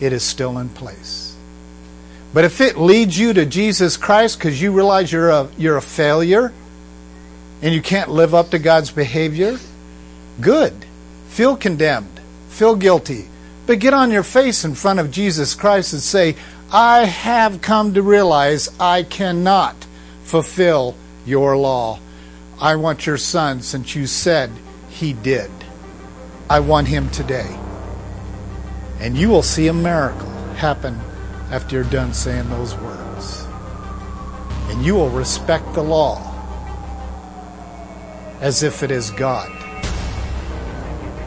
It 0.00 0.12
is 0.12 0.22
still 0.22 0.58
in 0.58 0.70
place. 0.70 1.36
But 2.32 2.44
if 2.44 2.60
it 2.60 2.78
leads 2.78 3.18
you 3.18 3.34
to 3.34 3.44
Jesus 3.44 3.96
Christ 3.96 4.38
because 4.38 4.60
you 4.60 4.72
realize 4.72 5.12
you're 5.12 5.28
a, 5.28 5.48
you're 5.58 5.76
a 5.76 5.82
failure 5.82 6.52
and 7.62 7.72
you 7.72 7.80
can't 7.80 8.10
live 8.10 8.34
up 8.34 8.50
to 8.50 8.58
God's 8.58 8.90
behavior, 8.90 9.56
good. 10.40 10.74
Feel 11.28 11.56
condemned. 11.56 12.20
Feel 12.48 12.74
guilty. 12.74 13.28
But 13.66 13.78
get 13.78 13.94
on 13.94 14.10
your 14.10 14.24
face 14.24 14.64
in 14.64 14.74
front 14.74 14.98
of 14.98 15.12
Jesus 15.12 15.54
Christ 15.54 15.92
and 15.92 16.02
say, 16.02 16.34
I 16.72 17.04
have 17.04 17.62
come 17.62 17.94
to 17.94 18.02
realize 18.02 18.68
I 18.80 19.04
cannot 19.04 19.76
fulfill 20.24 20.96
your 21.24 21.56
law. 21.56 22.00
I 22.60 22.76
want 22.76 23.06
your 23.06 23.16
son 23.16 23.62
since 23.62 23.94
you 23.94 24.08
said 24.08 24.50
he 24.90 25.12
did. 25.12 25.50
I 26.50 26.60
want 26.60 26.88
him 26.88 27.08
today. 27.10 27.58
And 28.98 29.16
you 29.16 29.28
will 29.28 29.42
see 29.42 29.68
a 29.68 29.72
miracle 29.72 30.28
happen 30.56 31.00
after 31.50 31.76
you're 31.76 31.84
done 31.84 32.12
saying 32.12 32.48
those 32.50 32.74
words. 32.76 33.46
And 34.68 34.84
you 34.84 34.94
will 34.94 35.10
respect 35.10 35.72
the 35.74 35.82
law 35.82 36.31
as 38.42 38.64
if 38.64 38.82
it 38.82 38.90
is 38.90 39.10
God. 39.12 39.48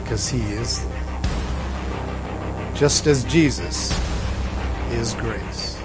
Because 0.02 0.28
He 0.28 0.40
is. 0.52 0.86
Just 2.74 3.06
as 3.06 3.24
Jesus 3.24 3.90
is 4.90 5.14
grace. 5.14 5.80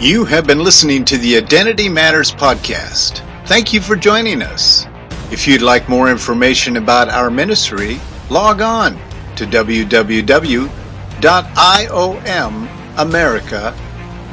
You 0.00 0.24
have 0.24 0.46
been 0.46 0.62
listening 0.62 1.04
to 1.06 1.18
the 1.18 1.36
Identity 1.36 1.88
Matters 1.88 2.30
podcast. 2.30 3.20
Thank 3.48 3.72
you 3.72 3.80
for 3.80 3.96
joining 3.96 4.42
us. 4.42 4.86
If 5.32 5.48
you'd 5.48 5.60
like 5.60 5.88
more 5.88 6.08
information 6.08 6.76
about 6.76 7.08
our 7.08 7.32
ministry, 7.32 7.98
log 8.30 8.60
on 8.60 8.96
to 9.34 9.44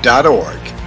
www.iomamerica.org. 0.06 0.85